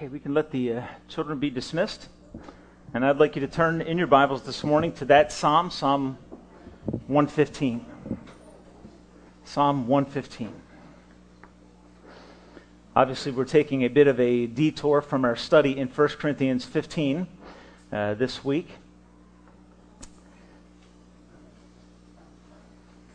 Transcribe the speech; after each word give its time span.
Okay, 0.00 0.08
we 0.08 0.18
can 0.18 0.32
let 0.32 0.50
the 0.50 0.72
uh, 0.72 0.82
children 1.08 1.38
be 1.38 1.50
dismissed. 1.50 2.08
And 2.94 3.04
I'd 3.04 3.18
like 3.18 3.36
you 3.36 3.40
to 3.42 3.46
turn 3.46 3.82
in 3.82 3.98
your 3.98 4.06
Bibles 4.06 4.40
this 4.44 4.64
morning 4.64 4.94
to 4.94 5.04
that 5.04 5.30
Psalm, 5.30 5.70
Psalm 5.70 6.16
115. 7.06 7.84
Psalm 9.44 9.86
115. 9.86 10.54
Obviously, 12.96 13.30
we're 13.30 13.44
taking 13.44 13.82
a 13.82 13.88
bit 13.88 14.06
of 14.06 14.18
a 14.18 14.46
detour 14.46 15.02
from 15.02 15.22
our 15.22 15.36
study 15.36 15.76
in 15.76 15.88
1 15.88 16.08
Corinthians 16.18 16.64
15 16.64 17.26
uh, 17.92 18.14
this 18.14 18.42
week. 18.42 18.68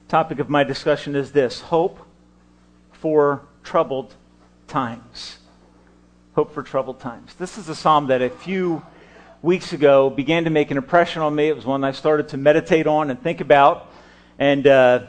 Topic 0.07 0.37
of 0.37 0.49
my 0.49 0.63
discussion 0.63 1.15
is 1.15 1.31
this 1.31 1.61
hope 1.61 2.05
for 2.91 3.41
troubled 3.63 4.13
times. 4.67 5.39
Hope 6.35 6.53
for 6.53 6.63
troubled 6.63 6.99
times. 6.99 7.33
This 7.35 7.57
is 7.57 7.69
a 7.69 7.75
psalm 7.75 8.07
that 8.07 8.21
a 8.21 8.29
few 8.29 8.83
weeks 9.41 9.71
ago 9.71 10.09
began 10.09 10.43
to 10.43 10.49
make 10.49 10.69
an 10.69 10.75
impression 10.75 11.21
on 11.21 11.33
me. 11.33 11.47
It 11.47 11.55
was 11.55 11.65
one 11.65 11.85
I 11.85 11.93
started 11.93 12.27
to 12.29 12.37
meditate 12.37 12.87
on 12.87 13.09
and 13.09 13.23
think 13.23 13.39
about. 13.39 13.89
And 14.37 14.67
uh, 14.67 15.05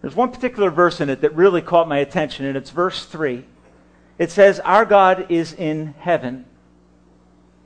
there's 0.00 0.14
one 0.14 0.30
particular 0.30 0.70
verse 0.70 1.02
in 1.02 1.10
it 1.10 1.20
that 1.20 1.34
really 1.36 1.60
caught 1.60 1.88
my 1.88 1.98
attention, 1.98 2.46
and 2.46 2.56
it's 2.56 2.70
verse 2.70 3.04
3. 3.04 3.44
It 4.16 4.30
says, 4.30 4.60
Our 4.60 4.86
God 4.86 5.26
is 5.28 5.52
in 5.52 5.94
heaven. 5.98 6.46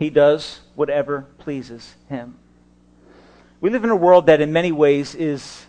He 0.00 0.10
does 0.10 0.62
whatever 0.74 1.28
pleases 1.38 1.94
him. 2.08 2.38
We 3.60 3.70
live 3.70 3.84
in 3.84 3.90
a 3.90 3.94
world 3.94 4.26
that, 4.26 4.40
in 4.40 4.52
many 4.52 4.72
ways, 4.72 5.14
is 5.14 5.64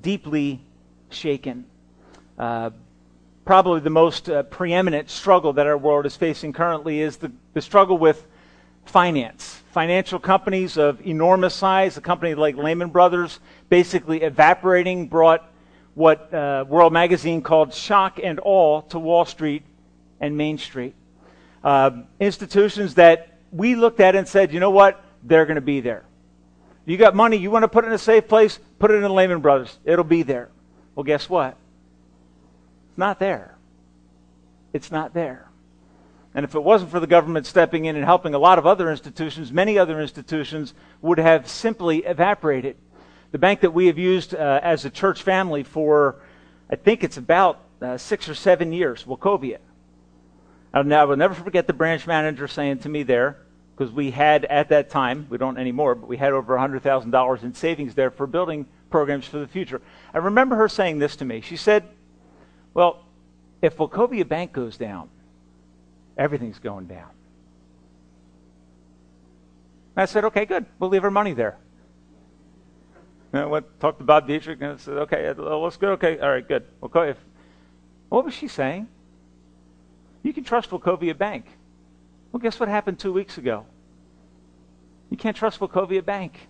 deeply 0.00 0.62
shaken. 1.10 1.66
Uh, 2.38 2.70
probably 3.44 3.80
the 3.80 3.90
most 3.90 4.28
uh, 4.28 4.42
preeminent 4.44 5.10
struggle 5.10 5.52
that 5.54 5.66
our 5.66 5.78
world 5.78 6.06
is 6.06 6.16
facing 6.16 6.52
currently 6.52 7.00
is 7.00 7.16
the, 7.16 7.32
the 7.54 7.60
struggle 7.60 7.98
with 7.98 8.26
finance. 8.84 9.62
Financial 9.72 10.18
companies 10.18 10.76
of 10.76 11.04
enormous 11.06 11.54
size, 11.54 11.96
a 11.96 12.00
company 12.00 12.34
like 12.34 12.56
Lehman 12.56 12.90
Brothers, 12.90 13.40
basically 13.68 14.22
evaporating, 14.22 15.06
brought 15.06 15.48
what 15.94 16.32
uh, 16.32 16.64
World 16.68 16.92
Magazine 16.92 17.42
called 17.42 17.74
shock 17.74 18.18
and 18.22 18.40
awe 18.42 18.80
to 18.82 18.98
Wall 18.98 19.24
Street 19.24 19.62
and 20.20 20.36
Main 20.36 20.58
Street. 20.58 20.94
Uh, 21.62 22.02
institutions 22.18 22.94
that 22.94 23.38
we 23.52 23.74
looked 23.74 24.00
at 24.00 24.16
and 24.16 24.26
said, 24.26 24.52
you 24.52 24.60
know 24.60 24.70
what? 24.70 25.02
They're 25.22 25.46
going 25.46 25.56
to 25.56 25.60
be 25.60 25.80
there. 25.80 26.04
You 26.86 26.96
got 26.96 27.14
money, 27.14 27.36
you 27.36 27.50
want 27.50 27.62
to 27.64 27.68
put 27.68 27.84
it 27.84 27.88
in 27.88 27.92
a 27.92 27.98
safe 27.98 28.26
place, 28.26 28.58
put 28.78 28.90
it 28.90 29.02
in 29.02 29.14
Lehman 29.14 29.40
Brothers. 29.40 29.78
It'll 29.84 30.04
be 30.04 30.22
there. 30.22 30.48
Well, 30.94 31.04
guess 31.04 31.28
what? 31.28 31.56
Not 33.00 33.18
there. 33.18 33.56
It's 34.74 34.92
not 34.92 35.14
there. 35.14 35.48
And 36.34 36.44
if 36.44 36.54
it 36.54 36.62
wasn't 36.62 36.90
for 36.90 37.00
the 37.00 37.06
government 37.06 37.46
stepping 37.46 37.86
in 37.86 37.96
and 37.96 38.04
helping 38.04 38.34
a 38.34 38.38
lot 38.38 38.58
of 38.58 38.66
other 38.66 38.90
institutions, 38.90 39.50
many 39.50 39.78
other 39.78 40.02
institutions 40.02 40.74
would 41.00 41.16
have 41.16 41.48
simply 41.48 42.04
evaporated. 42.04 42.76
The 43.32 43.38
bank 43.38 43.62
that 43.62 43.70
we 43.70 43.86
have 43.86 43.96
used 43.96 44.34
uh, 44.34 44.60
as 44.62 44.84
a 44.84 44.90
church 44.90 45.22
family 45.22 45.62
for, 45.62 46.20
I 46.70 46.76
think 46.76 47.02
it's 47.02 47.16
about 47.16 47.62
uh, 47.80 47.96
six 47.96 48.28
or 48.28 48.34
seven 48.34 48.70
years, 48.70 49.04
Wachovia. 49.04 49.60
I 50.74 50.82
will 50.82 51.16
never 51.16 51.32
forget 51.32 51.66
the 51.66 51.72
branch 51.72 52.06
manager 52.06 52.48
saying 52.48 52.80
to 52.80 52.90
me 52.90 53.02
there, 53.02 53.38
because 53.74 53.90
we 53.94 54.10
had 54.10 54.44
at 54.44 54.68
that 54.68 54.90
time, 54.90 55.26
we 55.30 55.38
don't 55.38 55.56
anymore, 55.56 55.94
but 55.94 56.06
we 56.06 56.18
had 56.18 56.34
over 56.34 56.54
$100,000 56.54 57.42
in 57.44 57.54
savings 57.54 57.94
there 57.94 58.10
for 58.10 58.26
building 58.26 58.66
programs 58.90 59.24
for 59.24 59.38
the 59.38 59.48
future. 59.48 59.80
I 60.12 60.18
remember 60.18 60.56
her 60.56 60.68
saying 60.68 60.98
this 60.98 61.16
to 61.16 61.24
me. 61.24 61.40
She 61.40 61.56
said, 61.56 61.88
Well, 62.74 63.04
if 63.62 63.76
Wachovia 63.76 64.26
Bank 64.26 64.52
goes 64.52 64.76
down, 64.76 65.08
everything's 66.16 66.58
going 66.58 66.86
down. 66.86 67.10
I 69.96 70.04
said, 70.06 70.24
Okay, 70.24 70.46
good. 70.46 70.66
We'll 70.78 70.90
leave 70.90 71.04
our 71.04 71.10
money 71.10 71.34
there. 71.34 71.58
And 73.32 73.42
I 73.42 73.46
went, 73.46 73.80
talked 73.80 73.98
to 73.98 74.04
Bob 74.04 74.26
Dietrich 74.26 74.60
and 74.60 74.72
I 74.72 74.76
said, 74.76 74.94
Okay, 74.98 75.28
uh, 75.28 75.34
let's 75.34 75.76
go. 75.76 75.92
Okay, 75.92 76.18
all 76.18 76.30
right, 76.30 76.46
good. 76.46 76.64
If, 76.82 77.16
what 78.08 78.24
was 78.24 78.34
she 78.34 78.48
saying? 78.48 78.88
You 80.22 80.32
can 80.32 80.44
trust 80.44 80.70
Wachovia 80.70 81.16
Bank. 81.16 81.46
Well, 82.32 82.40
guess 82.40 82.60
what 82.60 82.68
happened 82.68 82.98
two 82.98 83.12
weeks 83.12 83.38
ago? 83.38 83.66
You 85.10 85.16
can't 85.16 85.36
trust 85.36 85.58
Wachovia 85.60 86.04
Bank. 86.04 86.48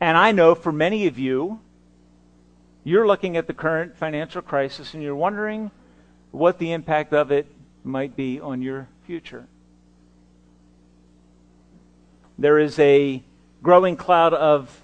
And 0.00 0.16
I 0.16 0.32
know 0.32 0.54
for 0.54 0.72
many 0.72 1.06
of 1.06 1.18
you, 1.18 1.60
you're 2.86 3.04
looking 3.04 3.36
at 3.36 3.48
the 3.48 3.52
current 3.52 3.96
financial 3.96 4.40
crisis 4.40 4.94
and 4.94 5.02
you're 5.02 5.16
wondering 5.16 5.72
what 6.30 6.60
the 6.60 6.70
impact 6.70 7.12
of 7.12 7.32
it 7.32 7.50
might 7.82 8.14
be 8.14 8.38
on 8.38 8.62
your 8.62 8.86
future. 9.04 9.48
There 12.38 12.60
is 12.60 12.78
a 12.78 13.24
growing 13.60 13.96
cloud 13.96 14.34
of 14.34 14.82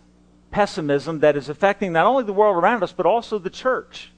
pessimism 0.51 1.21
that 1.21 1.37
is 1.37 1.49
affecting 1.49 1.93
not 1.93 2.07
only 2.07 2.25
the 2.25 2.33
world 2.33 2.57
around 2.57 2.83
us, 2.83 2.91
but 2.91 3.07
also 3.07 3.39
the 3.39 3.49
church. 3.49 4.11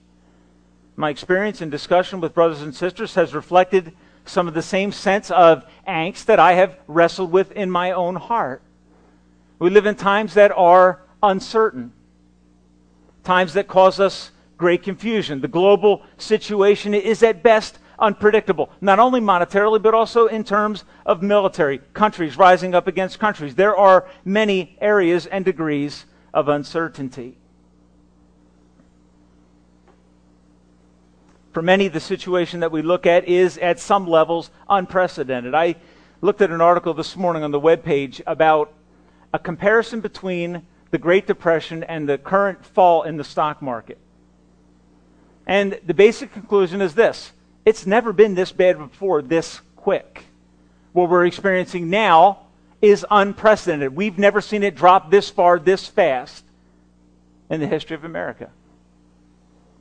My 0.97 1.11
experience 1.11 1.61
in 1.61 1.69
discussion 1.69 2.23
with 2.23 2.33
brothers 2.33 2.63
and 2.63 2.75
sisters 2.75 3.17
has 3.17 3.35
reflected 3.35 3.93
some 4.25 4.49
of 4.49 4.55
the 4.55 4.63
same 4.63 4.93
sense 4.93 5.31
of 5.31 5.63
angst 5.87 6.25
that 6.25 6.41
I 6.41 6.55
have 6.55 6.79
wrestled 6.89 7.31
with 7.31 7.53
in 7.53 7.71
my 7.71 7.93
own 7.93 8.17
heart. 8.17 8.63
We 9.59 9.69
live 9.69 9.85
in 9.85 9.95
times 9.95 10.33
that 10.35 10.53
are 10.53 11.03
uncertain, 11.23 11.93
times 13.25 13.55
that 13.55 13.67
cause 13.67 13.99
us 13.99 14.31
great 14.57 14.83
confusion. 14.83 15.41
The 15.41 15.49
global 15.49 16.03
situation 16.17 16.95
is 16.95 17.23
at 17.23 17.43
best 17.43 17.79
unpredictable, 17.99 18.71
not 18.81 18.99
only 18.99 19.21
monetarily, 19.21 19.81
but 19.81 19.95
also 19.95 20.27
in 20.27 20.45
terms 20.45 20.85
of 21.07 21.23
military, 21.23 21.79
countries 21.93 22.37
rising 22.37 22.75
up 22.75 22.87
against 22.87 23.19
countries. 23.19 23.55
There 23.55 23.77
are 23.77 24.07
many 24.25 24.77
areas 24.81 25.27
and 25.27 25.45
degrees 25.45 26.07
of 26.33 26.49
uncertainty. 26.49 27.39
For 31.53 31.63
many, 31.63 31.87
the 31.87 32.01
situation 32.01 32.61
that 32.61 32.73
we 32.73 32.83
look 32.83 33.07
at 33.07 33.29
is 33.29 33.59
at 33.59 33.79
some 33.79 34.09
levels 34.09 34.51
unprecedented. 34.69 35.55
I 35.55 35.77
looked 36.21 36.43
at 36.43 36.51
an 36.51 36.61
article 36.61 36.95
this 36.95 37.17
morning 37.17 37.45
on 37.45 37.53
the 37.53 37.61
webpage 37.61 38.21
about 38.27 38.73
a 39.33 39.39
comparison 39.39 40.01
between 40.01 40.67
the 40.95 40.99
Great 40.99 41.27
Depression 41.27 41.83
and 41.83 42.09
the 42.09 42.17
current 42.17 42.65
fall 42.65 43.03
in 43.03 43.17
the 43.17 43.25
stock 43.25 43.61
market. 43.61 43.99
And 45.45 45.81
the 45.85 45.93
basic 45.93 46.33
conclusion 46.33 46.81
is 46.81 46.95
this 46.95 47.33
it's 47.65 47.85
never 47.85 48.13
been 48.13 48.37
this 48.37 48.53
bad 48.53 48.79
before, 48.79 49.21
this 49.21 49.61
quick. 49.75 50.25
What 50.93 51.11
we're 51.11 51.27
experiencing 51.27 51.91
now 51.91 52.47
is 52.81 53.05
unprecedented. 53.11 53.97
We've 53.97 54.19
never 54.19 54.41
seen 54.41 54.63
it 54.63 54.77
drop 54.77 55.11
this 55.11 55.29
far, 55.29 55.59
this 55.59 55.85
fast 55.85 56.45
in 57.51 57.59
the 57.59 57.67
history 57.67 57.97
of 57.97 58.05
America. 58.05 58.51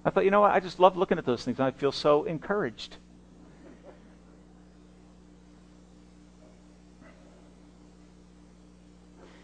I 0.04 0.10
thought, 0.10 0.26
you 0.26 0.32
know 0.32 0.42
what? 0.42 0.50
I 0.50 0.60
just 0.62 0.80
love 0.80 0.98
looking 0.98 1.20
at 1.20 1.28
those 1.28 1.44
things. 1.44 1.60
I 1.60 1.70
feel 1.70 1.92
so 1.92 2.24
encouraged. 2.24 2.98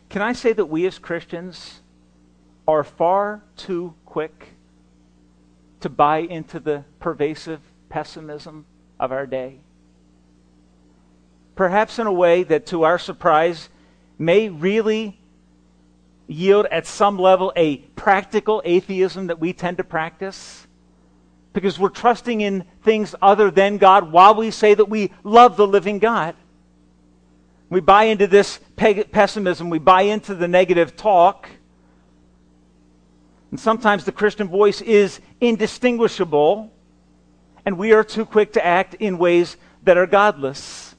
Can 0.09 0.23
I 0.23 0.33
say 0.33 0.53
that 0.53 0.65
we 0.65 0.87
as 0.87 0.97
Christians 0.97 1.81
are 2.67 2.83
far 2.83 3.43
too 3.55 3.93
quick 4.05 4.49
to 5.81 5.89
buy 5.89 6.19
into 6.19 6.59
the 6.59 6.83
pervasive 6.99 7.61
pessimism 7.89 8.65
of 8.99 9.11
our 9.11 9.27
day? 9.27 9.59
Perhaps 11.55 11.99
in 11.99 12.07
a 12.07 12.11
way 12.11 12.41
that, 12.43 12.65
to 12.67 12.83
our 12.83 12.97
surprise, 12.97 13.69
may 14.17 14.49
really 14.49 15.19
yield 16.27 16.65
at 16.71 16.87
some 16.87 17.19
level 17.19 17.53
a 17.55 17.77
practical 17.77 18.61
atheism 18.65 19.27
that 19.27 19.39
we 19.39 19.53
tend 19.53 19.77
to 19.77 19.83
practice? 19.83 20.65
Because 21.53 21.77
we're 21.77 21.89
trusting 21.89 22.41
in 22.41 22.65
things 22.83 23.13
other 23.21 23.51
than 23.51 23.77
God 23.77 24.11
while 24.11 24.35
we 24.35 24.49
say 24.49 24.73
that 24.73 24.89
we 24.89 25.11
love 25.23 25.57
the 25.57 25.67
living 25.67 25.99
God. 25.99 26.35
We 27.69 27.81
buy 27.81 28.05
into 28.05 28.25
this 28.25 28.59
pessimism, 28.75 29.69
we 29.69 29.79
buy 29.79 30.03
into 30.03 30.33
the 30.33 30.47
negative 30.47 30.95
talk. 30.95 31.47
And 33.51 33.59
sometimes 33.59 34.05
the 34.05 34.11
Christian 34.11 34.47
voice 34.47 34.81
is 34.81 35.19
indistinguishable, 35.41 36.71
and 37.65 37.77
we 37.77 37.93
are 37.93 38.03
too 38.03 38.25
quick 38.25 38.53
to 38.53 38.65
act 38.65 38.95
in 38.95 39.17
ways 39.17 39.57
that 39.83 39.97
are 39.97 40.05
godless. 40.05 40.95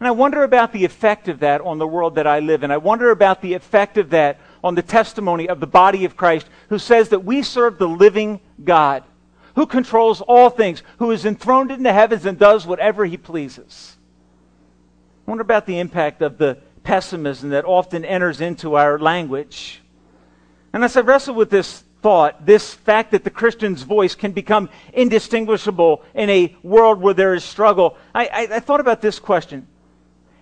And 0.00 0.06
I 0.06 0.10
wonder 0.12 0.42
about 0.42 0.72
the 0.72 0.84
effect 0.84 1.28
of 1.28 1.40
that 1.40 1.60
on 1.60 1.78
the 1.78 1.86
world 1.86 2.14
that 2.14 2.26
I 2.26 2.38
live 2.38 2.62
in. 2.62 2.70
I 2.70 2.76
wonder 2.76 3.10
about 3.10 3.42
the 3.42 3.54
effect 3.54 3.98
of 3.98 4.10
that 4.10 4.38
on 4.62 4.74
the 4.74 4.82
testimony 4.82 5.48
of 5.48 5.60
the 5.60 5.66
body 5.66 6.04
of 6.04 6.16
Christ, 6.16 6.46
who 6.68 6.78
says 6.78 7.08
that 7.10 7.24
we 7.24 7.42
serve 7.42 7.78
the 7.78 7.88
living 7.88 8.40
God, 8.62 9.02
who 9.54 9.66
controls 9.66 10.20
all 10.20 10.50
things, 10.50 10.82
who 10.98 11.10
is 11.10 11.26
enthroned 11.26 11.70
in 11.70 11.82
the 11.82 11.92
heavens 11.92 12.26
and 12.26 12.38
does 12.38 12.66
whatever 12.66 13.04
he 13.04 13.16
pleases. 13.16 13.97
I 15.28 15.30
wonder 15.30 15.42
about 15.42 15.66
the 15.66 15.78
impact 15.78 16.22
of 16.22 16.38
the 16.38 16.56
pessimism 16.84 17.50
that 17.50 17.66
often 17.66 18.02
enters 18.02 18.40
into 18.40 18.76
our 18.76 18.98
language. 18.98 19.82
And 20.72 20.82
as 20.82 20.96
I 20.96 21.00
wrestle 21.00 21.34
with 21.34 21.50
this 21.50 21.84
thought, 22.00 22.46
this 22.46 22.72
fact 22.72 23.10
that 23.10 23.24
the 23.24 23.30
Christian's 23.30 23.82
voice 23.82 24.14
can 24.14 24.32
become 24.32 24.70
indistinguishable 24.94 26.02
in 26.14 26.30
a 26.30 26.56
world 26.62 27.02
where 27.02 27.12
there 27.12 27.34
is 27.34 27.44
struggle, 27.44 27.98
I, 28.14 28.24
I, 28.24 28.56
I 28.56 28.60
thought 28.60 28.80
about 28.80 29.02
this 29.02 29.18
question. 29.18 29.68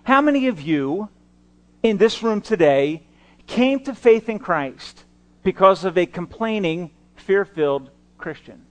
How 0.03 0.21
many 0.21 0.47
of 0.47 0.61
you 0.61 1.09
in 1.83 1.97
this 1.97 2.23
room 2.23 2.39
today 2.39 3.03
came 3.45 3.81
to 3.81 3.93
faith 3.93 4.29
in 4.29 4.39
Christ 4.39 5.03
because 5.43 5.83
of 5.83 5.97
a 5.97 6.05
complaining, 6.05 6.91
fear 7.17 7.43
filled 7.43 7.89
Christian? 8.17 8.65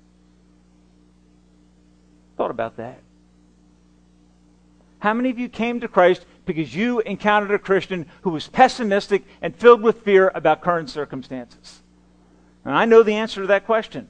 Thought 2.38 2.52
about 2.52 2.78
that. 2.78 3.02
How 4.98 5.14
many 5.14 5.30
of 5.30 5.38
you 5.38 5.48
came 5.48 5.80
to 5.80 5.88
Christ 5.88 6.24
because 6.44 6.74
you 6.74 7.00
encountered 7.00 7.52
a 7.52 7.58
Christian 7.58 8.06
who 8.22 8.30
was 8.30 8.48
pessimistic 8.48 9.24
and 9.42 9.54
filled 9.54 9.82
with 9.82 10.02
fear 10.02 10.30
about 10.34 10.62
current 10.62 10.90
circumstances? 10.90 11.82
And 12.64 12.74
I 12.74 12.84
know 12.84 13.02
the 13.02 13.14
answer 13.14 13.42
to 13.42 13.46
that 13.48 13.66
question. 13.66 14.08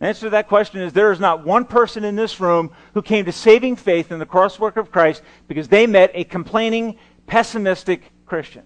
The 0.00 0.06
answer 0.06 0.26
to 0.26 0.30
that 0.30 0.48
question 0.48 0.80
is 0.80 0.92
there 0.92 1.12
is 1.12 1.20
not 1.20 1.46
one 1.46 1.64
person 1.64 2.04
in 2.04 2.16
this 2.16 2.40
room 2.40 2.72
who 2.94 3.02
came 3.02 3.24
to 3.26 3.32
saving 3.32 3.76
faith 3.76 4.10
in 4.10 4.18
the 4.18 4.26
cross 4.26 4.58
work 4.58 4.76
of 4.76 4.90
Christ 4.90 5.22
because 5.46 5.68
they 5.68 5.86
met 5.86 6.10
a 6.14 6.24
complaining, 6.24 6.98
pessimistic 7.26 8.10
Christian. 8.26 8.64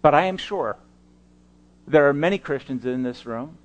But 0.00 0.14
I 0.14 0.24
am 0.24 0.36
sure 0.36 0.78
there 1.86 2.08
are 2.08 2.14
many 2.14 2.38
Christians 2.38 2.86
in 2.86 3.02
this 3.02 3.26
room 3.26 3.58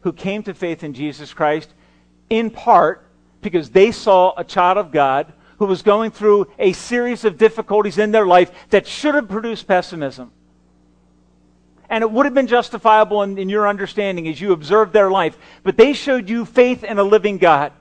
who 0.00 0.12
came 0.12 0.42
to 0.44 0.54
faith 0.54 0.82
in 0.82 0.94
Jesus 0.94 1.32
Christ 1.32 1.72
in 2.28 2.50
part 2.50 3.05
because 3.50 3.70
they 3.70 3.92
saw 3.92 4.34
a 4.36 4.42
child 4.42 4.76
of 4.76 4.90
God 4.90 5.32
who 5.58 5.66
was 5.66 5.82
going 5.82 6.10
through 6.10 6.48
a 6.58 6.72
series 6.72 7.24
of 7.24 7.38
difficulties 7.38 7.96
in 7.96 8.10
their 8.10 8.26
life 8.26 8.50
that 8.70 8.88
should 8.88 9.14
have 9.14 9.28
produced 9.28 9.68
pessimism. 9.68 10.32
And 11.88 12.02
it 12.02 12.10
would 12.10 12.26
have 12.26 12.34
been 12.34 12.48
justifiable 12.48 13.22
in, 13.22 13.38
in, 13.38 13.48
your 13.48 13.68
understanding 13.68 14.26
as 14.26 14.40
you 14.40 14.50
observed 14.50 14.92
their 14.92 15.12
life. 15.12 15.38
But 15.62 15.76
they 15.76 15.92
showed 15.92 16.28
you 16.28 16.44
faith 16.44 16.82
in 16.82 16.98
a 16.98 17.04
living 17.04 17.38
God 17.38 17.72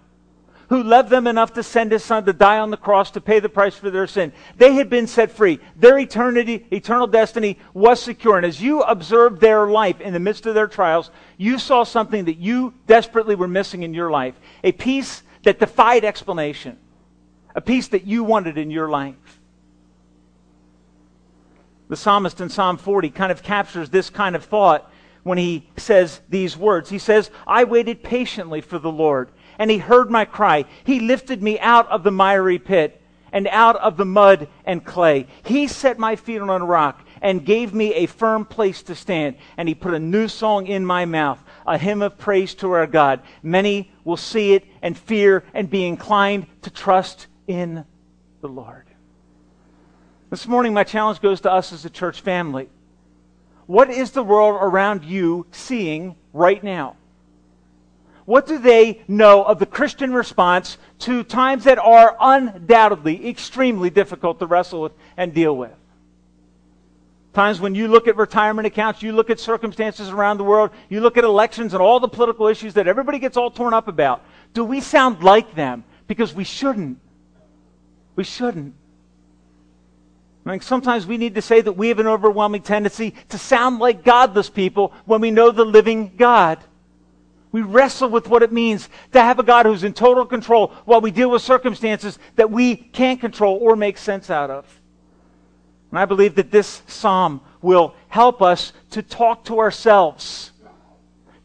who 0.70 0.84
loved 0.84 1.10
them 1.10 1.28
enough 1.28 1.54
to 1.54 1.64
send 1.64 1.92
his 1.92 2.04
son 2.04 2.26
to 2.26 2.34
die 2.34 2.60
on 2.60 2.70
the 2.70 2.78
cross 2.78 3.12
to 3.12 3.22
pay 3.22 3.40
the 3.40 3.50
price 3.50 3.76
for 3.76 3.90
their 3.90 4.08
sin. 4.08 4.32
They 4.58 4.74
had 4.74 4.90
been 4.90 5.08
set 5.08 5.32
free. 5.32 5.60
Their 5.76 5.98
eternity, 5.98 6.66
eternal 6.72 7.08
destiny 7.08 7.58
was 7.74 8.00
secure. 8.00 8.38
And 8.38 8.46
as 8.46 8.62
you 8.62 8.82
observed 8.82 9.42
their 9.42 9.68
life 9.68 10.00
in 10.02 10.14
the 10.14 10.20
midst 10.20 10.46
of 10.46 10.56
their 10.56 10.68
trials, 10.68 11.12
you 11.38 11.60
saw 11.60 11.84
something 11.84 12.26
that 12.26 12.38
you 12.38 12.74
desperately 12.88 13.36
were 13.36 13.48
missing 13.48 13.84
in 13.84 13.94
your 13.94 14.12
life. 14.12 14.36
A 14.64 14.72
peace 14.72 15.24
that 15.46 15.60
defied 15.60 16.04
explanation. 16.04 16.78
A 17.56 17.62
peace 17.62 17.88
that 17.90 18.06
you 18.06 18.24
wanted 18.24 18.58
in 18.58 18.70
your 18.70 18.90
life. 18.90 19.40
The 21.88 21.96
psalmist 21.96 22.42
in 22.42 22.50
Psalm 22.50 22.78
40 22.78 23.12
kind 23.12 23.32
of 23.32 23.42
captures 23.42 23.90
this 23.90 24.10
kind 24.10 24.36
of 24.36 24.44
thought 24.44 24.92
when 25.24 25.38
he 25.38 25.70
says 25.78 26.20
these 26.30 26.58
words. 26.58 26.90
He 26.90 27.00
says, 27.00 27.32
I 27.48 27.64
waited 27.64 28.04
patiently 28.04 28.62
for 28.62 28.78
the 28.78 28.92
Lord, 28.92 29.30
and 29.58 29.72
he 29.72 29.78
heard 29.78 30.12
my 30.12 30.26
cry. 30.26 30.66
He 30.84 31.00
lifted 31.00 31.42
me 31.42 31.60
out 31.60 31.88
of 31.90 32.04
the 32.04 32.12
miry 32.12 32.60
pit 32.60 33.02
and 33.32 33.48
out 33.48 33.76
of 33.78 33.98
the 33.98 34.06
mud 34.06 34.48
and 34.66 34.84
clay. 34.84 35.28
He 35.44 35.68
set 35.68 36.00
my 36.00 36.16
feet 36.16 36.42
on 36.42 36.50
a 36.50 36.66
rock 36.66 37.06
and 37.22 37.46
gave 37.46 37.74
me 37.74 37.94
a 37.94 38.06
firm 38.06 38.46
place 38.46 38.84
to 38.84 38.96
stand. 38.96 39.36
And 39.58 39.68
he 39.68 39.76
put 39.76 39.94
a 39.94 40.00
new 40.00 40.28
song 40.28 40.68
in 40.68 40.86
my 40.86 41.06
mouth, 41.06 41.44
a 41.66 41.78
hymn 41.78 42.02
of 42.02 42.18
praise 42.18 42.54
to 42.56 42.72
our 42.72 42.88
God. 42.88 43.22
Many 43.42 43.92
will 44.04 44.18
see 44.18 44.54
it 44.54 44.66
and 44.82 44.98
fear 44.98 45.44
and 45.54 45.70
be 45.70 45.86
inclined 45.86 46.48
to 46.62 46.70
trust 46.70 47.28
in 47.48 47.86
the 48.42 48.48
Lord. 48.48 48.86
This 50.30 50.48
morning, 50.48 50.74
my 50.74 50.84
challenge 50.84 51.22
goes 51.22 51.42
to 51.42 51.52
us 51.52 51.72
as 51.72 51.86
a 51.86 51.90
church 51.90 52.22
family. 52.22 52.70
What 53.68 53.90
is 53.90 54.12
the 54.12 54.24
world 54.24 54.60
around 54.62 55.04
you 55.04 55.48
seeing 55.52 56.16
right 56.34 56.64
now? 56.64 56.98
What 58.26 58.48
do 58.48 58.58
they 58.58 59.04
know 59.08 59.44
of 59.44 59.60
the 59.60 59.66
Christian 59.68 60.14
response 60.14 60.78
to 61.00 61.24
times 61.24 61.64
that 61.66 61.78
are 61.78 62.18
undoubtedly 62.20 63.30
extremely 63.30 63.90
difficult 63.92 64.40
to 64.40 64.48
wrestle 64.48 64.82
with 64.82 64.94
and 65.16 65.34
deal 65.34 65.56
with? 65.56 65.72
Times 67.36 67.60
when 67.60 67.76
you 67.76 67.90
look 67.90 68.08
at 68.08 68.16
retirement 68.16 68.66
accounts, 68.66 69.04
you 69.04 69.12
look 69.12 69.30
at 69.30 69.42
circumstances 69.42 70.08
around 70.08 70.38
the 70.38 70.46
world, 70.46 70.72
you 70.88 71.02
look 71.02 71.18
at 71.18 71.26
elections 71.26 71.74
and 71.74 71.82
all 71.82 72.00
the 72.00 72.08
political 72.08 72.48
issues 72.48 72.76
that 72.76 72.88
everybody 72.88 73.20
gets 73.20 73.36
all 73.36 73.52
torn 73.52 73.74
up 73.74 73.90
about. 73.90 74.24
Do 74.54 74.64
we 74.64 74.80
sound 74.80 75.22
like 75.22 75.54
them? 75.54 75.84
Because 76.08 76.34
we 76.34 76.46
shouldn't. 76.46 76.98
We 78.16 78.24
shouldn't. 78.24 78.74
I 80.46 80.52
mean, 80.52 80.62
sometimes 80.62 81.06
we 81.06 81.18
need 81.18 81.36
to 81.36 81.42
say 81.42 81.60
that 81.60 81.74
we 81.74 81.90
have 81.90 82.00
an 82.00 82.08
overwhelming 82.08 82.62
tendency 82.62 83.14
to 83.28 83.38
sound 83.38 83.80
like 83.80 84.06
godless 84.06 84.50
people 84.50 84.94
when 85.04 85.20
we 85.20 85.30
know 85.30 85.52
the 85.52 85.66
living 85.66 86.16
God. 86.16 86.60
We 87.52 87.64
wrestle 87.64 88.08
with 88.08 88.30
what 88.30 88.44
it 88.44 88.54
means 88.54 88.88
to 89.12 89.20
have 89.20 89.40
a 89.40 89.44
God 89.44 89.66
who's 89.66 89.84
in 89.84 89.92
total 89.92 90.26
control 90.26 90.68
while 90.86 91.02
we 91.02 91.12
deal 91.12 91.32
with 91.32 91.42
circumstances 91.42 92.18
that 92.38 92.50
we 92.50 92.78
can't 92.78 93.20
control 93.20 93.58
or 93.58 93.76
make 93.76 93.98
sense 93.98 94.30
out 94.30 94.50
of. 94.50 94.82
And 95.96 96.02
I 96.02 96.04
believe 96.04 96.36
that 96.36 96.52
this 96.52 96.84
psalm 96.88 97.40
will 97.62 97.96
help 98.10 98.42
us 98.42 98.74
to 98.90 99.02
talk 99.02 99.46
to 99.46 99.60
ourselves, 99.60 100.52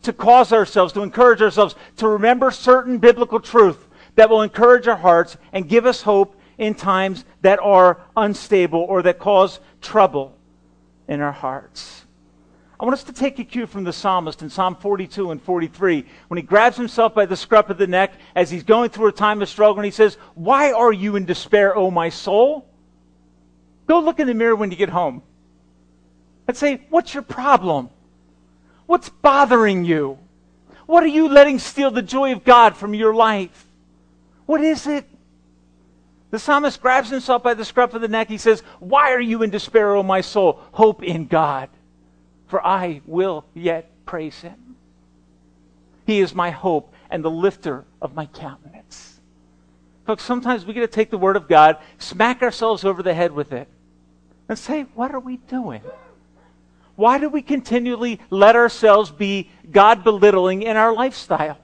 to 0.02 0.12
cause 0.12 0.52
ourselves, 0.52 0.92
to 0.94 1.02
encourage 1.02 1.40
ourselves, 1.40 1.76
to 1.98 2.08
remember 2.08 2.50
certain 2.50 2.98
biblical 2.98 3.38
truth 3.38 3.86
that 4.16 4.28
will 4.28 4.42
encourage 4.42 4.88
our 4.88 4.96
hearts 4.96 5.36
and 5.52 5.68
give 5.68 5.86
us 5.86 6.02
hope 6.02 6.34
in 6.58 6.74
times 6.74 7.24
that 7.42 7.60
are 7.60 8.00
unstable 8.16 8.80
or 8.80 9.02
that 9.02 9.20
cause 9.20 9.60
trouble 9.80 10.36
in 11.06 11.20
our 11.20 11.30
hearts. 11.30 12.04
I 12.80 12.84
want 12.84 12.94
us 12.94 13.04
to 13.04 13.12
take 13.12 13.38
a 13.38 13.44
cue 13.44 13.68
from 13.68 13.84
the 13.84 13.92
psalmist 13.92 14.42
in 14.42 14.50
Psalm 14.50 14.74
42 14.74 15.30
and 15.30 15.40
43 15.40 16.04
when 16.26 16.38
he 16.38 16.42
grabs 16.42 16.76
himself 16.76 17.14
by 17.14 17.24
the 17.24 17.36
scruff 17.36 17.70
of 17.70 17.78
the 17.78 17.86
neck 17.86 18.14
as 18.34 18.50
he's 18.50 18.64
going 18.64 18.90
through 18.90 19.06
a 19.06 19.12
time 19.12 19.42
of 19.42 19.48
struggle 19.48 19.76
and 19.76 19.84
he 19.84 19.92
says, 19.92 20.16
Why 20.34 20.72
are 20.72 20.92
you 20.92 21.14
in 21.14 21.24
despair, 21.24 21.76
O 21.76 21.92
my 21.92 22.08
soul? 22.08 22.66
Go 23.90 23.98
look 23.98 24.20
in 24.20 24.28
the 24.28 24.34
mirror 24.34 24.54
when 24.54 24.70
you 24.70 24.76
get 24.76 24.90
home 24.90 25.20
and 26.46 26.56
say, 26.56 26.86
What's 26.90 27.12
your 27.12 27.24
problem? 27.24 27.90
What's 28.86 29.08
bothering 29.08 29.84
you? 29.84 30.16
What 30.86 31.02
are 31.02 31.08
you 31.08 31.28
letting 31.28 31.58
steal 31.58 31.90
the 31.90 32.00
joy 32.00 32.30
of 32.30 32.44
God 32.44 32.76
from 32.76 32.94
your 32.94 33.12
life? 33.12 33.66
What 34.46 34.60
is 34.60 34.86
it? 34.86 35.06
The 36.30 36.38
psalmist 36.38 36.80
grabs 36.80 37.10
himself 37.10 37.42
by 37.42 37.54
the 37.54 37.64
scruff 37.64 37.92
of 37.92 38.00
the 38.00 38.06
neck. 38.06 38.28
He 38.28 38.38
says, 38.38 38.62
Why 38.78 39.10
are 39.10 39.20
you 39.20 39.42
in 39.42 39.50
despair, 39.50 39.96
O 39.96 40.04
my 40.04 40.20
soul? 40.20 40.60
Hope 40.70 41.02
in 41.02 41.26
God, 41.26 41.68
for 42.46 42.64
I 42.64 43.00
will 43.06 43.44
yet 43.54 43.90
praise 44.06 44.38
him. 44.40 44.76
He 46.06 46.20
is 46.20 46.32
my 46.32 46.50
hope 46.50 46.94
and 47.10 47.24
the 47.24 47.30
lifter 47.30 47.86
of 48.00 48.14
my 48.14 48.26
countenance. 48.26 49.18
Folks, 50.06 50.22
sometimes 50.22 50.64
we 50.64 50.74
get 50.74 50.82
to 50.82 50.86
take 50.86 51.10
the 51.10 51.18
word 51.18 51.34
of 51.34 51.48
God, 51.48 51.78
smack 51.98 52.40
ourselves 52.40 52.84
over 52.84 53.02
the 53.02 53.14
head 53.14 53.32
with 53.32 53.52
it, 53.52 53.66
and 54.50 54.58
say, 54.58 54.82
What 54.94 55.14
are 55.14 55.20
we 55.20 55.36
doing? 55.36 55.80
Why 56.96 57.18
do 57.18 57.30
we 57.30 57.40
continually 57.40 58.20
let 58.28 58.56
ourselves 58.56 59.10
be 59.10 59.48
God 59.70 60.02
belittling 60.02 60.62
in 60.62 60.76
our 60.76 60.92
lifestyle? 60.92 61.56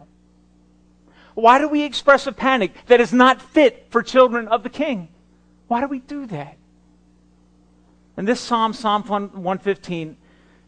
Why 1.35 1.59
do 1.59 1.69
we 1.69 1.83
express 1.83 2.28
a 2.28 2.33
panic 2.33 2.73
that 2.87 3.00
is 3.00 3.12
not 3.12 3.43
fit 3.43 3.88
for 3.90 4.02
children 4.02 4.47
of 4.49 4.62
the 4.62 4.71
king? 4.71 5.09
Why 5.66 5.81
do 5.81 5.88
we 5.88 5.99
do 5.99 6.26
that? 6.26 6.57
And 8.16 8.26
this 8.26 8.40
psalm, 8.40 8.73
Psalm 8.73 9.02
115, 9.02 10.16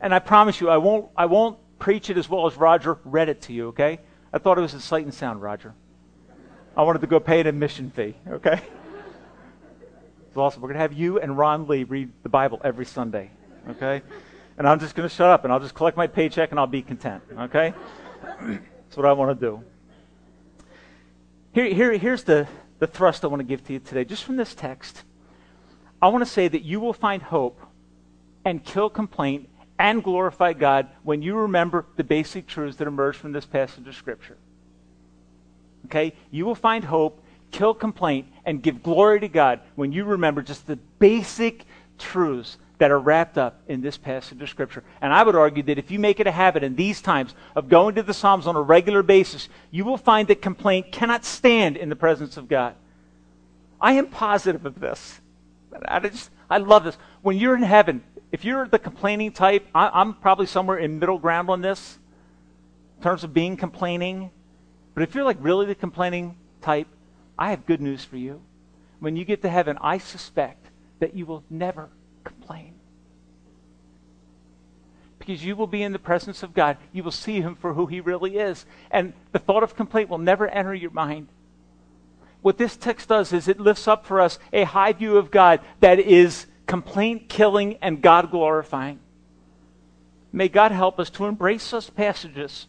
and 0.00 0.14
I 0.14 0.18
promise 0.18 0.60
you, 0.60 0.68
I 0.68 0.76
won't, 0.76 1.08
I 1.16 1.26
won't 1.26 1.56
preach 1.78 2.10
it 2.10 2.18
as 2.18 2.28
well 2.28 2.48
as 2.48 2.56
Roger 2.56 2.98
read 3.04 3.28
it 3.28 3.42
to 3.42 3.52
you, 3.52 3.68
okay? 3.68 4.00
I 4.32 4.38
thought 4.38 4.58
it 4.58 4.62
was 4.62 4.74
a 4.74 4.80
sight 4.80 5.04
and 5.04 5.14
sound, 5.14 5.40
Roger. 5.40 5.72
I 6.76 6.82
wanted 6.82 7.00
to 7.00 7.06
go 7.06 7.20
pay 7.20 7.40
an 7.40 7.46
admission 7.46 7.90
fee, 7.92 8.16
okay? 8.28 8.60
It's 10.38 10.40
awesome. 10.40 10.62
We're 10.62 10.68
going 10.68 10.76
to 10.76 10.82
have 10.82 10.92
you 10.92 11.18
and 11.18 11.36
Ron 11.36 11.66
Lee 11.66 11.82
read 11.82 12.12
the 12.22 12.28
Bible 12.28 12.60
every 12.62 12.86
Sunday, 12.86 13.32
okay? 13.70 14.02
And 14.56 14.68
I'm 14.68 14.78
just 14.78 14.94
going 14.94 15.08
to 15.08 15.12
shut 15.12 15.28
up 15.28 15.42
and 15.42 15.52
I'll 15.52 15.58
just 15.58 15.74
collect 15.74 15.96
my 15.96 16.06
paycheck 16.06 16.52
and 16.52 16.60
I'll 16.60 16.68
be 16.68 16.80
content, 16.80 17.24
okay? 17.36 17.74
That's 18.22 18.96
what 18.96 19.04
I 19.04 19.14
want 19.14 19.36
to 19.36 19.46
do. 19.46 19.64
Here, 21.50 21.74
here, 21.74 21.92
here's 21.98 22.22
the, 22.22 22.46
the 22.78 22.86
thrust 22.86 23.24
I 23.24 23.26
want 23.26 23.40
to 23.40 23.44
give 23.44 23.66
to 23.66 23.72
you 23.72 23.80
today, 23.80 24.04
just 24.04 24.22
from 24.22 24.36
this 24.36 24.54
text. 24.54 25.02
I 26.00 26.06
want 26.06 26.24
to 26.24 26.30
say 26.30 26.46
that 26.46 26.62
you 26.62 26.78
will 26.78 26.92
find 26.92 27.20
hope 27.20 27.60
and 28.44 28.62
kill 28.62 28.90
complaint 28.90 29.48
and 29.76 30.04
glorify 30.04 30.52
God 30.52 30.86
when 31.02 31.20
you 31.20 31.34
remember 31.34 31.84
the 31.96 32.04
basic 32.04 32.46
truths 32.46 32.76
that 32.76 32.86
emerge 32.86 33.16
from 33.16 33.32
this 33.32 33.44
passage 33.44 33.88
of 33.88 33.96
Scripture. 33.96 34.36
Okay? 35.86 36.12
You 36.30 36.46
will 36.46 36.54
find 36.54 36.84
hope, 36.84 37.24
kill 37.50 37.74
complaint, 37.74 38.26
and 38.44 38.62
give 38.62 38.82
glory 38.82 39.20
to 39.20 39.28
God 39.28 39.60
when 39.74 39.92
you 39.92 40.04
remember 40.04 40.42
just 40.42 40.66
the 40.66 40.76
basic 40.98 41.64
truths 41.98 42.56
that 42.78 42.90
are 42.90 42.98
wrapped 42.98 43.36
up 43.36 43.60
in 43.68 43.80
this 43.80 43.96
passage 43.96 44.40
of 44.40 44.48
Scripture. 44.48 44.84
And 45.00 45.12
I 45.12 45.22
would 45.22 45.34
argue 45.34 45.62
that 45.64 45.78
if 45.78 45.90
you 45.90 45.98
make 45.98 46.20
it 46.20 46.26
a 46.26 46.30
habit 46.30 46.62
in 46.62 46.76
these 46.76 47.00
times 47.00 47.34
of 47.56 47.68
going 47.68 47.96
to 47.96 48.02
the 48.02 48.14
Psalms 48.14 48.46
on 48.46 48.56
a 48.56 48.62
regular 48.62 49.02
basis, 49.02 49.48
you 49.70 49.84
will 49.84 49.96
find 49.96 50.28
that 50.28 50.40
complaint 50.40 50.92
cannot 50.92 51.24
stand 51.24 51.76
in 51.76 51.88
the 51.88 51.96
presence 51.96 52.36
of 52.36 52.48
God. 52.48 52.74
I 53.80 53.94
am 53.94 54.06
positive 54.06 54.64
of 54.64 54.80
this. 54.80 55.20
I 55.86 56.00
just, 56.00 56.30
I 56.48 56.58
love 56.58 56.84
this. 56.84 56.96
When 57.22 57.36
you're 57.36 57.56
in 57.56 57.62
heaven, 57.62 58.02
if 58.30 58.44
you're 58.44 58.66
the 58.66 58.78
complaining 58.78 59.32
type, 59.32 59.66
I, 59.74 60.00
am 60.00 60.14
probably 60.14 60.46
somewhere 60.46 60.78
in 60.78 60.98
middle 60.98 61.18
ground 61.18 61.50
on 61.50 61.60
this 61.60 61.98
in 62.96 63.02
terms 63.02 63.24
of 63.24 63.32
being 63.32 63.56
complaining. 63.56 64.30
But 64.94 65.02
if 65.02 65.14
you're 65.14 65.24
like 65.24 65.38
really 65.40 65.66
the 65.66 65.74
complaining 65.74 66.36
type, 66.60 66.88
I 67.38 67.50
have 67.50 67.66
good 67.66 67.80
news 67.80 68.04
for 68.04 68.16
you. 68.16 68.42
When 69.00 69.16
you 69.16 69.24
get 69.24 69.42
to 69.42 69.48
heaven, 69.48 69.78
I 69.80 69.98
suspect 69.98 70.66
that 70.98 71.14
you 71.14 71.24
will 71.24 71.44
never 71.48 71.88
complain. 72.24 72.74
Because 75.18 75.44
you 75.44 75.54
will 75.54 75.66
be 75.66 75.82
in 75.82 75.92
the 75.92 75.98
presence 75.98 76.42
of 76.42 76.54
God. 76.54 76.78
You 76.92 77.04
will 77.04 77.12
see 77.12 77.40
Him 77.40 77.54
for 77.54 77.74
who 77.74 77.86
He 77.86 78.00
really 78.00 78.38
is. 78.38 78.66
And 78.90 79.12
the 79.32 79.38
thought 79.38 79.62
of 79.62 79.76
complaint 79.76 80.08
will 80.08 80.18
never 80.18 80.48
enter 80.48 80.74
your 80.74 80.90
mind. 80.90 81.28
What 82.42 82.58
this 82.58 82.76
text 82.76 83.08
does 83.08 83.32
is 83.32 83.46
it 83.46 83.60
lifts 83.60 83.86
up 83.86 84.06
for 84.06 84.20
us 84.20 84.38
a 84.52 84.64
high 84.64 84.92
view 84.92 85.16
of 85.16 85.30
God 85.30 85.60
that 85.80 85.98
is 85.98 86.46
complaint 86.66 87.28
killing 87.28 87.76
and 87.82 88.02
God 88.02 88.30
glorifying. 88.30 89.00
May 90.32 90.48
God 90.48 90.72
help 90.72 90.98
us 91.00 91.10
to 91.10 91.26
embrace 91.26 91.70
those 91.70 91.90
passages. 91.90 92.66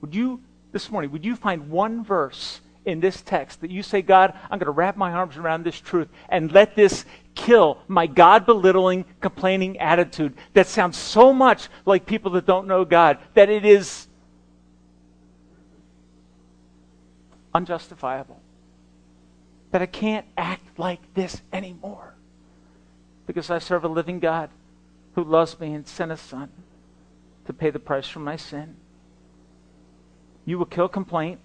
Would 0.00 0.14
you, 0.14 0.40
this 0.72 0.90
morning, 0.90 1.10
would 1.12 1.24
you 1.24 1.36
find 1.36 1.70
one 1.70 2.04
verse 2.04 2.60
in 2.86 3.00
this 3.00 3.20
text 3.20 3.60
that 3.60 3.70
you 3.70 3.82
say, 3.82 4.00
God, 4.00 4.32
I'm 4.44 4.58
going 4.58 4.66
to 4.66 4.70
wrap 4.70 4.96
my 4.96 5.12
arms 5.12 5.36
around 5.36 5.64
this 5.64 5.78
truth 5.78 6.08
and 6.28 6.50
let 6.52 6.74
this 6.76 7.04
kill 7.34 7.78
my 7.88 8.06
God 8.06 8.46
belittling, 8.46 9.04
complaining 9.20 9.78
attitude 9.78 10.34
that 10.54 10.66
sounds 10.66 10.96
so 10.96 11.32
much 11.32 11.68
like 11.84 12.06
people 12.06 12.30
that 12.32 12.46
don't 12.46 12.66
know 12.66 12.84
God 12.84 13.18
that 13.34 13.50
it 13.50 13.66
is 13.66 14.06
unjustifiable. 17.52 18.40
That 19.72 19.82
I 19.82 19.86
can't 19.86 20.26
act 20.38 20.78
like 20.78 21.00
this 21.14 21.42
anymore 21.52 22.14
because 23.26 23.50
I 23.50 23.58
serve 23.58 23.84
a 23.84 23.88
living 23.88 24.20
God 24.20 24.48
who 25.16 25.24
loves 25.24 25.58
me 25.58 25.74
and 25.74 25.86
sent 25.86 26.12
a 26.12 26.16
son 26.16 26.50
to 27.46 27.52
pay 27.52 27.70
the 27.70 27.78
price 27.78 28.06
for 28.08 28.20
my 28.20 28.36
sin. 28.36 28.76
You 30.44 30.58
will 30.58 30.66
kill 30.66 30.88
complaint. 30.88 31.40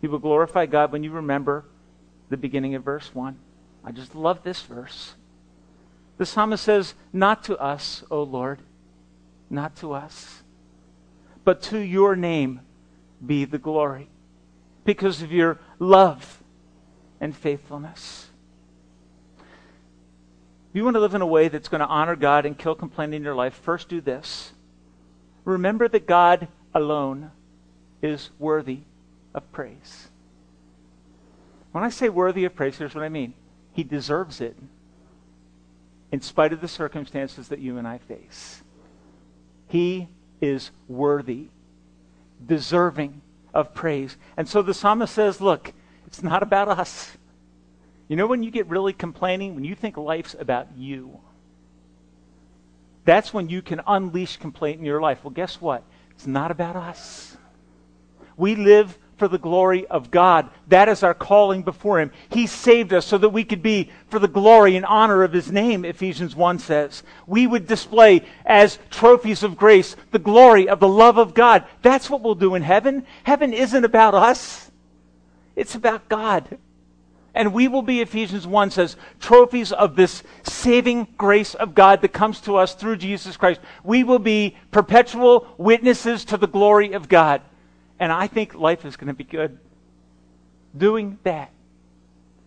You 0.00 0.10
will 0.10 0.18
glorify 0.18 0.66
God 0.66 0.92
when 0.92 1.02
you 1.02 1.10
remember 1.10 1.64
the 2.28 2.36
beginning 2.36 2.74
of 2.74 2.84
verse 2.84 3.14
1. 3.14 3.36
I 3.84 3.92
just 3.92 4.14
love 4.14 4.42
this 4.42 4.62
verse. 4.62 5.14
The 6.18 6.26
psalmist 6.26 6.64
says, 6.64 6.94
Not 7.12 7.44
to 7.44 7.56
us, 7.58 8.04
O 8.10 8.22
Lord, 8.22 8.60
not 9.50 9.76
to 9.76 9.92
us, 9.92 10.42
but 11.44 11.62
to 11.62 11.78
your 11.78 12.16
name 12.16 12.60
be 13.24 13.44
the 13.44 13.58
glory 13.58 14.08
because 14.84 15.22
of 15.22 15.32
your 15.32 15.58
love 15.78 16.42
and 17.20 17.34
faithfulness. 17.34 18.28
If 19.38 20.76
you 20.76 20.84
want 20.84 20.94
to 20.94 21.00
live 21.00 21.14
in 21.14 21.22
a 21.22 21.26
way 21.26 21.48
that's 21.48 21.68
going 21.68 21.80
to 21.80 21.86
honor 21.86 22.14
God 22.14 22.44
and 22.46 22.56
kill 22.56 22.74
complaint 22.74 23.14
in 23.14 23.22
your 23.22 23.34
life, 23.34 23.54
first 23.54 23.88
do 23.88 24.00
this. 24.00 24.52
Remember 25.44 25.88
that 25.88 26.06
God 26.06 26.48
alone 26.74 27.30
is 28.02 28.30
worthy 28.38 28.80
of 29.34 29.50
praise. 29.52 30.08
When 31.72 31.84
I 31.84 31.90
say 31.90 32.08
worthy 32.08 32.44
of 32.44 32.54
praise, 32.54 32.78
here's 32.78 32.94
what 32.94 33.04
I 33.04 33.08
mean 33.08 33.34
He 33.72 33.84
deserves 33.84 34.40
it 34.40 34.56
in 36.10 36.20
spite 36.20 36.52
of 36.52 36.60
the 36.60 36.68
circumstances 36.68 37.48
that 37.48 37.58
you 37.58 37.78
and 37.78 37.86
I 37.86 37.98
face. 37.98 38.62
He 39.68 40.08
is 40.40 40.70
worthy, 40.88 41.48
deserving 42.44 43.20
of 43.52 43.74
praise. 43.74 44.16
And 44.36 44.48
so 44.48 44.62
the 44.62 44.74
psalmist 44.74 45.14
says, 45.14 45.40
Look, 45.40 45.72
it's 46.06 46.22
not 46.22 46.42
about 46.42 46.68
us. 46.68 47.16
You 48.08 48.16
know 48.16 48.26
when 48.26 48.42
you 48.42 48.50
get 48.50 48.66
really 48.66 48.94
complaining, 48.94 49.54
when 49.54 49.64
you 49.64 49.74
think 49.74 49.98
life's 49.98 50.34
about 50.38 50.68
you, 50.76 51.20
that's 53.04 53.34
when 53.34 53.48
you 53.48 53.62
can 53.62 53.82
unleash 53.86 54.38
complaint 54.38 54.78
in 54.78 54.86
your 54.86 55.00
life. 55.00 55.24
Well, 55.24 55.30
guess 55.30 55.60
what? 55.60 55.82
It's 56.10 56.26
not 56.26 56.50
about 56.50 56.76
us. 56.76 57.36
We 58.36 58.54
live 58.54 58.98
for 59.18 59.28
the 59.28 59.38
glory 59.38 59.86
of 59.88 60.10
God. 60.10 60.48
That 60.68 60.88
is 60.88 61.02
our 61.02 61.14
calling 61.14 61.62
before 61.62 62.00
Him. 62.00 62.12
He 62.30 62.46
saved 62.46 62.92
us 62.92 63.04
so 63.04 63.18
that 63.18 63.28
we 63.30 63.44
could 63.44 63.62
be 63.62 63.90
for 64.08 64.18
the 64.18 64.28
glory 64.28 64.76
and 64.76 64.86
honor 64.86 65.22
of 65.22 65.32
His 65.32 65.50
name, 65.50 65.84
Ephesians 65.84 66.34
1 66.34 66.60
says. 66.60 67.02
We 67.26 67.46
would 67.46 67.66
display 67.66 68.24
as 68.46 68.78
trophies 68.90 69.42
of 69.42 69.56
grace 69.56 69.96
the 70.12 70.18
glory 70.18 70.68
of 70.68 70.80
the 70.80 70.88
love 70.88 71.18
of 71.18 71.34
God. 71.34 71.64
That's 71.82 72.08
what 72.08 72.22
we'll 72.22 72.34
do 72.34 72.54
in 72.54 72.62
heaven. 72.62 73.04
Heaven 73.24 73.52
isn't 73.52 73.84
about 73.84 74.14
us, 74.14 74.70
it's 75.56 75.74
about 75.74 76.08
God. 76.08 76.58
And 77.34 77.52
we 77.52 77.68
will 77.68 77.82
be, 77.82 78.00
Ephesians 78.00 78.48
1 78.48 78.72
says, 78.72 78.96
trophies 79.20 79.70
of 79.70 79.94
this 79.94 80.24
saving 80.42 81.06
grace 81.16 81.54
of 81.54 81.72
God 81.72 82.00
that 82.02 82.12
comes 82.12 82.40
to 82.40 82.56
us 82.56 82.74
through 82.74 82.96
Jesus 82.96 83.36
Christ. 83.36 83.60
We 83.84 84.02
will 84.02 84.18
be 84.18 84.56
perpetual 84.72 85.46
witnesses 85.56 86.24
to 86.26 86.36
the 86.36 86.48
glory 86.48 86.94
of 86.94 87.08
God. 87.08 87.42
And 88.00 88.12
I 88.12 88.26
think 88.26 88.54
life 88.54 88.84
is 88.84 88.96
going 88.96 89.08
to 89.08 89.14
be 89.14 89.24
good. 89.24 89.58
Doing 90.76 91.18
that 91.24 91.50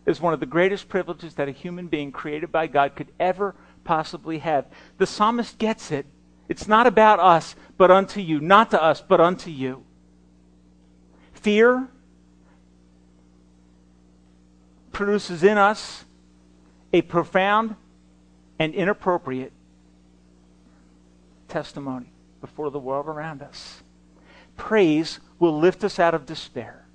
is 0.06 0.22
one 0.22 0.34
of 0.34 0.40
the 0.40 0.46
greatest 0.46 0.90
privileges 0.90 1.36
that 1.36 1.48
a 1.48 1.52
human 1.52 1.88
being 1.88 2.12
created 2.12 2.52
by 2.52 2.68
God 2.68 2.96
could 2.96 3.10
ever 3.20 3.56
possibly 3.84 4.40
have. 4.40 4.66
The 4.98 5.06
psalmist 5.06 5.58
gets 5.58 5.92
it. 5.92 6.06
It's 6.48 6.68
not 6.68 6.88
about 6.88 7.20
us, 7.20 7.56
but 7.78 7.92
unto 7.92 8.20
you. 8.20 8.40
Not 8.40 8.72
to 8.72 8.82
us, 8.82 9.02
but 9.02 9.22
unto 9.22 9.50
you. 9.50 9.84
Fear 11.34 11.88
produces 14.92 15.44
in 15.44 15.58
us 15.58 16.06
a 16.94 17.02
profound 17.02 17.76
and 18.60 18.74
inappropriate 18.74 19.54
testimony 21.48 22.12
before 22.42 22.70
the 22.70 22.80
world 22.80 23.08
around 23.08 23.42
us. 23.42 23.82
Praise 24.62 25.20
will 25.40 25.58
lift 25.58 25.84
us 25.84 25.98
out 25.98 26.14
of 26.14 26.28
despair 26.28 26.86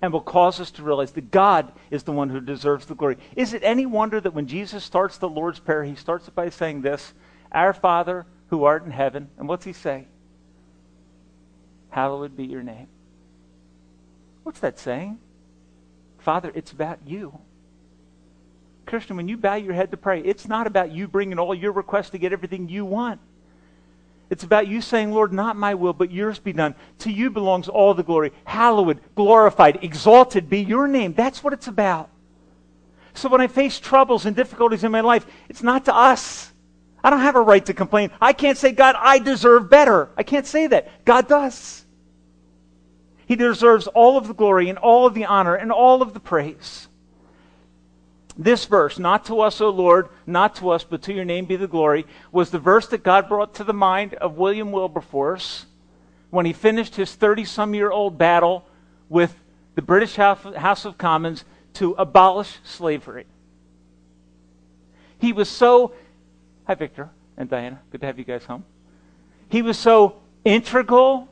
and 0.00 0.12
will 0.12 0.20
cause 0.20 0.60
us 0.60 0.70
to 0.70 0.84
realize 0.84 1.10
that 1.10 1.32
God 1.32 1.72
is 1.90 2.04
the 2.04 2.12
one 2.12 2.30
who 2.30 2.40
deserves 2.40 2.86
the 2.86 2.94
glory. 2.94 3.18
Is 3.34 3.52
it 3.52 3.64
any 3.64 3.84
wonder 3.84 4.20
that 4.20 4.32
when 4.32 4.46
Jesus 4.46 4.84
starts 4.84 5.18
the 5.18 5.28
Lord's 5.28 5.58
Prayer, 5.58 5.82
he 5.82 5.96
starts 5.96 6.28
it 6.28 6.36
by 6.36 6.50
saying 6.50 6.82
this 6.82 7.14
Our 7.50 7.72
Father 7.72 8.26
who 8.46 8.62
art 8.62 8.84
in 8.84 8.92
heaven, 8.92 9.28
and 9.38 9.48
what's 9.48 9.64
he 9.64 9.72
say? 9.72 10.06
Hallowed 11.90 12.36
be 12.36 12.44
your 12.44 12.62
name. 12.62 12.86
What's 14.44 14.60
that 14.60 14.78
saying? 14.78 15.18
Father, 16.20 16.52
it's 16.54 16.70
about 16.70 17.00
you. 17.04 17.40
Christian, 18.86 19.16
when 19.16 19.26
you 19.26 19.36
bow 19.36 19.56
your 19.56 19.74
head 19.74 19.90
to 19.90 19.96
pray, 19.96 20.20
it's 20.20 20.46
not 20.46 20.68
about 20.68 20.92
you 20.92 21.08
bringing 21.08 21.40
all 21.40 21.56
your 21.56 21.72
requests 21.72 22.10
to 22.10 22.18
get 22.18 22.32
everything 22.32 22.68
you 22.68 22.84
want. 22.84 23.20
It's 24.32 24.44
about 24.44 24.66
you 24.66 24.80
saying, 24.80 25.12
Lord, 25.12 25.30
not 25.30 25.56
my 25.56 25.74
will, 25.74 25.92
but 25.92 26.10
yours 26.10 26.38
be 26.38 26.54
done. 26.54 26.74
To 27.00 27.12
you 27.12 27.28
belongs 27.28 27.68
all 27.68 27.92
the 27.92 28.02
glory. 28.02 28.32
Hallowed, 28.44 28.98
glorified, 29.14 29.84
exalted 29.84 30.48
be 30.48 30.60
your 30.60 30.88
name. 30.88 31.12
That's 31.12 31.44
what 31.44 31.52
it's 31.52 31.68
about. 31.68 32.08
So 33.12 33.28
when 33.28 33.42
I 33.42 33.46
face 33.46 33.78
troubles 33.78 34.24
and 34.24 34.34
difficulties 34.34 34.84
in 34.84 34.90
my 34.90 35.02
life, 35.02 35.26
it's 35.50 35.62
not 35.62 35.84
to 35.84 35.94
us. 35.94 36.50
I 37.04 37.10
don't 37.10 37.20
have 37.20 37.36
a 37.36 37.42
right 37.42 37.62
to 37.66 37.74
complain. 37.74 38.10
I 38.22 38.32
can't 38.32 38.56
say, 38.56 38.72
God, 38.72 38.96
I 38.98 39.18
deserve 39.18 39.68
better. 39.68 40.08
I 40.16 40.22
can't 40.22 40.46
say 40.46 40.66
that. 40.66 41.04
God 41.04 41.28
does. 41.28 41.84
He 43.26 43.36
deserves 43.36 43.86
all 43.86 44.16
of 44.16 44.28
the 44.28 44.34
glory 44.34 44.70
and 44.70 44.78
all 44.78 45.06
of 45.06 45.12
the 45.12 45.26
honor 45.26 45.56
and 45.56 45.70
all 45.70 46.00
of 46.00 46.14
the 46.14 46.20
praise 46.20 46.88
this 48.36 48.64
verse, 48.64 48.98
not 48.98 49.26
to 49.26 49.40
us, 49.40 49.60
O 49.60 49.68
Lord, 49.68 50.08
not 50.26 50.56
to 50.56 50.70
us, 50.70 50.84
but 50.84 51.02
to 51.02 51.12
your 51.12 51.24
name 51.24 51.44
be 51.44 51.56
the 51.56 51.68
glory, 51.68 52.06
was 52.30 52.50
the 52.50 52.58
verse 52.58 52.86
that 52.88 53.02
God 53.02 53.28
brought 53.28 53.54
to 53.54 53.64
the 53.64 53.74
mind 53.74 54.14
of 54.14 54.38
William 54.38 54.72
Wilberforce 54.72 55.66
when 56.30 56.46
he 56.46 56.52
finished 56.52 56.96
his 56.96 57.14
30 57.14 57.44
some 57.44 57.74
year 57.74 57.90
old 57.90 58.16
battle 58.16 58.64
with 59.08 59.34
the 59.74 59.82
British 59.82 60.16
House 60.16 60.84
of 60.84 60.96
Commons 60.96 61.44
to 61.74 61.92
abolish 61.92 62.58
slavery. 62.64 63.26
He 65.18 65.32
was 65.32 65.48
so. 65.48 65.94
Hi, 66.66 66.74
Victor 66.74 67.10
and 67.36 67.48
Diana. 67.48 67.80
Good 67.90 68.00
to 68.00 68.06
have 68.06 68.18
you 68.18 68.24
guys 68.24 68.44
home. 68.44 68.64
He 69.48 69.62
was 69.62 69.78
so 69.78 70.16
integral 70.44 71.28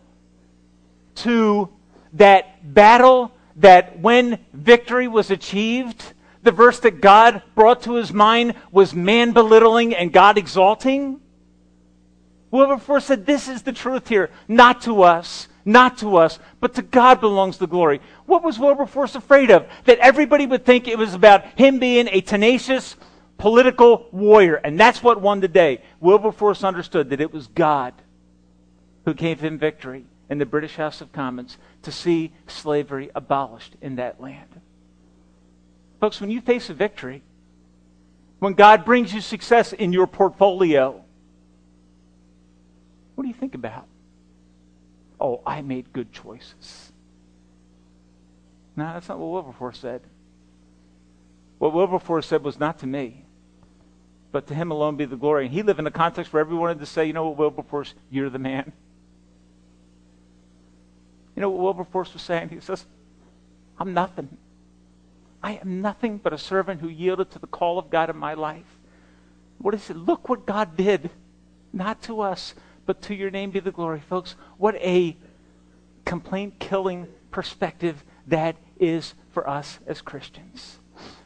to 1.17 1.69
that 2.13 2.75
battle 2.75 3.33
that 3.57 3.99
when 4.01 4.39
victory 4.53 5.09
was 5.09 5.31
achieved, 5.31 6.03
the 6.43 6.53
verse 6.53 6.81
that 6.81 7.01
God 7.01 7.43
brought 7.55 7.83
to 7.83 7.95
his 7.95 8.13
mind 8.13 8.55
was 8.73 8.95
man 8.95 9.33
belittling 9.33 9.95
and 9.95 10.13
God 10.13 10.39
exalting? 10.39 11.21
Wilberforce 12.51 13.05
said, 13.05 13.27
This 13.27 13.49
is 13.49 13.63
the 13.63 13.73
truth 13.73 14.09
here. 14.09 14.31
Not 14.49 14.83
to 14.83 15.03
us, 15.03 15.49
not 15.65 15.99
to 15.99 16.17
us, 16.17 16.39
but 16.59 16.75
to 16.75 16.83
God 16.83 17.21
belongs 17.21 17.59
the 17.59 17.67
glory. 17.67 18.01
What 18.27 18.43
was 18.43 18.59
Wilberforce 18.59 19.15
afraid 19.15 19.51
of? 19.51 19.67
That 19.85 19.99
everybody 19.99 20.47
would 20.47 20.65
think 20.65 20.89
it 20.89 20.99
was 20.99 21.15
about 21.15 21.45
him 21.59 21.79
being 21.79 22.09
a 22.09 22.21
tenacious 22.21 22.97
political 23.39 24.07
warrior. 24.11 24.57
And 24.57 24.79
that's 24.79 25.03
what 25.03 25.21
won 25.21 25.41
the 25.41 25.49
day. 25.49 25.83
Wilberforce 26.01 26.65
understood 26.65 27.11
that 27.11 27.21
it 27.21 27.33
was 27.33 27.47
God 27.49 27.95
who 29.05 29.15
gave 29.15 29.41
him 29.41 29.59
victory 29.59 30.05
in 30.29 30.39
the 30.39 30.47
British 30.47 30.77
House 30.77 31.01
of 31.01 31.13
Commons 31.13 31.59
to 31.83 31.93
see 31.93 32.33
slavery 32.47 33.11
abolished 33.15 33.77
in 33.81 33.97
that 33.97 34.21
land. 34.21 34.61
Folks, 36.01 36.21
when 36.21 36.31
you 36.31 36.41
face 36.41 36.71
a 36.71 36.75
victory, 36.75 37.23
When 38.41 38.55
God 38.55 38.85
brings 38.87 39.13
you 39.13 39.21
success 39.21 39.73
in 39.75 39.93
your 39.93 40.07
portfolio, 40.07 41.05
what 43.15 43.23
do 43.23 43.29
you 43.29 43.35
think 43.35 43.55
about? 43.55 43.87
Oh, 45.21 45.43
I 45.47 45.61
made 45.61 45.93
good 45.93 46.11
choices. 46.11 46.91
No, 48.75 48.85
that's 48.95 49.11
not 49.11 49.19
what 49.19 49.31
Wilberforce 49.31 49.79
said. 49.79 50.01
What 51.59 51.75
Wilberforce 51.75 52.27
said 52.27 52.43
was 52.43 52.59
not 52.59 52.79
to 52.79 52.87
me, 52.87 53.27
but 54.33 54.47
to 54.47 54.55
him 54.55 54.71
alone 54.71 54.97
be 54.97 55.05
the 55.05 55.17
glory. 55.17 55.45
And 55.45 55.53
he 55.53 55.63
lived 55.63 55.79
in 55.79 55.87
a 55.87 55.91
context 55.91 56.33
where 56.33 56.41
everyone 56.41 56.63
wanted 56.63 56.81
to 56.81 56.87
say, 56.87 57.05
you 57.05 57.13
know 57.13 57.29
what, 57.29 57.37
Wilberforce, 57.37 57.93
you're 58.11 58.31
the 58.31 58.39
man. 58.39 58.73
You 61.37 61.43
know 61.43 61.51
what 61.51 61.61
Wilberforce 61.61 62.15
was 62.15 62.23
saying? 62.23 62.49
He 62.49 62.61
says, 62.61 62.87
I'm 63.79 63.93
nothing. 63.93 64.39
I 65.43 65.53
am 65.53 65.81
nothing 65.81 66.19
but 66.19 66.33
a 66.33 66.39
servant 66.39 66.81
who 66.81 66.89
yielded 66.89 67.31
to 67.31 67.39
the 67.39 67.47
call 67.47 67.79
of 67.79 67.91
God 67.91 68.11
in 68.11 68.17
my 68.17 68.35
life. 68.35 68.79
What 69.59 69.75
is 69.75 69.91
it? 69.91 69.97
Look 69.97 70.29
what 70.29 70.47
God 70.47 70.77
did. 70.77 71.11
Not 71.73 72.03
to 72.03 72.21
us, 72.21 72.55
but 72.87 73.03
to 73.03 73.15
your 73.15 73.31
name 73.31 73.51
be 73.51 73.61
the 73.61 73.71
glory. 73.71 74.01
Folks, 74.01 74.35
what 74.59 74.75
a 74.77 75.17
complaint 76.05 76.59
killing 76.59 77.07
perspective 77.31 78.05
that 78.27 78.57
is 78.79 79.15
for 79.31 79.49
us 79.49 79.79
as 79.87 80.01
Christians. 80.01 80.79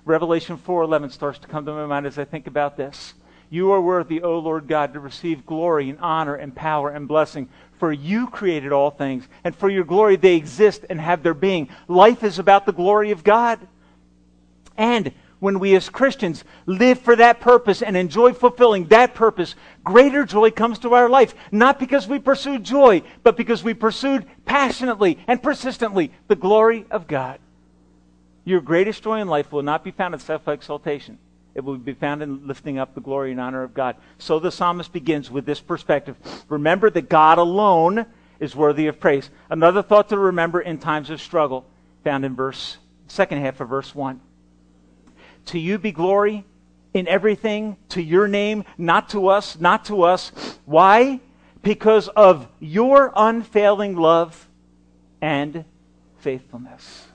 Revelation 0.04 0.58
4:11 0.58 1.10
starts 1.10 1.38
to 1.38 1.48
come 1.48 1.64
to 1.64 1.72
my 1.72 1.86
mind 1.86 2.06
as 2.06 2.18
I 2.18 2.24
think 2.24 2.46
about 2.46 2.76
this. 2.76 3.14
You 3.48 3.70
are 3.72 3.80
worthy, 3.80 4.20
O 4.20 4.38
Lord 4.38 4.68
God, 4.68 4.92
to 4.92 5.00
receive 5.00 5.46
glory 5.46 5.88
and 5.88 5.98
honor 6.00 6.34
and 6.34 6.54
power 6.54 6.90
and 6.90 7.08
blessing, 7.08 7.48
for 7.78 7.92
you 7.92 8.26
created 8.26 8.72
all 8.72 8.90
things, 8.90 9.28
and 9.44 9.54
for 9.54 9.68
your 9.68 9.84
glory 9.84 10.16
they 10.16 10.34
exist 10.34 10.84
and 10.90 11.00
have 11.00 11.22
their 11.22 11.34
being. 11.34 11.68
Life 11.88 12.22
is 12.22 12.38
about 12.38 12.66
the 12.66 12.72
glory 12.72 13.10
of 13.10 13.24
God. 13.24 13.60
And 14.76 15.12
when 15.40 15.58
we 15.58 15.74
as 15.74 15.88
Christians 15.90 16.42
live 16.66 16.98
for 16.98 17.16
that 17.16 17.40
purpose 17.40 17.82
and 17.82 17.96
enjoy 17.96 18.32
fulfilling 18.32 18.86
that 18.86 19.14
purpose, 19.14 19.54
greater 19.82 20.24
joy 20.24 20.50
comes 20.50 20.78
to 20.80 20.94
our 20.94 21.08
life. 21.08 21.34
Not 21.52 21.78
because 21.78 22.08
we 22.08 22.18
pursued 22.18 22.64
joy, 22.64 23.02
but 23.22 23.36
because 23.36 23.62
we 23.62 23.74
pursued 23.74 24.26
passionately 24.46 25.18
and 25.26 25.42
persistently 25.42 26.12
the 26.28 26.36
glory 26.36 26.86
of 26.90 27.06
God. 27.06 27.40
Your 28.44 28.60
greatest 28.60 29.02
joy 29.02 29.20
in 29.20 29.28
life 29.28 29.52
will 29.52 29.62
not 29.62 29.84
be 29.84 29.90
found 29.90 30.14
in 30.14 30.20
self 30.20 30.48
exaltation. 30.48 31.18
It 31.54 31.62
will 31.62 31.76
be 31.76 31.94
found 31.94 32.22
in 32.22 32.46
lifting 32.46 32.78
up 32.78 32.94
the 32.94 33.00
glory 33.00 33.30
and 33.30 33.40
honor 33.40 33.62
of 33.62 33.74
God. 33.74 33.96
So 34.18 34.38
the 34.38 34.50
psalmist 34.50 34.92
begins 34.92 35.30
with 35.30 35.46
this 35.46 35.60
perspective. 35.60 36.16
Remember 36.48 36.90
that 36.90 37.08
God 37.08 37.38
alone 37.38 38.06
is 38.40 38.56
worthy 38.56 38.88
of 38.88 38.98
praise. 38.98 39.30
Another 39.48 39.82
thought 39.82 40.08
to 40.08 40.18
remember 40.18 40.60
in 40.60 40.78
times 40.78 41.10
of 41.10 41.20
struggle, 41.20 41.64
found 42.02 42.24
in 42.24 42.34
verse 42.34 42.78
second 43.06 43.40
half 43.40 43.60
of 43.60 43.68
verse 43.68 43.94
1. 43.94 44.20
To 45.46 45.58
you 45.58 45.78
be 45.78 45.92
glory 45.92 46.44
in 46.92 47.08
everything, 47.08 47.76
to 47.90 48.02
your 48.02 48.28
name, 48.28 48.64
not 48.78 49.10
to 49.10 49.28
us, 49.28 49.58
not 49.58 49.86
to 49.86 50.02
us. 50.02 50.30
Why? 50.64 51.20
Because 51.62 52.08
of 52.08 52.46
your 52.60 53.12
unfailing 53.16 53.96
love 53.96 54.48
and 55.20 55.64
faithfulness. 56.18 57.06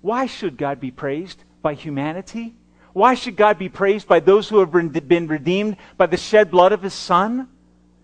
Why 0.00 0.26
should 0.26 0.56
God 0.56 0.78
be 0.78 0.90
praised? 0.90 1.42
By 1.62 1.74
humanity? 1.74 2.54
Why 2.92 3.14
should 3.14 3.36
God 3.36 3.58
be 3.58 3.68
praised 3.68 4.06
by 4.06 4.20
those 4.20 4.48
who 4.48 4.60
have 4.60 4.70
been 4.70 5.26
redeemed 5.26 5.76
by 5.96 6.06
the 6.06 6.16
shed 6.16 6.50
blood 6.50 6.72
of 6.72 6.82
his 6.82 6.94
Son? 6.94 7.48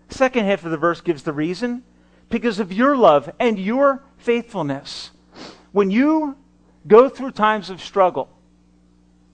Second 0.09 0.45
half 0.45 0.65
of 0.65 0.71
the 0.71 0.77
verse 0.77 1.01
gives 1.01 1.23
the 1.23 1.33
reason. 1.33 1.83
Because 2.29 2.59
of 2.59 2.73
your 2.73 2.97
love 2.97 3.31
and 3.39 3.57
your 3.57 4.03
faithfulness. 4.17 5.11
When 5.71 5.89
you 5.89 6.35
go 6.85 7.07
through 7.07 7.31
times 7.31 7.69
of 7.69 7.81
struggle, 7.81 8.29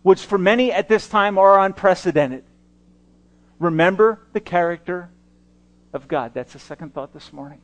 which 0.01 0.25
for 0.25 0.37
many 0.37 0.71
at 0.71 0.87
this 0.87 1.07
time 1.07 1.37
are 1.37 1.59
unprecedented. 1.59 2.43
Remember 3.59 4.19
the 4.33 4.39
character 4.39 5.09
of 5.93 6.07
God. 6.07 6.33
That's 6.33 6.53
the 6.53 6.59
second 6.59 6.93
thought 6.93 7.13
this 7.13 7.33
morning. 7.33 7.59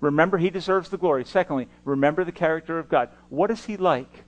Remember, 0.00 0.38
he 0.38 0.50
deserves 0.50 0.88
the 0.88 0.96
glory. 0.96 1.24
Secondly, 1.24 1.68
remember 1.84 2.24
the 2.24 2.32
character 2.32 2.78
of 2.78 2.88
God. 2.88 3.10
What 3.28 3.50
is 3.50 3.64
he 3.64 3.76
like? 3.76 4.24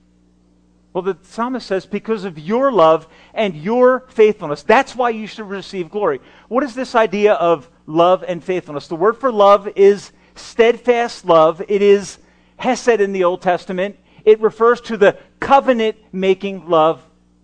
Well, 0.93 1.01
the 1.01 1.17
psalmist 1.21 1.67
says, 1.67 1.85
because 1.85 2.25
of 2.25 2.37
your 2.37 2.71
love 2.71 3.07
and 3.33 3.55
your 3.55 4.05
faithfulness. 4.09 4.63
That's 4.63 4.93
why 4.93 5.11
you 5.11 5.25
should 5.25 5.47
receive 5.47 5.89
glory. 5.89 6.19
What 6.49 6.63
is 6.63 6.75
this 6.75 6.95
idea 6.95 7.33
of 7.33 7.69
love 7.85 8.25
and 8.27 8.43
faithfulness? 8.43 8.87
The 8.87 8.97
word 8.97 9.17
for 9.17 9.31
love 9.31 9.69
is 9.77 10.11
steadfast 10.35 11.23
love. 11.23 11.61
It 11.69 11.81
is 11.81 12.17
Hesed 12.57 12.99
in 12.99 13.13
the 13.13 13.23
Old 13.23 13.41
Testament. 13.41 13.97
It 14.25 14.39
refers 14.41 14.81
to 14.81 14.97
the 14.97 15.17
covenant 15.39 15.97
making 16.11 16.69
love 16.69 17.01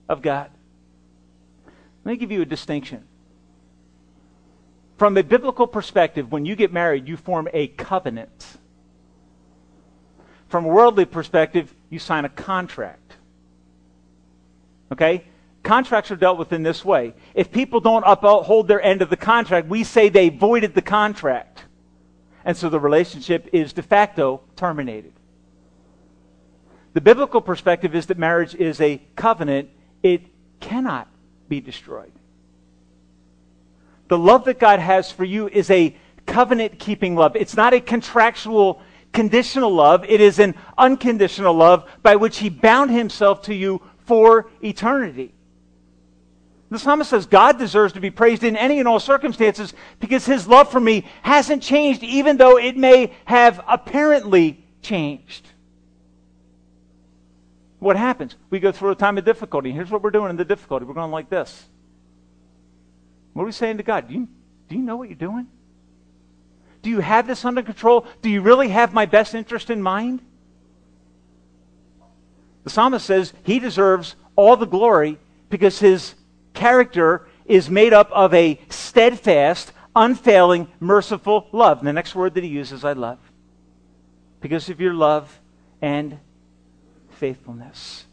of 0.07 0.21
God. 0.21 0.49
Let 2.03 2.11
me 2.11 2.17
give 2.17 2.31
you 2.31 2.41
a 2.41 2.45
distinction. 2.45 3.03
From 4.97 5.17
a 5.17 5.23
biblical 5.23 5.67
perspective, 5.67 6.31
when 6.31 6.45
you 6.45 6.55
get 6.55 6.73
married, 6.73 7.07
you 7.07 7.17
form 7.17 7.47
a 7.53 7.67
covenant. 7.67 8.57
From 10.47 10.65
a 10.65 10.69
worldly 10.69 11.05
perspective, 11.05 11.73
you 11.89 11.99
sign 11.99 12.25
a 12.25 12.29
contract. 12.29 13.15
Okay? 14.91 15.25
Contracts 15.63 16.11
are 16.11 16.15
dealt 16.15 16.37
with 16.37 16.53
in 16.53 16.63
this 16.63 16.85
way. 16.85 17.13
If 17.33 17.51
people 17.51 17.81
don't 17.81 18.03
uphold 18.07 18.67
their 18.67 18.81
end 18.81 19.01
of 19.01 19.09
the 19.09 19.17
contract, 19.17 19.67
we 19.67 19.83
say 19.83 20.07
they 20.09 20.29
voided 20.29 20.73
the 20.73 20.81
contract. 20.81 21.65
And 22.45 22.55
so 22.55 22.69
the 22.69 22.79
relationship 22.79 23.49
is 23.51 23.73
de 23.73 23.83
facto 23.83 24.41
terminated. 24.55 25.11
The 26.97 27.01
biblical 27.01 27.41
perspective 27.41 27.93
is 27.93 28.07
that 28.07 28.17
marriage 28.17 28.55
is 28.55 28.81
a 28.81 28.99
covenant, 29.15 29.69
it 30.01 30.23
cannot 30.59 31.07
be 31.47 31.61
destroyed. 31.61 32.11
The 34.07 34.17
love 34.17 34.45
that 34.45 34.57
God 34.57 34.79
has 34.79 35.11
for 35.11 35.23
you 35.23 35.47
is 35.47 35.69
a 35.69 35.95
covenant 36.25 36.79
keeping 36.79 37.15
love. 37.15 37.35
It's 37.35 37.55
not 37.55 37.75
a 37.75 37.79
contractual, 37.79 38.81
conditional 39.13 39.71
love. 39.71 40.05
It 40.05 40.21
is 40.21 40.39
an 40.39 40.55
unconditional 40.75 41.53
love 41.53 41.87
by 42.01 42.15
which 42.15 42.39
He 42.39 42.49
bound 42.49 42.89
Himself 42.89 43.43
to 43.43 43.53
you 43.53 43.79
for 44.07 44.49
eternity. 44.63 45.35
The 46.71 46.79
psalmist 46.79 47.11
says 47.11 47.27
God 47.27 47.59
deserves 47.59 47.93
to 47.93 47.99
be 47.99 48.09
praised 48.09 48.43
in 48.43 48.57
any 48.57 48.79
and 48.79 48.87
all 48.87 48.99
circumstances 48.99 49.75
because 49.99 50.25
His 50.25 50.47
love 50.47 50.71
for 50.71 50.79
me 50.79 51.05
hasn't 51.21 51.61
changed, 51.61 52.01
even 52.01 52.37
though 52.37 52.57
it 52.57 52.75
may 52.75 53.13
have 53.25 53.63
apparently 53.67 54.65
changed. 54.81 55.47
What 57.79 57.95
happens? 57.95 58.35
We 58.49 58.59
go 58.59 58.71
through 58.71 58.91
a 58.91 58.95
time 58.95 59.17
of 59.17 59.25
difficulty. 59.25 59.71
Here's 59.71 59.91
what 59.91 60.01
we're 60.01 60.11
doing 60.11 60.29
in 60.29 60.35
the 60.35 60.45
difficulty. 60.45 60.85
We're 60.85 60.93
going 60.93 61.11
like 61.11 61.29
this. 61.29 61.65
What 63.33 63.43
are 63.43 63.45
we 63.45 63.51
saying 63.51 63.77
to 63.77 63.83
God? 63.83 64.07
Do 64.07 64.15
you, 64.15 64.27
do 64.67 64.75
you 64.75 64.81
know 64.81 64.97
what 64.97 65.09
you're 65.09 65.15
doing? 65.15 65.47
Do 66.81 66.89
you 66.89 67.01
have 67.01 67.27
this 67.27 67.45
under 67.45 67.61
control? 67.61 68.07
Do 68.21 68.29
you 68.29 68.41
really 68.41 68.69
have 68.69 68.93
my 68.93 69.05
best 69.05 69.35
interest 69.35 69.69
in 69.69 69.81
mind? 69.81 70.21
The 72.63 72.69
psalmist 72.69 73.05
says 73.05 73.33
he 73.43 73.59
deserves 73.59 74.15
all 74.35 74.57
the 74.57 74.65
glory 74.65 75.19
because 75.49 75.79
his 75.79 76.15
character 76.53 77.27
is 77.45 77.69
made 77.69 77.93
up 77.93 78.11
of 78.11 78.33
a 78.33 78.59
steadfast, 78.69 79.71
unfailing, 79.95 80.67
merciful 80.79 81.47
love. 81.51 81.79
And 81.79 81.87
the 81.87 81.93
next 81.93 82.15
word 82.15 82.33
that 82.33 82.43
he 82.43 82.49
uses, 82.49 82.83
I 82.83 82.93
love. 82.93 83.19
Because 84.41 84.69
of 84.69 84.81
your 84.81 84.93
love 84.93 85.39
and 85.81 86.19
faithfulness. 87.17 88.05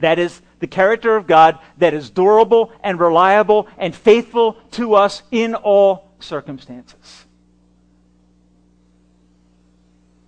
That 0.00 0.18
is 0.18 0.42
the 0.58 0.66
character 0.66 1.16
of 1.16 1.26
God 1.26 1.58
that 1.78 1.94
is 1.94 2.10
durable 2.10 2.72
and 2.82 2.98
reliable 2.98 3.68
and 3.78 3.94
faithful 3.94 4.54
to 4.72 4.94
us 4.94 5.22
in 5.30 5.54
all 5.54 6.10
circumstances. 6.20 7.24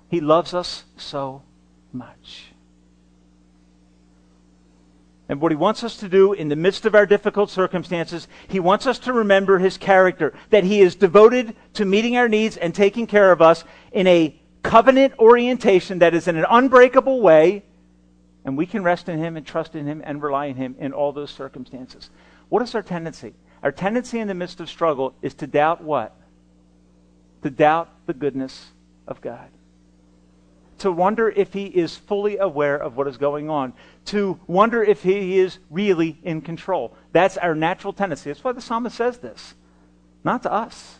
He 0.09 0.21
loves 0.21 0.55
us 0.55 0.85
so 0.97 1.43
much. 1.93 2.53
And 5.29 5.41
what 5.41 5.51
he 5.51 5.57
wants 5.57 5.83
us 5.83 5.97
to 5.99 6.09
do 6.09 6.33
in 6.33 6.49
the 6.49 6.55
midst 6.55 6.87
of 6.87 6.95
our 6.95 7.05
difficult 7.05 7.51
circumstances, 7.51 8.29
he 8.47 8.61
wants 8.61 8.87
us 8.87 9.01
to 9.01 9.13
remember 9.13 9.59
his 9.59 9.77
character, 9.77 10.33
that 10.51 10.63
he 10.63 10.81
is 10.81 10.95
devoted 10.95 11.57
to 11.75 11.85
meeting 11.85 12.17
our 12.17 12.29
needs 12.29 12.57
and 12.57 12.73
taking 12.73 13.09
care 13.09 13.33
of 13.33 13.43
us 13.43 13.65
in 13.91 14.07
a 14.07 14.41
covenant 14.69 15.15
orientation 15.19 16.01
that 16.01 16.15
is 16.15 16.29
in 16.29 16.37
an 16.37 16.47
unbreakable 16.49 17.21
way, 17.21 17.65
and 18.45 18.57
we 18.57 18.67
can 18.67 18.83
rest 18.83 19.09
in 19.09 19.19
Him 19.19 19.37
and 19.37 19.47
trust 19.47 19.75
in 19.75 19.87
Him 19.87 20.03
and 20.05 20.23
rely 20.23 20.49
on 20.49 20.55
Him 20.55 20.77
in 20.79 20.93
all 20.93 21.13
those 21.13 21.31
circumstances. 21.31 22.11
What 22.49 22.63
is 22.63 22.75
our 22.75 22.83
tendency? 22.83 23.35
Our 23.63 23.73
tendency 23.73 24.19
in 24.19 24.29
the 24.29 24.35
midst 24.35 24.61
of 24.61 24.69
struggle 24.69 25.15
is 25.23 25.35
to 25.35 25.47
doubt 25.47 25.83
what? 25.83 26.15
To 27.43 27.51
doubt 27.51 27.89
the 28.07 28.15
goodness 28.15 28.67
of 29.09 29.21
God. 29.21 29.49
To 30.79 30.93
wonder 30.93 31.29
if 31.29 31.53
He 31.53 31.65
is 31.67 31.97
fully 31.97 32.37
aware 32.37 32.77
of 32.77 32.97
what 32.97 33.09
is 33.09 33.17
going 33.17 33.49
on. 33.49 33.73
To 34.07 34.39
wonder 34.47 34.83
if 34.83 35.03
He 35.03 35.39
is 35.39 35.59
really 35.71 36.19
in 36.23 36.43
control. 36.43 36.95
That's 37.13 37.37
our 37.39 37.55
natural 37.55 37.93
tendency. 37.93 38.31
That's 38.31 38.45
why 38.45 38.53
the 38.53 38.61
psalmist 38.61 38.97
says 38.97 39.19
this. 39.19 39.55
Not 40.23 40.43
to 40.43 40.53
us. 40.53 40.99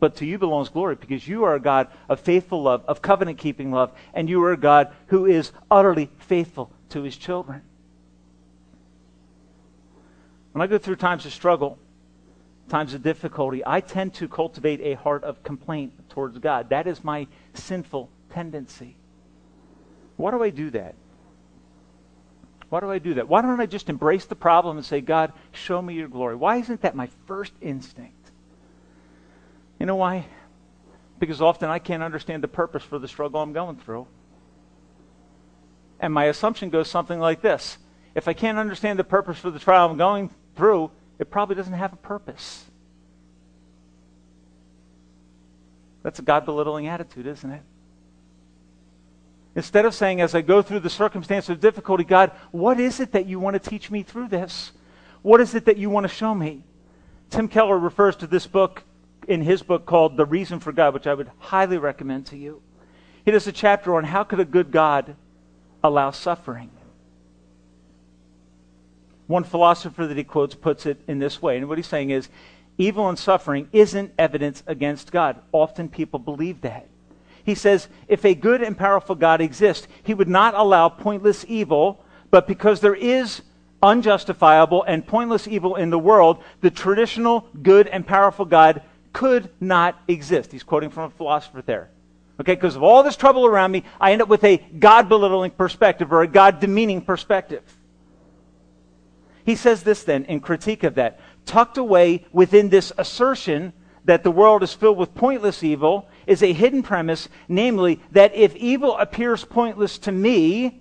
But 0.00 0.16
to 0.16 0.26
you 0.26 0.38
belongs 0.38 0.68
glory 0.68 0.94
because 0.94 1.26
you 1.26 1.44
are 1.44 1.54
a 1.54 1.60
God 1.60 1.88
of 2.08 2.20
faithful 2.20 2.62
love, 2.62 2.84
of 2.86 3.02
covenant 3.02 3.38
keeping 3.38 3.72
love, 3.72 3.92
and 4.14 4.28
you 4.28 4.42
are 4.44 4.52
a 4.52 4.56
God 4.56 4.92
who 5.08 5.26
is 5.26 5.52
utterly 5.70 6.10
faithful 6.18 6.70
to 6.90 7.02
his 7.02 7.16
children. 7.16 7.62
When 10.52 10.62
I 10.62 10.66
go 10.66 10.78
through 10.78 10.96
times 10.96 11.26
of 11.26 11.32
struggle, 11.32 11.78
times 12.68 12.94
of 12.94 13.02
difficulty, 13.02 13.62
I 13.66 13.80
tend 13.80 14.14
to 14.14 14.28
cultivate 14.28 14.80
a 14.80 14.94
heart 14.94 15.24
of 15.24 15.42
complaint 15.42 15.92
towards 16.10 16.38
God. 16.38 16.70
That 16.70 16.86
is 16.86 17.02
my 17.02 17.26
sinful 17.54 18.08
tendency. 18.30 18.96
Why 20.16 20.30
do 20.30 20.42
I 20.42 20.50
do 20.50 20.70
that? 20.70 20.94
Why 22.68 22.80
do 22.80 22.90
I 22.90 22.98
do 22.98 23.14
that? 23.14 23.28
Why 23.28 23.40
don't 23.40 23.60
I 23.60 23.66
just 23.66 23.88
embrace 23.88 24.26
the 24.26 24.34
problem 24.34 24.76
and 24.76 24.84
say, 24.84 25.00
God, 25.00 25.32
show 25.52 25.80
me 25.80 25.94
your 25.94 26.08
glory? 26.08 26.36
Why 26.36 26.56
isn't 26.56 26.82
that 26.82 26.94
my 26.94 27.08
first 27.26 27.52
instinct? 27.60 28.17
Know 29.88 29.96
why? 29.96 30.26
Because 31.18 31.40
often 31.40 31.70
I 31.70 31.78
can't 31.78 32.02
understand 32.02 32.44
the 32.44 32.48
purpose 32.48 32.82
for 32.82 32.98
the 32.98 33.08
struggle 33.08 33.40
I'm 33.40 33.54
going 33.54 33.76
through. 33.76 34.06
And 35.98 36.12
my 36.12 36.26
assumption 36.26 36.68
goes 36.68 36.90
something 36.90 37.18
like 37.18 37.40
this 37.40 37.78
If 38.14 38.28
I 38.28 38.34
can't 38.34 38.58
understand 38.58 38.98
the 38.98 39.04
purpose 39.04 39.38
for 39.38 39.50
the 39.50 39.58
trial 39.58 39.88
I'm 39.88 39.96
going 39.96 40.28
through, 40.56 40.90
it 41.18 41.30
probably 41.30 41.56
doesn't 41.56 41.72
have 41.72 41.94
a 41.94 41.96
purpose. 41.96 42.66
That's 46.02 46.18
a 46.18 46.22
God 46.22 46.44
belittling 46.44 46.86
attitude, 46.86 47.26
isn't 47.26 47.50
it? 47.50 47.62
Instead 49.54 49.86
of 49.86 49.94
saying, 49.94 50.20
as 50.20 50.34
I 50.34 50.42
go 50.42 50.60
through 50.60 50.80
the 50.80 50.90
circumstance 50.90 51.48
of 51.48 51.60
difficulty, 51.60 52.04
God, 52.04 52.32
what 52.50 52.78
is 52.78 53.00
it 53.00 53.12
that 53.12 53.24
you 53.24 53.40
want 53.40 53.54
to 53.54 53.70
teach 53.70 53.90
me 53.90 54.02
through 54.02 54.28
this? 54.28 54.72
What 55.22 55.40
is 55.40 55.54
it 55.54 55.64
that 55.64 55.78
you 55.78 55.88
want 55.88 56.04
to 56.04 56.14
show 56.14 56.34
me? 56.34 56.64
Tim 57.30 57.48
Keller 57.48 57.78
refers 57.78 58.14
to 58.16 58.26
this 58.26 58.46
book 58.46 58.84
in 59.26 59.42
his 59.42 59.62
book 59.62 59.86
called 59.86 60.16
The 60.16 60.26
Reason 60.26 60.60
for 60.60 60.72
God, 60.72 60.94
which 60.94 61.06
I 61.06 61.14
would 61.14 61.30
highly 61.38 61.78
recommend 61.78 62.26
to 62.26 62.36
you. 62.36 62.62
He 63.24 63.30
does 63.30 63.46
a 63.46 63.52
chapter 63.52 63.94
on 63.96 64.04
how 64.04 64.24
could 64.24 64.40
a 64.40 64.44
good 64.44 64.70
God 64.70 65.16
allow 65.82 66.10
suffering. 66.10 66.70
One 69.26 69.44
philosopher 69.44 70.06
that 70.06 70.16
he 70.16 70.24
quotes 70.24 70.54
puts 70.54 70.86
it 70.86 70.98
in 71.06 71.18
this 71.18 71.42
way, 71.42 71.58
and 71.58 71.68
what 71.68 71.78
he's 71.78 71.86
saying 71.86 72.10
is 72.10 72.28
evil 72.78 73.08
and 73.08 73.18
suffering 73.18 73.68
isn't 73.72 74.14
evidence 74.18 74.62
against 74.66 75.12
God. 75.12 75.36
Often 75.52 75.90
people 75.90 76.18
believe 76.18 76.62
that. 76.62 76.88
He 77.44 77.54
says, 77.54 77.88
if 78.08 78.24
a 78.24 78.34
good 78.34 78.62
and 78.62 78.76
powerful 78.76 79.14
God 79.14 79.40
exists, 79.40 79.88
he 80.02 80.14
would 80.14 80.28
not 80.28 80.54
allow 80.54 80.88
pointless 80.88 81.44
evil, 81.48 82.04
but 82.30 82.46
because 82.46 82.80
there 82.80 82.94
is 82.94 83.42
unjustifiable 83.82 84.82
and 84.84 85.06
pointless 85.06 85.46
evil 85.46 85.76
in 85.76 85.90
the 85.90 85.98
world, 85.98 86.42
the 86.60 86.70
traditional 86.70 87.46
good 87.62 87.86
and 87.88 88.06
powerful 88.06 88.44
God 88.44 88.82
could 89.18 89.50
not 89.60 90.00
exist. 90.06 90.52
He's 90.52 90.62
quoting 90.62 90.90
from 90.90 91.06
a 91.06 91.10
philosopher 91.10 91.60
there. 91.60 91.90
Okay, 92.40 92.54
because 92.54 92.76
of 92.76 92.84
all 92.84 93.02
this 93.02 93.16
trouble 93.16 93.46
around 93.46 93.72
me, 93.72 93.82
I 94.00 94.12
end 94.12 94.22
up 94.22 94.28
with 94.28 94.44
a 94.44 94.58
God 94.78 95.08
belittling 95.08 95.50
perspective 95.50 96.12
or 96.12 96.22
a 96.22 96.28
God 96.28 96.60
demeaning 96.60 97.02
perspective. 97.02 97.64
He 99.44 99.56
says 99.56 99.82
this 99.82 100.04
then 100.04 100.24
in 100.26 100.38
critique 100.38 100.84
of 100.84 100.94
that. 100.94 101.18
Tucked 101.46 101.78
away 101.78 102.26
within 102.30 102.68
this 102.68 102.92
assertion 102.96 103.72
that 104.04 104.22
the 104.22 104.30
world 104.30 104.62
is 104.62 104.72
filled 104.72 104.98
with 104.98 105.16
pointless 105.16 105.64
evil 105.64 106.08
is 106.28 106.40
a 106.40 106.52
hidden 106.52 106.84
premise, 106.84 107.28
namely 107.48 108.00
that 108.12 108.36
if 108.36 108.54
evil 108.54 108.96
appears 108.98 109.44
pointless 109.44 109.98
to 109.98 110.12
me, 110.12 110.80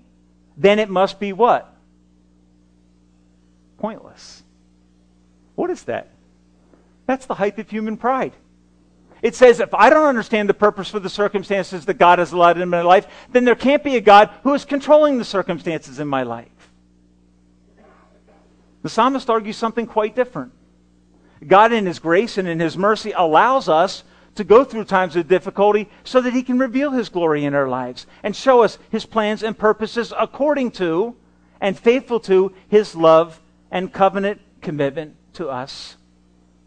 then 0.55 0.77
it 0.77 0.89
must 0.91 1.19
be 1.19 1.33
what? 1.33 1.75
Pointless. 3.79 4.43
What 5.55 5.71
is 5.71 5.85
that? 5.85 6.11
That's 7.07 7.25
the 7.25 7.35
height 7.35 7.57
of 7.57 7.69
human 7.69 7.97
pride. 7.97 8.33
It 9.23 9.33
says, 9.33 9.59
if 9.59 9.73
I 9.73 9.89
don't 9.89 10.05
understand 10.05 10.47
the 10.47 10.53
purpose 10.53 10.89
for 10.89 10.99
the 10.99 11.09
circumstances 11.09 11.85
that 11.85 11.95
God 11.95 12.19
has 12.19 12.33
allowed 12.33 12.59
in 12.59 12.69
my 12.69 12.81
life, 12.81 13.07
then 13.31 13.45
there 13.45 13.55
can't 13.55 13.83
be 13.83 13.95
a 13.95 14.01
God 14.01 14.29
who 14.43 14.53
is 14.53 14.63
controlling 14.63 15.17
the 15.17 15.25
circumstances 15.25 15.99
in 15.99 16.07
my 16.07 16.21
life. 16.21 16.47
The 18.83 18.89
psalmist 18.89 19.29
argues 19.29 19.57
something 19.57 19.87
quite 19.87 20.15
different. 20.15 20.51
God, 21.45 21.73
in 21.73 21.85
His 21.85 21.97
grace 21.97 22.37
and 22.37 22.47
in 22.47 22.59
His 22.59 22.77
mercy, 22.77 23.11
allows 23.11 23.67
us 23.67 24.03
to 24.35 24.43
go 24.43 24.63
through 24.63 24.85
times 24.85 25.15
of 25.15 25.27
difficulty 25.27 25.89
so 26.03 26.21
that 26.21 26.33
He 26.33 26.43
can 26.43 26.59
reveal 26.59 26.91
His 26.91 27.09
glory 27.09 27.43
in 27.43 27.55
our 27.55 27.67
lives 27.67 28.05
and 28.21 28.35
show 28.35 28.63
us 28.63 28.77
His 28.91 29.05
plans 29.05 29.41
and 29.41 29.57
purposes 29.57 30.13
according 30.17 30.71
to 30.71 31.15
and 31.59 31.77
faithful 31.77 32.19
to 32.21 32.53
His 32.69 32.95
love 32.95 33.41
and 33.71 33.91
covenant 33.91 34.41
commitment 34.61 35.15
to 35.33 35.49
us 35.49 35.96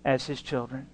as 0.05 0.27
His 0.27 0.43
children. 0.43 0.89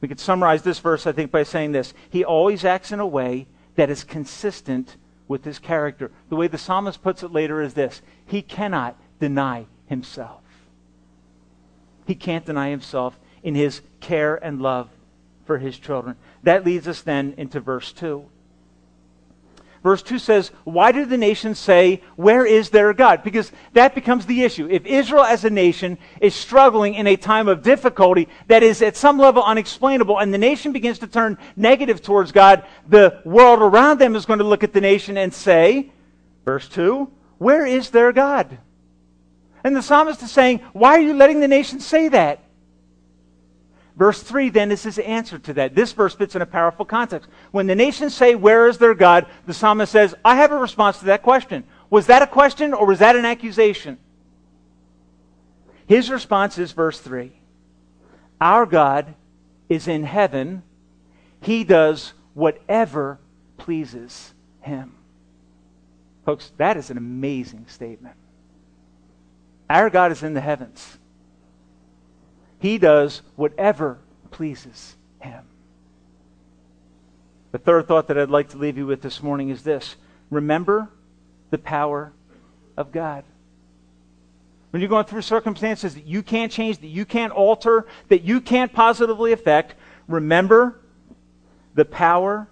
We 0.00 0.08
could 0.08 0.20
summarize 0.20 0.62
this 0.62 0.78
verse, 0.78 1.06
I 1.06 1.12
think, 1.12 1.30
by 1.30 1.42
saying 1.42 1.72
this 1.72 1.92
He 2.08 2.24
always 2.24 2.64
acts 2.64 2.92
in 2.92 3.00
a 3.00 3.06
way 3.06 3.46
that 3.76 3.90
is 3.90 4.04
consistent 4.04 4.96
with 5.28 5.44
His 5.44 5.58
character. 5.58 6.10
The 6.28 6.36
way 6.36 6.48
the 6.48 6.58
psalmist 6.58 7.02
puts 7.02 7.22
it 7.22 7.32
later 7.32 7.60
is 7.60 7.74
this 7.74 8.02
He 8.26 8.42
cannot 8.42 8.96
deny 9.18 9.66
Himself. 9.86 10.42
He 12.06 12.14
can't 12.14 12.46
deny 12.46 12.70
Himself 12.70 13.18
in 13.42 13.54
His 13.54 13.82
care 14.00 14.36
and 14.36 14.60
love 14.60 14.88
for 15.44 15.58
His 15.58 15.78
children. 15.78 16.16
That 16.42 16.64
leads 16.64 16.88
us 16.88 17.02
then 17.02 17.34
into 17.36 17.60
verse 17.60 17.92
2. 17.92 18.24
Verse 19.82 20.02
2 20.02 20.18
says, 20.18 20.48
Why 20.64 20.92
do 20.92 21.06
the 21.06 21.16
nations 21.16 21.58
say, 21.58 22.02
Where 22.16 22.44
is 22.44 22.68
their 22.68 22.92
God? 22.92 23.22
Because 23.22 23.50
that 23.72 23.94
becomes 23.94 24.26
the 24.26 24.42
issue. 24.42 24.68
If 24.70 24.84
Israel 24.84 25.24
as 25.24 25.44
a 25.44 25.50
nation 25.50 25.96
is 26.20 26.34
struggling 26.34 26.94
in 26.94 27.06
a 27.06 27.16
time 27.16 27.48
of 27.48 27.62
difficulty 27.62 28.28
that 28.48 28.62
is 28.62 28.82
at 28.82 28.96
some 28.96 29.18
level 29.18 29.42
unexplainable, 29.42 30.18
and 30.18 30.34
the 30.34 30.38
nation 30.38 30.72
begins 30.72 30.98
to 30.98 31.06
turn 31.06 31.38
negative 31.56 32.02
towards 32.02 32.30
God, 32.30 32.66
the 32.88 33.22
world 33.24 33.60
around 33.60 33.98
them 33.98 34.14
is 34.14 34.26
going 34.26 34.40
to 34.40 34.44
look 34.44 34.64
at 34.64 34.74
the 34.74 34.82
nation 34.82 35.16
and 35.16 35.32
say, 35.32 35.90
Verse 36.44 36.68
2, 36.68 37.10
Where 37.38 37.64
is 37.64 37.88
their 37.88 38.12
God? 38.12 38.58
And 39.64 39.74
the 39.74 39.82
psalmist 39.82 40.22
is 40.22 40.30
saying, 40.30 40.58
Why 40.74 40.96
are 40.96 41.00
you 41.00 41.14
letting 41.14 41.40
the 41.40 41.48
nation 41.48 41.80
say 41.80 42.08
that? 42.08 42.44
Verse 44.00 44.22
3 44.22 44.48
then 44.48 44.72
is 44.72 44.82
his 44.82 44.98
answer 44.98 45.38
to 45.38 45.52
that. 45.52 45.74
This 45.74 45.92
verse 45.92 46.14
fits 46.14 46.34
in 46.34 46.40
a 46.40 46.46
powerful 46.46 46.86
context. 46.86 47.28
When 47.50 47.66
the 47.66 47.74
nations 47.74 48.14
say, 48.14 48.34
Where 48.34 48.66
is 48.66 48.78
their 48.78 48.94
God? 48.94 49.26
the 49.44 49.52
psalmist 49.52 49.92
says, 49.92 50.14
I 50.24 50.36
have 50.36 50.52
a 50.52 50.56
response 50.56 51.00
to 51.00 51.04
that 51.04 51.22
question. 51.22 51.64
Was 51.90 52.06
that 52.06 52.22
a 52.22 52.26
question 52.26 52.72
or 52.72 52.86
was 52.86 53.00
that 53.00 53.14
an 53.14 53.26
accusation? 53.26 53.98
His 55.86 56.08
response 56.08 56.56
is 56.56 56.72
verse 56.72 56.98
3 56.98 57.30
Our 58.40 58.64
God 58.64 59.16
is 59.68 59.86
in 59.86 60.04
heaven, 60.04 60.62
He 61.42 61.62
does 61.62 62.14
whatever 62.32 63.18
pleases 63.58 64.32
Him. 64.62 64.94
Folks, 66.24 66.52
that 66.56 66.78
is 66.78 66.88
an 66.88 66.96
amazing 66.96 67.66
statement. 67.68 68.16
Our 69.68 69.90
God 69.90 70.10
is 70.10 70.22
in 70.22 70.32
the 70.32 70.40
heavens. 70.40 70.96
He 72.60 72.78
does 72.78 73.22
whatever 73.36 73.98
pleases 74.30 74.94
him. 75.20 75.44
The 77.52 77.58
third 77.58 77.88
thought 77.88 78.08
that 78.08 78.18
I'd 78.18 78.30
like 78.30 78.50
to 78.50 78.58
leave 78.58 78.78
you 78.78 78.86
with 78.86 79.02
this 79.02 79.22
morning 79.22 79.48
is 79.48 79.62
this 79.62 79.96
remember 80.30 80.88
the 81.50 81.58
power 81.58 82.12
of 82.76 82.92
God. 82.92 83.24
When 84.70 84.80
you're 84.80 84.88
going 84.88 85.06
through 85.06 85.22
circumstances 85.22 85.94
that 85.94 86.06
you 86.06 86.22
can't 86.22 86.52
change, 86.52 86.78
that 86.78 86.86
you 86.86 87.04
can't 87.04 87.32
alter, 87.32 87.86
that 88.08 88.22
you 88.22 88.40
can't 88.40 88.72
positively 88.72 89.32
affect, 89.32 89.74
remember 90.06 90.80
the 91.74 91.84
power 91.84 92.48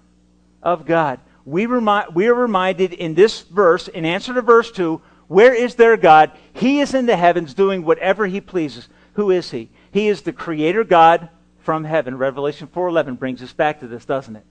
of 0.62 0.84
God. 0.84 1.20
We, 1.44 1.66
we 1.66 2.26
are 2.26 2.34
reminded 2.34 2.92
in 2.92 3.14
this 3.14 3.42
verse, 3.42 3.88
in 3.88 4.04
answer 4.04 4.34
to 4.34 4.42
verse 4.42 4.72
2, 4.72 5.00
where 5.28 5.54
is 5.54 5.76
their 5.76 5.96
God? 5.96 6.32
He 6.54 6.80
is 6.80 6.94
in 6.94 7.06
the 7.06 7.16
heavens 7.16 7.54
doing 7.54 7.84
whatever 7.84 8.26
he 8.26 8.40
pleases. 8.40 8.88
Who 9.14 9.30
is 9.30 9.50
he? 9.50 9.70
He 9.98 10.06
is 10.06 10.22
the 10.22 10.32
creator 10.32 10.84
God 10.84 11.28
from 11.58 11.82
heaven. 11.82 12.16
Revelation 12.16 12.68
4:11 12.68 13.16
brings 13.16 13.42
us 13.42 13.52
back 13.52 13.80
to 13.80 13.88
this, 13.88 14.04
doesn't 14.04 14.36
it? 14.36 14.44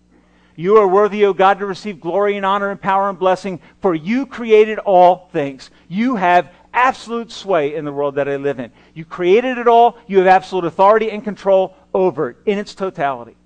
You 0.57 0.75
are 0.75 0.87
worthy, 0.89 1.23
O 1.23 1.31
God, 1.31 1.59
to 1.59 1.65
receive 1.65 2.01
glory 2.01 2.35
and 2.35 2.45
honor 2.45 2.69
and 2.69 2.81
power 2.81 3.07
and 3.07 3.17
blessing, 3.17 3.61
for 3.79 3.95
you 3.95 4.25
created 4.25 4.77
all 4.79 5.29
things. 5.31 5.71
You 5.87 6.17
have 6.17 6.51
absolute 6.73 7.31
sway 7.31 7.75
in 7.75 7.85
the 7.85 7.93
world 7.93 8.15
that 8.15 8.27
I 8.27 8.35
live 8.35 8.59
in. 8.59 8.71
You 8.93 9.05
created 9.05 9.57
it 9.57 9.69
all. 9.69 9.97
You 10.05 10.17
have 10.17 10.27
absolute 10.27 10.65
authority 10.65 11.09
and 11.11 11.23
control 11.23 11.77
over 11.93 12.31
it 12.31 12.37
in 12.45 12.57
its 12.57 12.75
totality. 12.75 13.37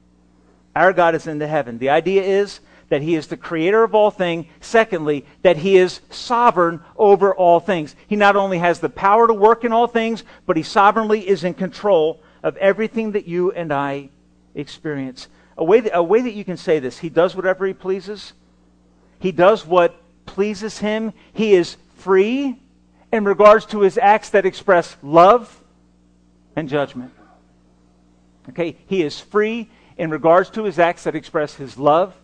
Our 0.76 0.94
God 0.94 1.14
is 1.14 1.28
in 1.28 1.38
the 1.38 1.46
heaven. 1.46 1.78
The 1.78 1.92
idea 1.92 2.24
is 2.24 2.62
that 2.92 3.02
he 3.02 3.16
is 3.16 3.28
the 3.28 3.38
creator 3.38 3.86
of 3.86 3.96
all 3.96 4.12
things. 4.12 4.48
Secondly, 4.60 5.26
that 5.44 5.56
he 5.56 5.78
is 5.78 6.02
sovereign 6.10 6.82
over 6.98 7.34
all 7.34 7.62
things. 7.62 7.96
He 8.06 8.18
not 8.18 8.36
only 8.36 8.58
has 8.58 8.82
the 8.82 8.90
power 8.90 9.28
to 9.28 9.34
work 9.34 9.64
in 9.64 9.72
all 9.72 9.88
things, 9.88 10.26
but 10.46 10.58
he 10.58 10.64
sovereignly 10.64 11.26
is 11.26 11.46
in 11.46 11.54
control 11.54 12.22
of 12.44 12.58
everything 12.58 13.14
that 13.14 13.30
you 13.30 13.54
and 13.54 13.72
I 13.72 14.10
experience. 14.56 15.30
A 15.56 15.64
way 15.64 15.80
that, 15.80 15.96
a 15.96 16.04
way 16.04 16.22
that 16.22 16.34
you 16.34 16.44
can 16.44 16.58
say 16.58 16.80
this, 16.80 16.98
he 16.98 17.08
does 17.08 17.34
whatever 17.34 17.66
he 17.66 17.72
pleases. 17.72 18.34
He 19.20 19.32
does 19.32 19.66
what 19.66 19.96
pleases 20.26 20.80
him. 20.80 21.14
He 21.32 21.54
is 21.54 21.78
free 21.96 22.60
in 23.10 23.24
regards 23.24 23.66
to 23.68 23.80
his 23.80 23.98
acts 23.98 24.32
that 24.32 24.46
express 24.46 24.98
love 25.02 25.64
and 26.58 26.68
judgment. 26.68 27.14
Okay, 28.50 28.76
he 28.88 29.02
is 29.02 29.18
free 29.18 29.70
in 29.98 30.10
regards 30.10 30.50
to 30.50 30.64
his 30.64 30.78
acts 30.78 31.06
that 31.06 31.16
express 31.16 31.56
his 31.56 31.78
love 31.78 32.18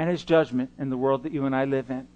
and 0.00 0.08
his 0.08 0.24
judgment 0.24 0.70
in 0.78 0.88
the 0.88 0.96
world 0.96 1.24
that 1.24 1.32
you 1.32 1.44
and 1.44 1.54
I 1.54 1.66
live 1.66 1.90
in. 1.90 2.08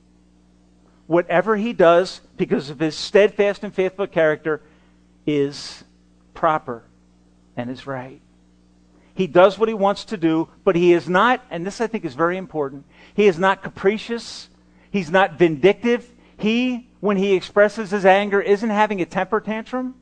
Whatever 1.07 1.55
he 1.55 1.75
does, 1.75 2.23
because 2.38 2.70
of 2.70 2.81
his 2.81 2.97
steadfast 2.97 3.62
and 3.62 3.75
faithful 3.75 4.07
character, 4.07 4.62
is 5.27 5.85
proper 6.33 6.83
and 7.59 7.68
is 7.68 7.87
right. 7.87 8.23
He 9.14 9.27
does 9.27 9.59
what 9.59 9.68
he 9.68 9.75
wants 9.75 10.07
to 10.07 10.16
do, 10.16 10.49
but 10.64 10.77
he 10.77 10.94
is 10.94 11.11
not, 11.11 11.44
and 11.51 11.66
this 11.66 11.79
I 11.79 11.87
think 11.87 12.07
is 12.07 12.14
very 12.14 12.38
important, 12.38 12.87
he 13.12 13.27
is 13.27 13.38
not 13.38 13.62
capricious. 13.62 14.49
He's 14.90 15.11
not 15.11 15.38
vindictive. 15.38 16.11
He, 16.38 16.88
when 17.01 17.18
he 17.18 17.35
expresses 17.35 17.90
his 17.90 18.07
anger, 18.07 18.40
isn't 18.40 18.70
having 18.70 19.03
a 19.03 19.05
temper 19.05 19.42
tantrum. 19.42 19.94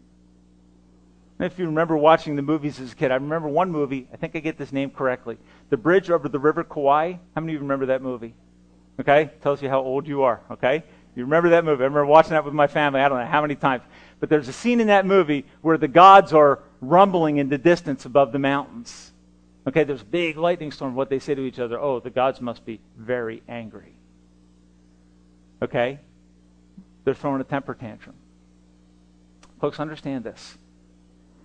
If 1.40 1.58
you 1.58 1.66
remember 1.66 1.96
watching 1.96 2.36
the 2.36 2.42
movies 2.42 2.78
as 2.78 2.92
a 2.92 2.94
kid, 2.94 3.10
I 3.10 3.14
remember 3.14 3.48
one 3.48 3.72
movie, 3.72 4.06
I 4.12 4.16
think 4.16 4.36
I 4.36 4.38
get 4.38 4.56
this 4.56 4.70
name 4.70 4.90
correctly 4.90 5.36
The 5.72 5.78
Bridge 5.78 6.10
Over 6.10 6.28
the 6.28 6.38
River 6.38 6.64
Kwai. 6.64 7.18
How 7.34 7.40
many 7.40 7.54
of 7.54 7.54
you 7.54 7.60
remember 7.60 7.86
that 7.86 8.02
movie? 8.02 8.34
Okay? 9.00 9.30
Tells 9.40 9.62
you 9.62 9.70
how 9.70 9.80
old 9.80 10.06
you 10.06 10.20
are, 10.20 10.42
okay? 10.50 10.84
You 11.16 11.24
remember 11.24 11.48
that 11.48 11.64
movie? 11.64 11.80
I 11.80 11.86
remember 11.86 12.04
watching 12.04 12.32
that 12.32 12.44
with 12.44 12.52
my 12.52 12.66
family, 12.66 13.00
I 13.00 13.08
don't 13.08 13.18
know 13.18 13.24
how 13.24 13.40
many 13.40 13.54
times. 13.54 13.82
But 14.20 14.28
there's 14.28 14.48
a 14.48 14.52
scene 14.52 14.82
in 14.82 14.88
that 14.88 15.06
movie 15.06 15.46
where 15.62 15.78
the 15.78 15.88
gods 15.88 16.34
are 16.34 16.58
rumbling 16.82 17.38
in 17.38 17.48
the 17.48 17.56
distance 17.56 18.04
above 18.04 18.32
the 18.32 18.38
mountains. 18.38 19.12
Okay, 19.66 19.82
there's 19.84 20.02
a 20.02 20.04
big 20.04 20.36
lightning 20.36 20.72
storm. 20.72 20.94
What 20.94 21.08
they 21.08 21.18
say 21.18 21.34
to 21.34 21.40
each 21.42 21.58
other, 21.58 21.80
oh, 21.80 22.00
the 22.00 22.10
gods 22.10 22.42
must 22.42 22.66
be 22.66 22.78
very 22.98 23.42
angry. 23.48 23.94
Okay? 25.62 26.00
They're 27.04 27.14
throwing 27.14 27.40
a 27.40 27.44
temper 27.44 27.72
tantrum. 27.72 28.16
Folks, 29.58 29.80
understand 29.80 30.22
this. 30.22 30.58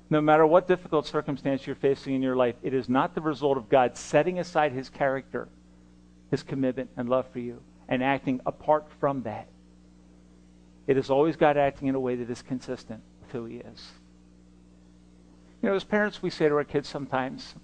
No 0.10 0.22
matter 0.22 0.46
what 0.46 0.68
difficult 0.68 1.06
circumstance 1.06 1.68
you're 1.68 1.76
facing 1.76 2.16
in 2.16 2.22
your 2.22 2.36
life, 2.36 2.56
it 2.64 2.74
is 2.74 2.88
not 2.88 3.14
the 3.14 3.22
result 3.22 3.58
of 3.58 3.70
God 3.70 3.98
setting 3.98 4.40
aside 4.40 4.72
his 4.72 4.90
character, 4.90 5.50
his 6.32 6.44
commitment, 6.44 6.90
and 6.96 7.10
love 7.10 7.28
for 7.32 7.40
you, 7.40 7.62
and 7.90 8.04
acting 8.04 8.40
apart 8.46 8.88
from 9.00 9.24
that. 9.24 9.48
It 10.88 10.98
is 10.98 11.10
always 11.10 11.36
God 11.36 11.58
acting 11.58 11.90
in 11.90 11.96
a 11.96 12.00
way 12.00 12.16
that 12.16 12.30
is 12.30 12.42
consistent 12.42 13.02
with 13.22 13.32
who 13.34 13.46
he 13.46 13.58
is. 13.58 13.92
You 15.62 15.70
know, 15.70 15.76
as 15.76 15.84
parents, 15.84 16.22
we 16.22 16.30
say 16.30 16.48
to 16.48 16.56
our 16.56 16.64
kids 16.64 16.88
sometimes, 16.88 17.56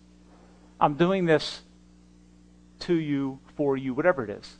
I'm 0.81 0.95
doing 0.95 1.25
this 1.25 1.61
to 2.79 2.95
you, 2.95 3.39
for 3.55 3.77
you, 3.77 3.93
whatever 3.93 4.25
it 4.25 4.29
is. 4.29 4.57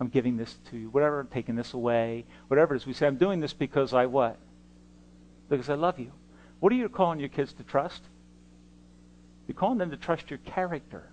I'm 0.00 0.08
giving 0.08 0.38
this 0.38 0.56
to 0.70 0.78
you, 0.78 0.88
whatever, 0.88 1.20
I'm 1.20 1.26
taking 1.26 1.56
this 1.56 1.74
away, 1.74 2.24
whatever 2.46 2.74
it 2.74 2.78
is. 2.78 2.86
We 2.86 2.94
say, 2.94 3.06
I'm 3.06 3.16
doing 3.16 3.40
this 3.40 3.52
because 3.52 3.92
I 3.92 4.06
what? 4.06 4.38
Because 5.50 5.68
I 5.68 5.74
love 5.74 5.98
you. 5.98 6.12
What 6.60 6.72
are 6.72 6.76
you 6.76 6.88
calling 6.88 7.20
your 7.20 7.28
kids 7.28 7.52
to 7.54 7.62
trust? 7.62 8.02
You're 9.46 9.54
calling 9.54 9.78
them 9.78 9.90
to 9.90 9.96
trust 9.96 10.30
your 10.30 10.38
character. 10.40 11.08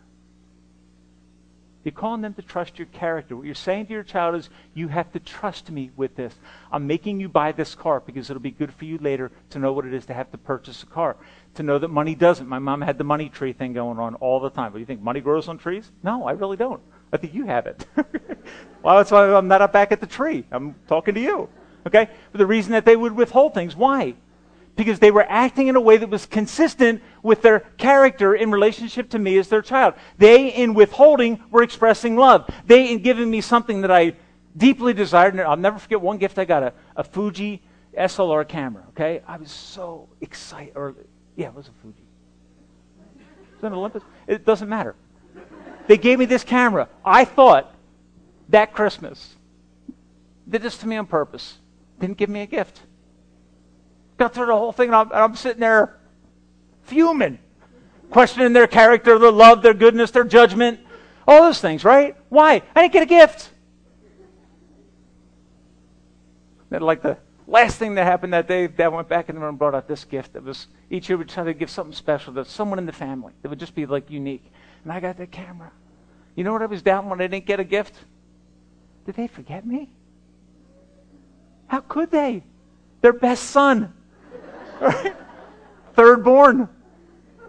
You're 1.86 1.91
calling 1.91 2.21
them 2.21 2.34
to 2.34 2.41
trust 2.41 2.79
your 2.79 2.88
character. 2.88 3.36
What 3.36 3.45
you're 3.45 3.53
saying 3.53 3.86
to 3.86 3.93
your 3.93 4.03
child 4.03 4.34
is, 4.34 4.49
you 4.73 4.88
have 4.88 5.12
to 5.13 5.19
trust 5.19 5.69
me 5.69 5.91
with 5.95 6.15
this. 6.15 6.34
I'm 6.71 6.88
making 6.88 7.19
you 7.19 7.29
buy 7.29 7.51
this 7.51 7.75
car 7.75 7.99
because 7.99 8.27
it'll 8.31 8.41
be 8.41 8.49
good 8.49 8.73
for 8.73 8.86
you 8.86 8.97
later 8.97 9.31
to 9.51 9.60
know 9.60 9.71
what 9.71 9.86
it 9.86 9.93
is 9.93 10.08
to 10.08 10.13
have 10.15 10.31
to 10.31 10.38
purchase 10.39 10.81
a 10.81 10.88
car. 10.88 11.15
To 11.53 11.63
know 11.63 11.77
that 11.77 11.89
money 11.89 12.15
doesn't. 12.15 12.49
My 12.49 12.58
mom 12.58 12.81
had 12.81 12.97
the 12.97 13.03
money 13.03 13.29
tree 13.29 13.53
thing 13.53 13.73
going 13.73 13.99
on 13.99 14.15
all 14.15 14.39
the 14.39 14.49
time. 14.49 14.71
But 14.71 14.79
you 14.79 14.86
think 14.86 15.01
money 15.01 15.21
grows 15.21 15.47
on 15.47 15.60
trees? 15.60 15.91
No, 16.01 16.25
I 16.25 16.31
really 16.31 16.58
don't. 16.58 16.81
I 17.13 17.17
think 17.17 17.36
you 17.36 17.45
have 17.45 17.67
it. 17.67 17.86
well, 18.81 18.97
that's 18.97 19.12
why 19.12 19.31
I'm 19.31 19.47
not 19.47 19.62
up 19.62 19.71
back 19.71 19.91
at 19.91 20.01
the 20.01 20.08
tree. 20.08 20.43
I'm 20.51 20.73
talking 20.88 21.13
to 21.13 21.21
you. 21.21 21.49
Okay? 21.86 22.10
But 22.31 22.39
the 22.39 22.47
reason 22.47 22.71
that 22.71 22.86
they 22.86 22.95
would 22.95 23.12
withhold 23.12 23.53
things, 23.53 23.75
why? 23.75 24.15
Because 24.75 24.99
they 24.99 25.11
were 25.11 25.25
acting 25.29 25.67
in 25.67 25.75
a 25.75 25.81
way 25.81 25.97
that 25.97 26.09
was 26.09 26.25
consistent 26.25 27.01
with 27.23 27.41
their 27.41 27.61
character 27.77 28.35
in 28.35 28.51
relationship 28.51 29.09
to 29.09 29.19
me 29.19 29.38
as 29.38 29.47
their 29.47 29.61
child. 29.61 29.93
They, 30.17 30.49
in 30.49 30.73
withholding, 30.73 31.41
were 31.49 31.63
expressing 31.63 32.17
love. 32.17 32.49
They, 32.65 32.91
in 32.91 33.01
giving 33.01 33.29
me 33.29 33.41
something 33.41 33.81
that 33.81 33.91
I 33.91 34.13
deeply 34.57 34.93
desired, 34.93 35.33
and 35.33 35.41
I'll 35.41 35.55
never 35.55 35.79
forget 35.79 36.01
one 36.01 36.17
gift 36.17 36.38
I 36.38 36.45
got 36.45 36.63
a, 36.63 36.73
a 36.95 37.03
Fuji 37.03 37.61
SLR 37.97 38.47
camera, 38.47 38.83
okay? 38.89 39.21
I 39.27 39.38
was 39.38 39.51
so 39.51 40.09
excited. 40.21 40.73
Or, 40.75 40.95
yeah, 41.35 41.47
it 41.47 41.53
was 41.53 41.67
a 41.67 41.71
Fuji. 41.81 42.03
It 43.57 43.65
an 43.65 43.73
Olympus? 43.73 44.03
It 44.27 44.45
doesn't 44.45 44.69
matter. 44.69 44.95
They 45.88 45.97
gave 45.97 46.19
me 46.19 46.25
this 46.25 46.43
camera. 46.43 46.89
I 47.03 47.25
thought 47.25 47.73
that 48.49 48.73
Christmas 48.73 49.35
did 50.47 50.61
this 50.61 50.77
to 50.79 50.88
me 50.88 50.97
on 50.97 51.07
purpose. 51.07 51.57
Didn't 51.99 52.17
give 52.17 52.29
me 52.29 52.41
a 52.41 52.45
gift. 52.45 52.81
Got 54.17 54.34
through 54.34 54.47
the 54.47 54.56
whole 54.56 54.71
thing, 54.71 54.88
and 54.88 54.95
I'm, 54.95 55.12
and 55.12 55.19
I'm 55.19 55.36
sitting 55.36 55.60
there 55.60 55.97
fuming, 56.84 57.39
questioning 58.12 58.54
their 58.54 58.67
character, 58.67 59.19
their 59.19 59.32
love, 59.32 59.62
their 59.62 59.73
goodness, 59.73 60.12
their 60.12 60.23
judgment, 60.23 60.80
all 61.28 61.41
those 61.41 61.60
things, 61.60 61.84
right? 61.84 62.15
Why? 62.30 62.62
I 62.75 62.82
didn't 62.82 62.93
get 62.93 63.04
a 63.04 63.08
gift. 63.08 63.49
Then, 66.69 66.82
like 66.82 67.01
the 67.01 67.17
last 67.47 67.78
thing 67.78 67.95
that 67.95 68.06
happened 68.06 68.34
that 68.34 68.47
day, 68.47 68.67
Dad 68.67 68.89
went 68.89 69.08
back 69.08 69.30
in 69.30 69.36
the 69.36 69.41
room 69.41 69.49
and 69.49 69.60
brought 69.60 69.75
out 69.75 69.88
this 69.88 70.04
gift. 70.04 70.34
That 70.34 70.43
was 70.43 70.67
each 70.89 71.10
year 71.10 71.17
we 71.17 71.25
try 71.25 71.43
to 71.43 71.54
give 71.54 71.69
something 71.69 71.93
special 71.93 72.34
to 72.36 72.45
someone 72.45 72.80
in 72.80 72.86
the 72.86 72.93
family. 72.93 73.34
That 73.41 73.49
would 73.49 73.60
just 73.60 73.75
be 73.75 73.86
like 73.86 74.10
unique. 74.10 74.51
And 74.84 74.93
I 74.93 74.99
got 74.99 75.17
that 75.17 75.32
camera. 75.32 75.71
You 76.36 76.43
know 76.43 76.54
what 76.54 76.62
I 76.62 76.67
was 76.67 76.82
down 76.82 77.10
when 77.10 77.21
I 77.21 77.28
didn't 77.28 77.45
get 77.45 77.60
a 77.60 77.63
gift? 77.63 77.95
Did 79.06 79.15
they 79.15 79.28
forget 79.28 79.65
me? 79.65 79.89
How 81.67 81.80
could 81.82 82.12
they? 82.12 82.43
Their 83.01 83.13
best 83.13 83.43
son. 83.43 83.93
Third 85.95 86.23
born. 86.23 86.69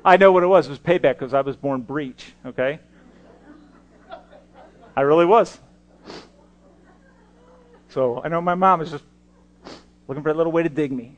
I 0.04 0.16
know 0.16 0.32
what 0.32 0.42
it 0.42 0.46
was. 0.46 0.66
It 0.66 0.70
was 0.70 0.78
payback 0.78 1.18
because 1.18 1.34
I 1.34 1.40
was 1.40 1.56
born 1.56 1.82
breech, 1.82 2.32
okay? 2.44 2.78
I 4.96 5.00
really 5.00 5.26
was. 5.26 5.58
So 7.88 8.22
I 8.22 8.28
know 8.28 8.40
my 8.40 8.54
mom 8.54 8.80
is 8.80 8.90
just 8.90 9.04
looking 10.06 10.22
for 10.22 10.30
a 10.30 10.34
little 10.34 10.52
way 10.52 10.62
to 10.62 10.68
dig 10.68 10.92
me. 10.92 11.16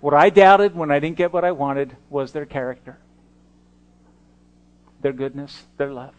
What 0.00 0.14
I 0.14 0.30
doubted 0.30 0.74
when 0.74 0.90
I 0.90 1.00
didn't 1.00 1.16
get 1.16 1.32
what 1.32 1.44
I 1.44 1.52
wanted 1.52 1.96
was 2.10 2.32
their 2.32 2.44
character, 2.44 2.98
their 5.00 5.12
goodness, 5.12 5.64
their 5.78 5.92
love. 5.92 6.14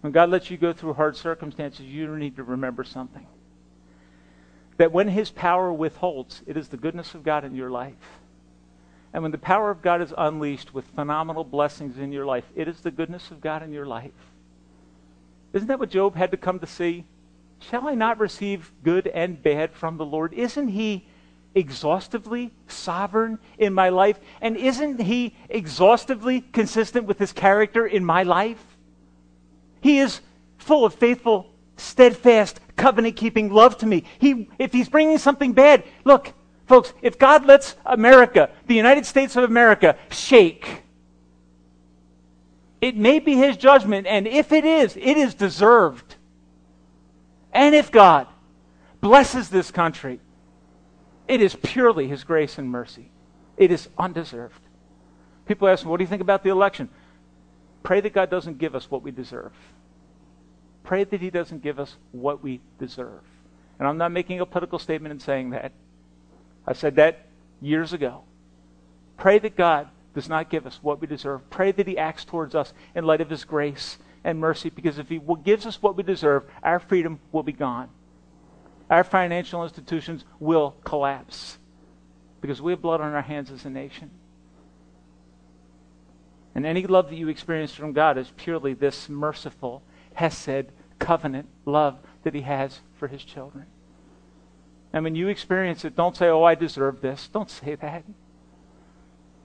When 0.00 0.12
God 0.12 0.30
lets 0.30 0.50
you 0.50 0.56
go 0.56 0.72
through 0.72 0.94
hard 0.94 1.16
circumstances, 1.16 1.86
you 1.86 2.16
need 2.16 2.36
to 2.36 2.42
remember 2.42 2.84
something 2.84 3.26
that 4.82 4.90
when 4.90 5.06
his 5.06 5.30
power 5.30 5.72
withholds, 5.72 6.42
it 6.44 6.56
is 6.56 6.66
the 6.66 6.76
goodness 6.76 7.14
of 7.14 7.22
God 7.22 7.44
in 7.44 7.54
your 7.54 7.70
life. 7.70 7.94
And 9.12 9.22
when 9.22 9.30
the 9.30 9.38
power 9.38 9.70
of 9.70 9.80
God 9.80 10.02
is 10.02 10.12
unleashed 10.18 10.74
with 10.74 10.84
phenomenal 10.96 11.44
blessings 11.44 11.98
in 11.98 12.10
your 12.10 12.26
life, 12.26 12.42
it 12.56 12.66
is 12.66 12.80
the 12.80 12.90
goodness 12.90 13.30
of 13.30 13.40
God 13.40 13.62
in 13.62 13.70
your 13.72 13.86
life. 13.86 14.10
Isn't 15.52 15.68
that 15.68 15.78
what 15.78 15.90
Job 15.90 16.16
had 16.16 16.32
to 16.32 16.36
come 16.36 16.58
to 16.58 16.66
see? 16.66 17.04
Shall 17.60 17.86
I 17.86 17.94
not 17.94 18.18
receive 18.18 18.72
good 18.82 19.06
and 19.06 19.40
bad 19.40 19.72
from 19.72 19.98
the 19.98 20.04
Lord? 20.04 20.34
Isn't 20.34 20.66
he 20.66 21.06
exhaustively 21.54 22.50
sovereign 22.66 23.38
in 23.58 23.72
my 23.72 23.88
life? 23.88 24.18
And 24.40 24.56
isn't 24.56 25.00
he 25.00 25.36
exhaustively 25.48 26.40
consistent 26.40 27.06
with 27.06 27.20
his 27.20 27.32
character 27.32 27.86
in 27.86 28.04
my 28.04 28.24
life? 28.24 28.64
He 29.80 30.00
is 30.00 30.22
full 30.58 30.84
of 30.84 30.92
faithful 30.92 31.52
steadfast, 31.76 32.58
covenant 32.82 33.14
keeping 33.14 33.52
love 33.52 33.78
to 33.78 33.86
me. 33.86 34.02
He, 34.18 34.48
if 34.58 34.72
he's 34.72 34.88
bringing 34.88 35.16
something 35.16 35.52
bad, 35.52 35.84
look, 36.04 36.34
folks, 36.66 36.92
if 37.00 37.16
God 37.16 37.46
lets 37.46 37.76
America, 37.86 38.50
the 38.66 38.74
United 38.74 39.06
States 39.06 39.36
of 39.36 39.44
America, 39.44 39.96
shake, 40.10 40.82
it 42.80 42.96
may 42.96 43.20
be 43.20 43.36
his 43.36 43.56
judgment, 43.56 44.08
and 44.08 44.26
if 44.26 44.50
it 44.50 44.64
is, 44.64 44.96
it 44.96 45.16
is 45.16 45.34
deserved. 45.34 46.16
And 47.52 47.72
if 47.72 47.92
God 47.92 48.26
blesses 49.00 49.48
this 49.48 49.70
country, 49.70 50.18
it 51.28 51.40
is 51.40 51.54
purely 51.62 52.08
his 52.08 52.24
grace 52.24 52.58
and 52.58 52.68
mercy. 52.68 53.12
It 53.56 53.70
is 53.70 53.88
undeserved. 53.96 54.60
People 55.46 55.68
ask 55.68 55.84
me, 55.84 55.90
what 55.90 55.98
do 55.98 56.02
you 56.02 56.08
think 56.08 56.22
about 56.22 56.42
the 56.42 56.50
election? 56.50 56.88
Pray 57.84 58.00
that 58.00 58.12
God 58.12 58.28
doesn't 58.28 58.58
give 58.58 58.74
us 58.74 58.90
what 58.90 59.02
we 59.04 59.12
deserve. 59.12 59.52
Pray 60.84 61.04
that 61.04 61.20
He 61.20 61.30
doesn't 61.30 61.62
give 61.62 61.78
us 61.78 61.96
what 62.12 62.42
we 62.42 62.60
deserve. 62.78 63.22
And 63.78 63.88
I'm 63.88 63.98
not 63.98 64.12
making 64.12 64.40
a 64.40 64.46
political 64.46 64.78
statement 64.78 65.12
in 65.12 65.20
saying 65.20 65.50
that. 65.50 65.72
I 66.66 66.72
said 66.72 66.96
that 66.96 67.26
years 67.60 67.92
ago. 67.92 68.22
Pray 69.16 69.38
that 69.38 69.56
God 69.56 69.88
does 70.14 70.28
not 70.28 70.50
give 70.50 70.66
us 70.66 70.78
what 70.82 71.00
we 71.00 71.06
deserve. 71.06 71.48
Pray 71.50 71.72
that 71.72 71.86
He 71.86 71.98
acts 71.98 72.24
towards 72.24 72.54
us 72.54 72.72
in 72.94 73.04
light 73.04 73.20
of 73.20 73.30
His 73.30 73.44
grace 73.44 73.98
and 74.24 74.38
mercy, 74.38 74.70
because 74.70 74.98
if 74.98 75.08
He 75.08 75.20
gives 75.42 75.66
us 75.66 75.82
what 75.82 75.96
we 75.96 76.02
deserve, 76.02 76.44
our 76.62 76.78
freedom 76.78 77.20
will 77.32 77.42
be 77.42 77.52
gone. 77.52 77.88
Our 78.90 79.04
financial 79.04 79.62
institutions 79.64 80.24
will 80.38 80.76
collapse 80.84 81.58
because 82.40 82.60
we 82.60 82.72
have 82.72 82.82
blood 82.82 83.00
on 83.00 83.14
our 83.14 83.22
hands 83.22 83.50
as 83.50 83.64
a 83.64 83.70
nation. 83.70 84.10
And 86.54 86.66
any 86.66 86.86
love 86.86 87.08
that 87.08 87.16
you 87.16 87.28
experience 87.28 87.72
from 87.72 87.92
God 87.92 88.18
is 88.18 88.30
purely 88.36 88.74
this 88.74 89.08
merciful 89.08 89.82
Hesed, 90.14 90.66
covenant 90.98 91.48
love 91.64 91.98
that 92.22 92.34
He 92.34 92.42
has 92.42 92.80
for 92.94 93.08
His 93.08 93.24
children. 93.24 93.66
And 94.92 95.04
when 95.04 95.14
you 95.14 95.28
experience 95.28 95.84
it, 95.84 95.96
don't 95.96 96.16
say, 96.16 96.28
Oh, 96.28 96.44
I 96.44 96.54
deserve 96.54 97.00
this. 97.00 97.28
Don't 97.28 97.50
say 97.50 97.74
that. 97.76 98.04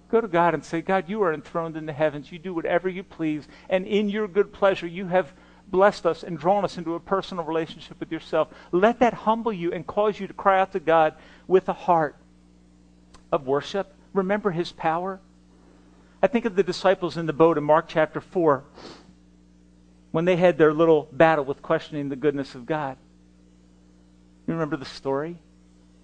Go 0.09 0.21
to 0.21 0.27
God 0.27 0.53
and 0.53 0.63
say, 0.63 0.81
God, 0.81 1.09
you 1.09 1.21
are 1.23 1.33
enthroned 1.33 1.75
in 1.75 1.85
the 1.85 1.93
heavens. 1.93 2.31
You 2.31 2.39
do 2.39 2.53
whatever 2.53 2.87
you 2.87 3.03
please. 3.03 3.47
And 3.69 3.85
in 3.85 4.09
your 4.09 4.27
good 4.27 4.53
pleasure, 4.53 4.87
you 4.87 5.07
have 5.07 5.33
blessed 5.69 6.05
us 6.05 6.23
and 6.23 6.37
drawn 6.37 6.63
us 6.63 6.77
into 6.77 6.95
a 6.95 6.99
personal 6.99 7.43
relationship 7.43 7.99
with 7.99 8.11
yourself. 8.11 8.47
Let 8.71 8.99
that 8.99 9.13
humble 9.13 9.51
you 9.51 9.73
and 9.73 9.85
cause 9.85 10.17
you 10.17 10.27
to 10.27 10.33
cry 10.33 10.61
out 10.61 10.71
to 10.71 10.79
God 10.79 11.15
with 11.45 11.67
a 11.67 11.73
heart 11.73 12.15
of 13.33 13.47
worship. 13.47 13.93
Remember 14.13 14.51
his 14.51 14.71
power. 14.71 15.19
I 16.23 16.27
think 16.27 16.45
of 16.45 16.55
the 16.55 16.63
disciples 16.63 17.17
in 17.17 17.25
the 17.25 17.33
boat 17.33 17.57
in 17.57 17.65
Mark 17.65 17.87
chapter 17.89 18.21
4 18.21 18.63
when 20.11 20.25
they 20.25 20.35
had 20.35 20.57
their 20.57 20.73
little 20.73 21.07
battle 21.11 21.45
with 21.45 21.61
questioning 21.61 22.09
the 22.09 22.15
goodness 22.15 22.55
of 22.55 22.65
God. 22.65 22.97
You 24.47 24.53
remember 24.53 24.77
the 24.77 24.85
story? 24.85 25.37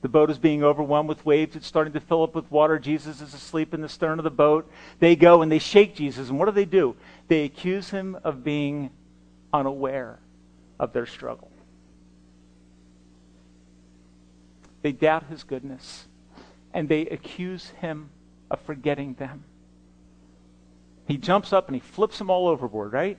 The 0.02 0.10
boat 0.10 0.30
is 0.30 0.38
being 0.38 0.66
overwhelmed 0.66 1.08
with 1.08 1.26
waves. 1.26 1.56
It's 1.56 1.66
starting 1.66 1.94
to 1.94 2.02
fill 2.02 2.24
up 2.24 2.36
with 2.36 2.52
water. 2.52 2.78
Jesus 2.78 3.22
is 3.22 3.34
asleep 3.34 3.74
in 3.74 3.80
the 3.80 3.88
stern 3.88 4.20
of 4.20 4.24
the 4.24 4.30
boat. 4.32 4.70
They 5.00 5.16
go 5.16 5.42
and 5.42 5.50
they 5.50 5.60
shake 5.60 5.96
Jesus. 5.96 6.28
And 6.28 6.38
what 6.38 6.46
do 6.46 6.52
they 6.52 6.66
do? 6.66 6.98
They 7.30 7.46
accuse 7.46 7.90
him 7.90 8.18
of 8.22 8.44
being 8.44 8.90
unaware 9.54 10.20
of 10.78 10.92
their 10.92 11.06
struggle. 11.06 11.52
They 14.82 14.92
doubt 14.92 15.28
his 15.30 15.44
goodness. 15.44 16.06
And 16.74 16.90
they 16.90 17.04
accuse 17.04 17.70
him 17.80 18.10
of 18.52 18.60
forgetting 18.62 19.14
them. 19.14 19.46
He 21.08 21.16
jumps 21.16 21.54
up 21.54 21.68
and 21.68 21.76
he 21.76 21.80
flips 21.80 22.18
them 22.18 22.30
all 22.30 22.50
overboard, 22.50 22.92
right? 22.92 23.18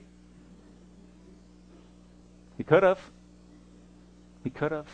He 2.57 2.63
could 2.63 2.83
have. 2.83 2.99
He 4.43 4.49
could 4.49 4.71
have. 4.71 4.87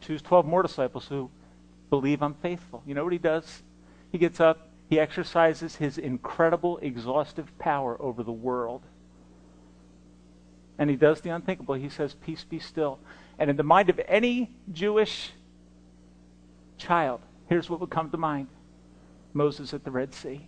Choose 0.00 0.22
12 0.22 0.46
more 0.46 0.62
disciples 0.62 1.06
who 1.08 1.30
believe 1.90 2.22
I'm 2.22 2.34
faithful. 2.34 2.82
You 2.86 2.94
know 2.94 3.04
what 3.04 3.12
he 3.12 3.18
does? 3.18 3.62
He 4.12 4.18
gets 4.18 4.40
up, 4.40 4.68
he 4.88 4.98
exercises 4.98 5.76
his 5.76 5.98
incredible, 5.98 6.78
exhaustive 6.78 7.56
power 7.58 8.00
over 8.00 8.22
the 8.22 8.32
world. 8.32 8.82
And 10.78 10.88
he 10.88 10.96
does 10.96 11.20
the 11.20 11.30
unthinkable. 11.30 11.74
He 11.74 11.88
says, 11.88 12.14
Peace 12.14 12.44
be 12.44 12.58
still. 12.58 12.98
And 13.38 13.50
in 13.50 13.56
the 13.56 13.62
mind 13.62 13.90
of 13.90 14.00
any 14.08 14.50
Jewish 14.72 15.32
child, 16.78 17.20
here's 17.48 17.68
what 17.68 17.80
would 17.80 17.90
come 17.90 18.10
to 18.10 18.16
mind 18.16 18.48
Moses 19.32 19.72
at 19.74 19.84
the 19.84 19.90
Red 19.90 20.14
Sea. 20.14 20.46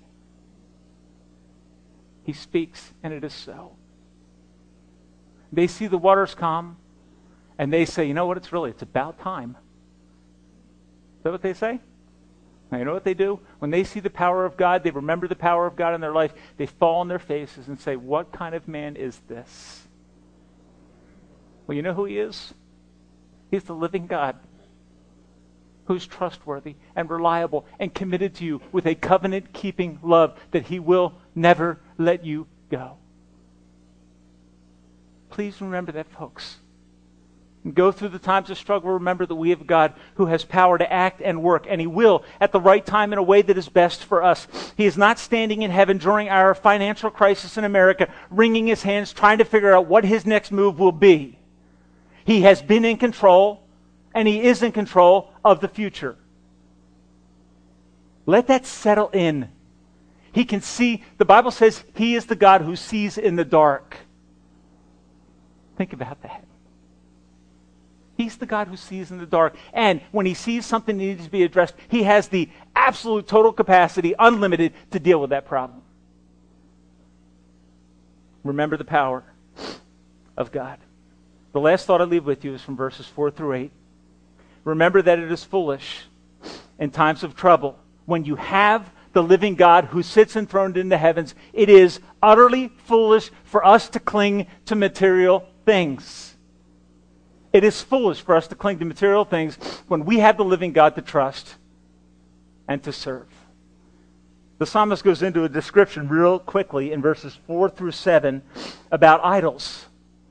He 2.24 2.32
speaks, 2.32 2.92
and 3.02 3.12
it 3.12 3.24
is 3.24 3.34
so. 3.34 3.72
They 5.52 5.66
see 5.66 5.86
the 5.86 5.98
waters 5.98 6.34
calm, 6.34 6.76
and 7.58 7.72
they 7.72 7.84
say, 7.84 8.06
you 8.06 8.14
know 8.14 8.26
what, 8.26 8.38
it's 8.38 8.52
really, 8.52 8.70
it's 8.70 8.82
about 8.82 9.20
time. 9.20 9.56
Is 11.18 11.24
that 11.24 11.32
what 11.32 11.42
they 11.42 11.54
say? 11.54 11.78
Now, 12.70 12.78
you 12.78 12.86
know 12.86 12.94
what 12.94 13.04
they 13.04 13.14
do? 13.14 13.38
When 13.58 13.70
they 13.70 13.84
see 13.84 14.00
the 14.00 14.08
power 14.10 14.46
of 14.46 14.56
God, 14.56 14.82
they 14.82 14.90
remember 14.90 15.28
the 15.28 15.36
power 15.36 15.66
of 15.66 15.76
God 15.76 15.94
in 15.94 16.00
their 16.00 16.12
life, 16.12 16.32
they 16.56 16.64
fall 16.64 17.00
on 17.00 17.08
their 17.08 17.18
faces 17.18 17.68
and 17.68 17.78
say, 17.78 17.96
What 17.96 18.32
kind 18.32 18.54
of 18.54 18.66
man 18.66 18.96
is 18.96 19.18
this? 19.28 19.86
Well, 21.66 21.76
you 21.76 21.82
know 21.82 21.92
who 21.92 22.06
he 22.06 22.18
is? 22.18 22.54
He's 23.50 23.64
the 23.64 23.74
living 23.74 24.06
God 24.06 24.36
who's 25.84 26.06
trustworthy 26.06 26.76
and 26.96 27.10
reliable 27.10 27.66
and 27.78 27.92
committed 27.92 28.34
to 28.36 28.44
you 28.44 28.62
with 28.72 28.86
a 28.86 28.94
covenant 28.94 29.52
keeping 29.52 29.98
love 30.02 30.38
that 30.52 30.66
he 30.66 30.78
will 30.78 31.12
never 31.34 31.78
let 31.98 32.24
you 32.24 32.46
go. 32.70 32.96
Please 35.32 35.60
remember 35.60 35.90
that, 35.92 36.06
folks 36.12 36.58
go 37.70 37.92
through 37.92 38.08
the 38.08 38.18
times 38.18 38.50
of 38.50 38.58
struggle, 38.58 38.90
remember 38.90 39.24
that 39.24 39.34
we 39.34 39.50
have 39.50 39.66
God 39.66 39.94
who 40.16 40.26
has 40.26 40.44
power 40.44 40.78
to 40.78 40.92
act 40.92 41.22
and 41.22 41.42
work, 41.42 41.66
and 41.68 41.80
He 41.80 41.86
will 41.86 42.24
at 42.40 42.50
the 42.50 42.60
right 42.60 42.84
time 42.84 43.12
in 43.12 43.18
a 43.18 43.22
way 43.22 43.42
that 43.42 43.56
is 43.56 43.68
best 43.68 44.04
for 44.04 44.22
us. 44.22 44.48
He 44.76 44.84
is 44.84 44.98
not 44.98 45.18
standing 45.18 45.62
in 45.62 45.70
heaven 45.70 45.98
during 45.98 46.28
our 46.28 46.54
financial 46.54 47.10
crisis 47.10 47.56
in 47.56 47.64
America, 47.64 48.12
wringing 48.30 48.66
His 48.66 48.82
hands, 48.82 49.12
trying 49.12 49.38
to 49.38 49.44
figure 49.44 49.74
out 49.74 49.86
what 49.86 50.04
His 50.04 50.26
next 50.26 50.50
move 50.50 50.80
will 50.80 50.92
be. 50.92 51.38
He 52.24 52.42
has 52.42 52.60
been 52.60 52.84
in 52.84 52.96
control, 52.96 53.62
and 54.12 54.26
He 54.26 54.42
is 54.42 54.62
in 54.62 54.72
control 54.72 55.30
of 55.44 55.60
the 55.60 55.68
future. 55.68 56.16
Let 58.26 58.48
that 58.48 58.66
settle 58.66 59.10
in. 59.10 59.48
He 60.32 60.44
can 60.44 60.62
see, 60.62 61.04
the 61.18 61.24
Bible 61.24 61.50
says 61.52 61.84
He 61.94 62.16
is 62.16 62.26
the 62.26 62.36
God 62.36 62.62
who 62.62 62.74
sees 62.74 63.18
in 63.18 63.36
the 63.36 63.44
dark. 63.44 63.98
Think 65.76 65.92
about 65.92 66.22
that. 66.22 66.44
He's 68.16 68.36
the 68.36 68.46
God 68.46 68.68
who 68.68 68.76
sees 68.76 69.10
in 69.10 69.18
the 69.18 69.26
dark. 69.26 69.56
And 69.72 70.00
when 70.12 70.26
he 70.26 70.34
sees 70.34 70.66
something 70.66 70.96
that 70.96 71.02
needs 71.02 71.24
to 71.24 71.30
be 71.30 71.42
addressed, 71.42 71.74
he 71.88 72.02
has 72.02 72.28
the 72.28 72.48
absolute 72.76 73.26
total 73.26 73.52
capacity, 73.52 74.14
unlimited, 74.18 74.74
to 74.90 75.00
deal 75.00 75.20
with 75.20 75.30
that 75.30 75.46
problem. 75.46 75.82
Remember 78.44 78.76
the 78.76 78.84
power 78.84 79.24
of 80.36 80.52
God. 80.52 80.78
The 81.52 81.60
last 81.60 81.86
thought 81.86 82.00
I 82.00 82.04
leave 82.04 82.24
with 82.24 82.44
you 82.44 82.54
is 82.54 82.62
from 82.62 82.76
verses 82.76 83.06
4 83.06 83.30
through 83.30 83.54
8. 83.54 83.70
Remember 84.64 85.02
that 85.02 85.18
it 85.18 85.30
is 85.30 85.44
foolish 85.44 86.02
in 86.78 86.90
times 86.90 87.22
of 87.22 87.34
trouble 87.34 87.78
when 88.06 88.24
you 88.24 88.36
have 88.36 88.90
the 89.12 89.22
living 89.22 89.54
God 89.54 89.86
who 89.86 90.02
sits 90.02 90.36
enthroned 90.36 90.76
in 90.76 90.88
the 90.88 90.98
heavens. 90.98 91.34
It 91.52 91.68
is 91.68 92.00
utterly 92.22 92.68
foolish 92.86 93.30
for 93.44 93.64
us 93.64 93.88
to 93.90 94.00
cling 94.00 94.46
to 94.66 94.74
material 94.74 95.46
things. 95.64 96.36
It 97.52 97.64
is 97.64 97.82
foolish 97.82 98.20
for 98.20 98.34
us 98.34 98.48
to 98.48 98.54
cling 98.54 98.78
to 98.78 98.84
material 98.84 99.24
things 99.24 99.56
when 99.88 100.04
we 100.04 100.20
have 100.20 100.36
the 100.36 100.44
living 100.44 100.72
God 100.72 100.94
to 100.96 101.02
trust 101.02 101.56
and 102.66 102.82
to 102.84 102.92
serve. 102.92 103.28
The 104.58 104.66
psalmist 104.66 105.02
goes 105.04 105.22
into 105.22 105.44
a 105.44 105.48
description 105.48 106.08
real 106.08 106.38
quickly 106.38 106.92
in 106.92 107.02
verses 107.02 107.38
4 107.46 107.68
through 107.70 107.90
7 107.90 108.42
about 108.90 109.20
idols. 109.24 109.86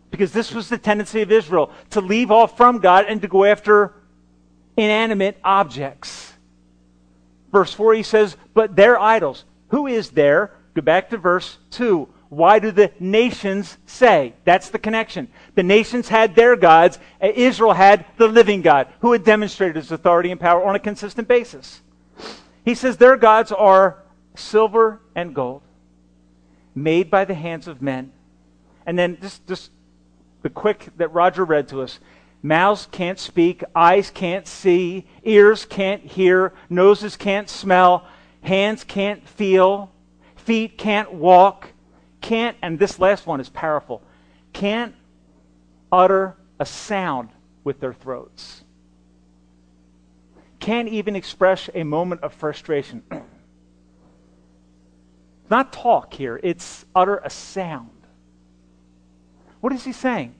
Because 0.10 0.32
this 0.32 0.54
was 0.54 0.70
the 0.70 0.78
tendency 0.78 1.22
of 1.22 1.32
Israel 1.32 1.72
to 1.92 2.02
leave 2.02 2.32
off 2.32 2.58
from 2.58 2.80
God 2.80 3.06
and 3.08 3.22
to 3.22 3.28
go 3.28 3.46
after 3.46 3.94
inanimate 4.78 5.38
objects. 5.44 6.34
Verse 7.52 7.74
4, 7.74 7.94
he 7.96 8.04
says, 8.04 8.38
But 8.54 8.76
their 8.76 9.00
idols. 9.00 9.44
Who 9.70 9.88
is 9.88 10.12
there? 10.12 10.52
Go 10.74 10.82
back 10.82 11.10
to 11.10 11.18
verse 11.18 11.58
2. 11.72 12.08
Why 12.32 12.60
do 12.60 12.72
the 12.72 12.94
nations 12.98 13.78
say? 13.86 14.36
That's 14.46 14.70
the 14.70 14.80
connection. 14.80 15.28
The 15.56 15.64
nations 15.64 16.08
had 16.08 16.34
their 16.34 16.56
gods, 16.56 16.98
uh, 17.22 17.28
Israel 17.28 17.74
had 17.74 18.06
the 18.16 18.30
living 18.30 18.62
God, 18.62 18.88
who 19.02 19.12
had 19.12 19.26
demonstrated 19.26 19.76
his 19.76 19.92
authority 19.92 20.32
and 20.32 20.40
power 20.40 20.64
on 20.64 20.74
a 20.74 20.80
consistent 20.80 21.28
basis. 21.28 21.82
He 22.64 22.74
says 22.74 22.96
their 22.96 23.18
gods 23.18 23.52
are 23.52 24.02
silver 24.34 25.02
and 25.14 25.36
gold, 25.36 25.62
made 26.74 27.12
by 27.12 27.26
the 27.26 27.34
hands 27.34 27.68
of 27.68 27.82
men. 27.82 28.14
And 28.86 28.98
then 28.98 29.18
just, 29.20 29.46
just 29.46 29.70
the 30.42 30.50
quick 30.50 30.88
that 30.96 31.12
Roger 31.12 31.44
read 31.44 31.68
to 31.68 31.82
us. 31.82 32.00
Mouths 32.42 32.88
can't 32.94 33.20
speak, 33.20 33.62
eyes 33.76 34.10
can't 34.10 34.48
see, 34.48 35.06
ears 35.26 35.66
can't 35.66 36.02
hear, 36.02 36.54
noses 36.70 37.18
can't 37.18 37.50
smell, 37.50 38.08
hands 38.42 38.86
can't 38.86 39.28
feel, 39.28 39.92
feet 40.38 40.78
can't 40.78 41.12
walk 41.12 41.71
can't, 42.22 42.56
and 42.62 42.80
this 42.80 43.00
last 43.00 43.28
one 43.28 43.42
is 43.42 43.50
powerful, 43.50 44.02
can't 44.54 44.96
utter 45.92 46.38
a 46.60 46.66
sound 46.66 47.30
with 47.64 47.80
their 47.80 47.94
throats. 47.94 48.64
Can't 50.60 50.88
even 50.88 51.16
express 51.16 51.70
a 51.74 51.84
moment 51.84 52.22
of 52.22 52.34
frustration. 52.34 53.04
Not 55.50 55.74
talk 55.74 56.14
here, 56.14 56.40
it's 56.42 56.86
utter 56.96 57.18
a 57.18 57.30
sound. 57.30 57.90
What 59.60 59.74
is 59.74 59.84
he 59.84 59.92
saying? 59.92 60.36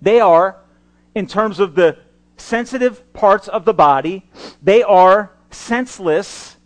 They 0.00 0.20
are, 0.20 0.56
in 1.14 1.26
terms 1.26 1.58
of 1.58 1.74
the 1.74 1.98
sensitive 2.36 3.12
parts 3.12 3.48
of 3.48 3.64
the 3.64 3.74
body, 3.74 4.30
they 4.62 4.82
are 4.82 5.32
senseless 5.50 6.56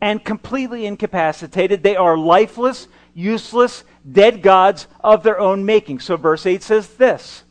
and 0.00 0.22
completely 0.24 0.84
incapacitated. 0.84 1.82
They 1.82 1.96
are 1.96 2.16
lifeless, 2.18 2.88
useless, 3.14 3.84
dead 4.10 4.42
gods 4.42 4.86
of 5.00 5.22
their 5.22 5.38
own 5.38 5.64
making. 5.64 6.00
So 6.00 6.16
verse 6.16 6.46
8 6.46 6.62
says 6.62 6.88
this 6.88 7.44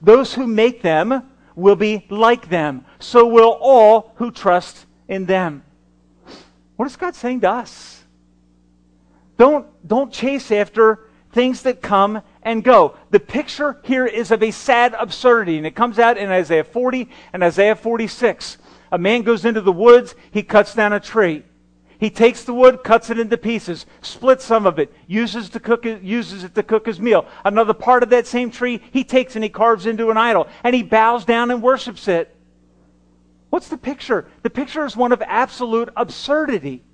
Those 0.00 0.34
who 0.34 0.46
make 0.46 0.82
them 0.82 1.30
will 1.54 1.76
be 1.76 2.06
like 2.08 2.48
them, 2.48 2.84
so 2.98 3.26
will 3.26 3.58
all 3.60 4.12
who 4.16 4.30
trust 4.30 4.86
in 5.08 5.26
them. 5.26 5.64
What 6.76 6.86
is 6.86 6.96
God 6.96 7.14
saying 7.14 7.40
to 7.40 7.50
us? 7.50 8.04
Don't, 9.36 9.66
don't 9.86 10.12
chase 10.12 10.50
after 10.52 11.08
things 11.32 11.62
that 11.62 11.82
come 11.82 12.22
and 12.42 12.62
go. 12.62 12.96
The 13.10 13.20
picture 13.20 13.80
here 13.84 14.06
is 14.06 14.30
of 14.30 14.42
a 14.42 14.50
sad 14.50 14.94
absurdity, 14.98 15.58
and 15.58 15.66
it 15.66 15.74
comes 15.74 15.98
out 15.98 16.16
in 16.16 16.30
Isaiah 16.30 16.64
40 16.64 17.08
and 17.32 17.42
Isaiah 17.42 17.76
46. 17.76 18.58
A 18.90 18.98
man 18.98 19.22
goes 19.22 19.44
into 19.44 19.60
the 19.60 19.72
woods, 19.72 20.14
he 20.30 20.42
cuts 20.42 20.74
down 20.74 20.92
a 20.92 21.00
tree. 21.00 21.42
He 21.98 22.10
takes 22.10 22.44
the 22.44 22.54
wood, 22.54 22.84
cuts 22.84 23.10
it 23.10 23.18
into 23.18 23.36
pieces, 23.36 23.84
splits 24.02 24.44
some 24.44 24.66
of 24.66 24.78
it, 24.78 24.92
uses, 25.08 25.48
to 25.50 25.60
cook 25.60 25.84
uses 25.84 26.44
it 26.44 26.54
to 26.54 26.62
cook 26.62 26.86
his 26.86 27.00
meal. 27.00 27.26
Another 27.44 27.74
part 27.74 28.04
of 28.04 28.10
that 28.10 28.26
same 28.26 28.52
tree, 28.52 28.80
he 28.92 29.02
takes 29.02 29.34
and 29.34 29.42
he 29.42 29.50
carves 29.50 29.84
into 29.84 30.10
an 30.10 30.16
idol, 30.16 30.46
and 30.62 30.76
he 30.76 30.84
bows 30.84 31.24
down 31.24 31.50
and 31.50 31.60
worships 31.60 32.06
it. 32.06 32.34
What's 33.50 33.68
the 33.68 33.78
picture? 33.78 34.28
The 34.42 34.50
picture 34.50 34.84
is 34.84 34.96
one 34.96 35.10
of 35.10 35.22
absolute 35.22 35.88
absurdity. 35.96 36.84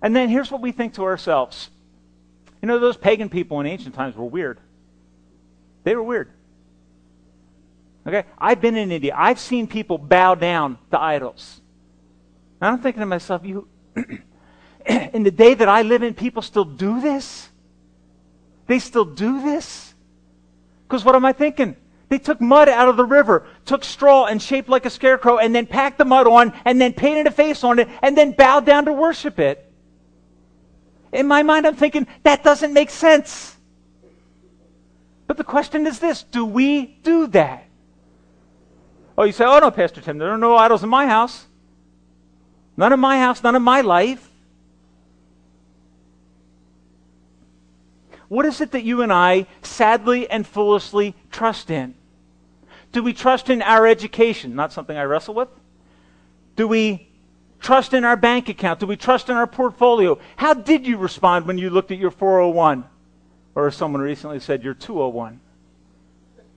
And 0.00 0.14
then 0.14 0.28
here's 0.28 0.50
what 0.50 0.60
we 0.60 0.70
think 0.70 0.94
to 0.94 1.04
ourselves. 1.04 1.70
You 2.62 2.68
know, 2.68 2.78
those 2.78 2.96
pagan 2.96 3.28
people 3.28 3.58
in 3.60 3.66
ancient 3.66 3.96
times 3.96 4.14
were 4.14 4.24
weird. 4.24 4.60
They 5.82 5.96
were 5.96 6.02
weird. 6.02 6.30
Okay? 8.06 8.24
I've 8.38 8.60
been 8.60 8.76
in 8.76 8.92
India. 8.92 9.14
I've 9.16 9.40
seen 9.40 9.66
people 9.66 9.98
bow 9.98 10.36
down 10.36 10.78
to 10.92 11.00
idols. 11.00 11.60
And 12.60 12.70
I'm 12.70 12.78
thinking 12.78 13.00
to 13.00 13.06
myself, 13.06 13.44
you 13.44 13.68
in 14.86 15.22
the 15.22 15.30
day 15.30 15.54
that 15.54 15.68
I 15.68 15.82
live 15.82 16.02
in, 16.02 16.14
people 16.14 16.42
still 16.42 16.64
do 16.64 17.00
this? 17.00 17.48
They 18.66 18.78
still 18.78 19.04
do 19.04 19.42
this? 19.42 19.94
Because 20.86 21.04
what 21.04 21.14
am 21.14 21.24
I 21.24 21.32
thinking? 21.32 21.76
They 22.08 22.18
took 22.18 22.40
mud 22.40 22.68
out 22.68 22.88
of 22.88 22.96
the 22.96 23.04
river, 23.04 23.46
took 23.66 23.84
straw 23.84 24.26
and 24.26 24.40
shaped 24.40 24.68
like 24.68 24.86
a 24.86 24.90
scarecrow, 24.90 25.38
and 25.38 25.54
then 25.54 25.66
packed 25.66 25.98
the 25.98 26.04
mud 26.04 26.26
on, 26.26 26.54
and 26.64 26.80
then 26.80 26.94
painted 26.94 27.26
a 27.26 27.30
face 27.30 27.62
on 27.62 27.78
it, 27.78 27.88
and 28.02 28.16
then 28.16 28.32
bowed 28.32 28.64
down 28.64 28.86
to 28.86 28.92
worship 28.92 29.38
it. 29.38 29.70
In 31.12 31.26
my 31.26 31.42
mind, 31.42 31.66
I'm 31.66 31.76
thinking, 31.76 32.06
that 32.22 32.42
doesn't 32.42 32.72
make 32.72 32.90
sense. 32.90 33.56
But 35.26 35.36
the 35.36 35.44
question 35.44 35.86
is 35.86 35.98
this 35.98 36.22
do 36.22 36.44
we 36.44 36.86
do 36.86 37.26
that? 37.28 37.64
Oh, 39.16 39.24
you 39.24 39.32
say, 39.32 39.44
oh 39.44 39.58
no, 39.58 39.70
Pastor 39.70 40.00
Tim, 40.00 40.16
there 40.16 40.30
are 40.30 40.38
no 40.38 40.56
idols 40.56 40.82
in 40.82 40.88
my 40.88 41.06
house. 41.06 41.47
None 42.78 42.92
of 42.92 43.00
my 43.00 43.18
house, 43.18 43.42
none 43.42 43.56
of 43.56 43.62
my 43.62 43.80
life. 43.80 44.30
What 48.28 48.46
is 48.46 48.60
it 48.60 48.70
that 48.70 48.84
you 48.84 49.02
and 49.02 49.12
I 49.12 49.46
sadly 49.62 50.30
and 50.30 50.46
foolishly 50.46 51.16
trust 51.32 51.70
in? 51.70 51.94
Do 52.92 53.02
we 53.02 53.12
trust 53.12 53.50
in 53.50 53.62
our 53.62 53.84
education? 53.84 54.54
Not 54.54 54.72
something 54.72 54.96
I 54.96 55.02
wrestle 55.02 55.34
with. 55.34 55.48
Do 56.54 56.68
we 56.68 57.08
trust 57.58 57.94
in 57.94 58.04
our 58.04 58.16
bank 58.16 58.48
account? 58.48 58.78
Do 58.78 58.86
we 58.86 58.96
trust 58.96 59.28
in 59.28 59.34
our 59.34 59.48
portfolio? 59.48 60.20
How 60.36 60.54
did 60.54 60.86
you 60.86 60.98
respond 60.98 61.46
when 61.46 61.58
you 61.58 61.70
looked 61.70 61.90
at 61.90 61.98
your 61.98 62.12
401? 62.12 62.84
Or 63.56 63.72
someone 63.72 64.02
recently 64.02 64.38
said 64.38 64.62
your 64.62 64.74
201. 64.74 65.40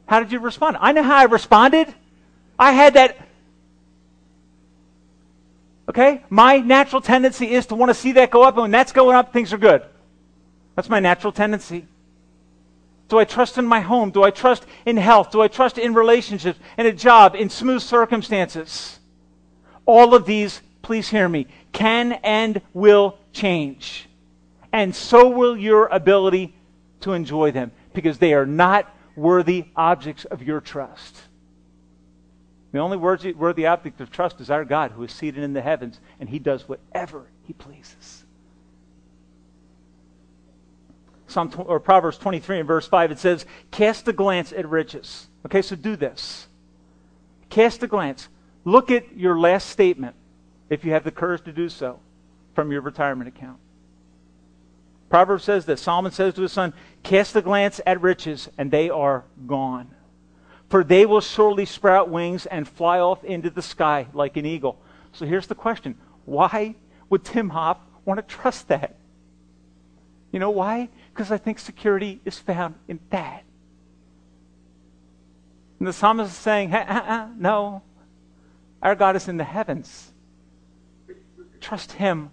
How 0.06 0.20
did 0.20 0.32
you 0.32 0.40
respond? 0.40 0.78
I 0.80 0.92
know 0.92 1.02
how 1.02 1.16
I 1.16 1.24
responded. 1.24 1.92
I 2.60 2.74
had 2.74 2.94
that. 2.94 3.18
Okay? 5.92 6.24
My 6.30 6.60
natural 6.60 7.02
tendency 7.02 7.52
is 7.52 7.66
to 7.66 7.76
want 7.76 7.90
to 7.90 7.94
see 7.94 8.14
that 8.14 8.32
go 8.32 8.44
up, 8.44 8.54
and 8.54 8.62
when 8.62 8.72
that's 8.72 8.94
going 8.94 9.14
up, 9.14 9.34
things 9.34 9.52
are 9.52 9.58
good. 9.58 9.84
That's 10.74 10.88
my 10.88 11.02
natural 11.02 11.34
tendency. 11.34 11.86
Do 13.10 13.20
I 13.20 13.26
trust 13.26 13.58
in 13.58 13.66
my 13.66 13.82
home? 13.82 14.10
Do 14.12 14.24
I 14.24 14.32
trust 14.32 14.66
in 14.86 14.96
health? 14.96 15.32
Do 15.32 15.42
I 15.42 15.50
trust 15.50 15.78
in 15.78 15.94
relationships, 15.94 16.58
in 16.78 16.86
a 16.86 16.94
job, 16.94 17.36
in 17.36 17.50
smooth 17.50 17.82
circumstances? 17.82 19.02
All 19.86 20.16
of 20.16 20.26
these, 20.26 20.62
please 20.82 21.10
hear 21.10 21.28
me, 21.28 21.48
can 21.74 22.14
and 22.24 22.62
will 22.74 23.18
change. 23.34 24.08
And 24.72 24.96
so 24.96 25.28
will 25.28 25.58
your 25.58 25.88
ability 25.88 26.56
to 27.02 27.12
enjoy 27.12 27.52
them 27.52 27.74
because 27.94 28.18
they 28.18 28.34
are 28.34 28.46
not 28.46 28.88
worthy 29.18 29.66
objects 29.76 30.24
of 30.24 30.42
your 30.42 30.62
trust. 30.62 31.18
The 32.72 32.80
only 32.80 32.98
worthy 32.98 33.66
object 33.66 34.00
of 34.00 34.12
trust 34.12 34.40
is 34.40 34.50
our 34.50 34.64
God 34.64 34.92
who 34.92 35.04
is 35.04 35.12
seated 35.12 35.44
in 35.44 35.54
the 35.54 35.62
heavens, 35.62 36.00
and 36.20 36.30
he 36.30 36.40
does 36.40 36.70
whatever 36.70 37.28
he 37.44 37.54
pleases. 37.54 38.26
Psalm 41.28 41.52
or 41.58 41.80
Proverbs 41.80 42.18
23 42.18 42.60
and 42.60 42.68
verse 42.68 42.88
5 42.88 43.12
it 43.12 43.20
says, 43.20 43.46
"Cast 43.72 44.08
a 44.08 44.14
glance 44.14 44.52
at 44.52 44.68
riches." 44.68 45.30
Okay, 45.46 45.62
so 45.62 45.76
do 45.76 45.96
this. 45.96 46.48
Cast 47.50 47.84
a 47.84 47.88
glance. 47.88 48.30
Look 48.64 48.92
at 48.92 49.18
your 49.18 49.40
last 49.40 49.70
statement 49.70 50.16
if 50.70 50.86
you 50.86 50.92
have 50.92 51.04
the 51.04 51.12
courage 51.12 51.44
to 51.44 51.54
do 51.54 51.68
so 51.70 52.00
from 52.54 52.72
your 52.72 52.82
retirement 52.82 53.28
account. 53.28 53.60
Proverbs 55.10 55.44
says 55.44 55.66
that 55.66 55.80
Solomon 55.80 56.12
says 56.12 56.34
to 56.36 56.42
his 56.42 56.54
son, 56.54 56.74
"Cast 57.04 57.36
a 57.36 57.42
glance 57.42 57.82
at 57.86 58.02
riches 58.02 58.50
and 58.58 58.72
they 58.72 58.90
are 58.90 59.26
gone." 59.46 59.94
For 60.72 60.86
they 60.86 61.06
will 61.06 61.20
surely 61.20 61.66
sprout 61.66 62.08
wings 62.10 62.46
and 62.46 62.66
fly 62.66 63.02
off 63.02 63.26
into 63.26 63.50
the 63.50 63.62
sky 63.62 64.08
like 64.14 64.38
an 64.38 64.46
eagle. 64.46 64.80
So 65.12 65.26
here's 65.26 65.48
the 65.48 65.56
question 65.56 65.98
why 66.24 66.76
would 67.10 67.26
Tim 67.26 67.50
Hoff 67.50 67.78
want 68.06 68.26
to 68.26 68.36
trust 68.36 68.70
that? 68.70 68.96
You 70.32 70.40
know 70.40 70.50
why? 70.50 70.88
Because 71.14 71.30
I 71.30 71.38
think 71.38 71.60
security 71.60 72.22
is 72.24 72.40
found 72.40 72.76
in 72.88 73.02
that. 73.10 73.44
And 75.80 75.88
the 75.90 75.92
psalmist 75.92 76.32
is 76.32 76.38
saying, 76.38 76.74
uh, 76.74 76.78
uh, 76.88 77.28
no, 77.38 77.82
our 78.82 78.96
God 78.96 79.18
is 79.18 79.28
in 79.28 79.36
the 79.36 79.44
heavens. 79.44 80.14
Trust 81.60 81.92
Him. 81.92 82.30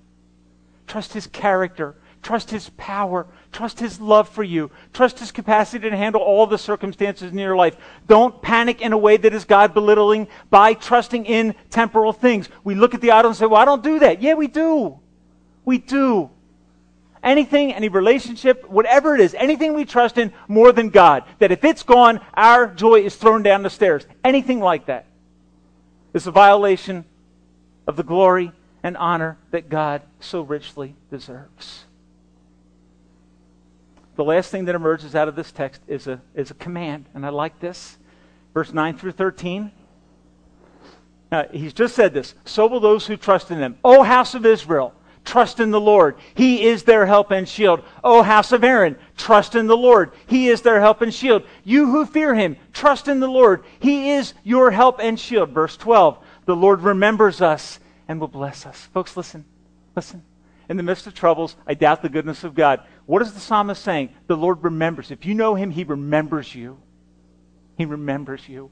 Trust 0.86 1.12
His 1.12 1.26
character. 1.26 1.97
Trust 2.22 2.50
His 2.50 2.70
power. 2.70 3.26
Trust 3.52 3.80
His 3.80 4.00
love 4.00 4.28
for 4.28 4.42
you. 4.42 4.70
Trust 4.92 5.18
His 5.18 5.32
capacity 5.32 5.88
to 5.88 5.96
handle 5.96 6.20
all 6.20 6.46
the 6.46 6.58
circumstances 6.58 7.32
in 7.32 7.38
your 7.38 7.56
life. 7.56 7.76
Don't 8.06 8.40
panic 8.42 8.80
in 8.80 8.92
a 8.92 8.98
way 8.98 9.16
that 9.16 9.32
is 9.32 9.44
God 9.44 9.74
belittling 9.74 10.28
by 10.50 10.74
trusting 10.74 11.26
in 11.26 11.54
temporal 11.70 12.12
things. 12.12 12.48
We 12.64 12.74
look 12.74 12.94
at 12.94 13.00
the 13.00 13.12
idol 13.12 13.30
and 13.30 13.36
say, 13.36 13.46
well, 13.46 13.60
I 13.60 13.64
don't 13.64 13.82
do 13.82 14.00
that. 14.00 14.20
Yeah, 14.20 14.34
we 14.34 14.46
do. 14.46 14.98
We 15.64 15.78
do. 15.78 16.30
Anything, 17.22 17.72
any 17.72 17.88
relationship, 17.88 18.68
whatever 18.68 19.14
it 19.14 19.20
is, 19.20 19.34
anything 19.34 19.74
we 19.74 19.84
trust 19.84 20.18
in 20.18 20.32
more 20.46 20.72
than 20.72 20.88
God, 20.88 21.24
that 21.40 21.50
if 21.50 21.64
it's 21.64 21.82
gone, 21.82 22.20
our 22.34 22.66
joy 22.68 23.00
is 23.00 23.16
thrown 23.16 23.42
down 23.42 23.62
the 23.62 23.70
stairs. 23.70 24.06
Anything 24.22 24.60
like 24.60 24.86
that 24.86 25.06
is 26.14 26.26
a 26.26 26.30
violation 26.30 27.04
of 27.86 27.96
the 27.96 28.04
glory 28.04 28.52
and 28.82 28.96
honor 28.96 29.36
that 29.50 29.68
God 29.68 30.02
so 30.20 30.42
richly 30.42 30.94
deserves 31.10 31.84
the 34.18 34.24
last 34.24 34.50
thing 34.50 34.64
that 34.64 34.74
emerges 34.74 35.14
out 35.14 35.28
of 35.28 35.36
this 35.36 35.52
text 35.52 35.80
is 35.86 36.08
a, 36.08 36.20
is 36.34 36.50
a 36.50 36.54
command, 36.54 37.04
and 37.14 37.24
I 37.24 37.28
like 37.28 37.60
this. 37.60 37.96
Verse 38.52 38.72
9 38.72 38.98
through 38.98 39.12
13. 39.12 39.70
Now, 41.30 41.46
he's 41.52 41.72
just 41.72 41.94
said 41.94 42.14
this. 42.14 42.34
So 42.44 42.66
will 42.66 42.80
those 42.80 43.06
who 43.06 43.16
trust 43.16 43.52
in 43.52 43.60
them. 43.60 43.78
O 43.84 44.02
house 44.02 44.34
of 44.34 44.44
Israel, 44.44 44.92
trust 45.24 45.60
in 45.60 45.70
the 45.70 45.80
Lord. 45.80 46.16
He 46.34 46.64
is 46.64 46.82
their 46.82 47.06
help 47.06 47.30
and 47.30 47.48
shield. 47.48 47.84
O 48.02 48.24
house 48.24 48.50
of 48.50 48.64
Aaron, 48.64 48.98
trust 49.16 49.54
in 49.54 49.68
the 49.68 49.76
Lord. 49.76 50.10
He 50.26 50.48
is 50.48 50.62
their 50.62 50.80
help 50.80 51.00
and 51.00 51.14
shield. 51.14 51.44
You 51.62 51.86
who 51.86 52.04
fear 52.04 52.34
him, 52.34 52.56
trust 52.72 53.06
in 53.06 53.20
the 53.20 53.28
Lord. 53.28 53.62
He 53.78 54.10
is 54.10 54.34
your 54.42 54.72
help 54.72 54.98
and 54.98 55.20
shield. 55.20 55.50
Verse 55.50 55.76
12. 55.76 56.18
The 56.44 56.56
Lord 56.56 56.80
remembers 56.80 57.40
us 57.40 57.78
and 58.08 58.18
will 58.18 58.26
bless 58.26 58.66
us. 58.66 58.88
Folks, 58.92 59.16
listen. 59.16 59.44
Listen. 59.94 60.24
In 60.68 60.76
the 60.76 60.82
midst 60.82 61.06
of 61.06 61.14
troubles, 61.14 61.54
I 61.68 61.74
doubt 61.74 62.02
the 62.02 62.08
goodness 62.08 62.42
of 62.42 62.56
God. 62.56 62.82
What 63.09 63.22
is 63.22 63.32
the 63.32 63.40
psalmist 63.40 63.82
saying? 63.82 64.11
The 64.26 64.36
Lord 64.36 64.62
remembers. 64.62 65.11
If 65.11 65.24
you 65.24 65.32
know 65.32 65.54
him, 65.54 65.70
he 65.70 65.82
remembers 65.82 66.54
you. 66.54 66.78
He 67.78 67.86
remembers 67.86 68.46
you. 68.46 68.70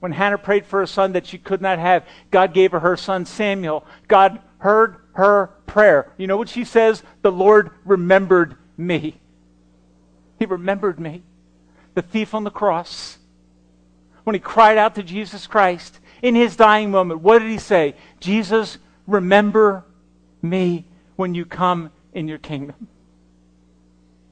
When 0.00 0.10
Hannah 0.10 0.38
prayed 0.38 0.66
for 0.66 0.82
a 0.82 0.88
son 0.88 1.12
that 1.12 1.24
she 1.24 1.38
could 1.38 1.62
not 1.62 1.78
have, 1.78 2.04
God 2.32 2.52
gave 2.52 2.72
her 2.72 2.80
her 2.80 2.96
son 2.96 3.24
Samuel. 3.24 3.86
God 4.08 4.40
heard 4.58 4.96
her 5.12 5.52
prayer. 5.68 6.12
You 6.16 6.26
know 6.26 6.36
what 6.36 6.48
she 6.48 6.64
says? 6.64 7.04
The 7.22 7.30
Lord 7.30 7.70
remembered 7.84 8.56
me. 8.76 9.20
He 10.40 10.46
remembered 10.46 10.98
me. 10.98 11.22
The 11.94 12.02
thief 12.02 12.34
on 12.34 12.42
the 12.42 12.50
cross. 12.50 13.18
When 14.24 14.34
he 14.34 14.40
cried 14.40 14.78
out 14.78 14.96
to 14.96 15.04
Jesus 15.04 15.46
Christ 15.46 16.00
in 16.22 16.34
his 16.34 16.56
dying 16.56 16.90
moment, 16.90 17.20
what 17.20 17.38
did 17.38 17.52
he 17.52 17.58
say? 17.58 17.94
Jesus, 18.18 18.78
remember 19.06 19.84
me 20.42 20.86
when 21.14 21.36
you 21.36 21.44
come 21.44 21.92
in 22.12 22.26
your 22.26 22.38
kingdom. 22.38 22.88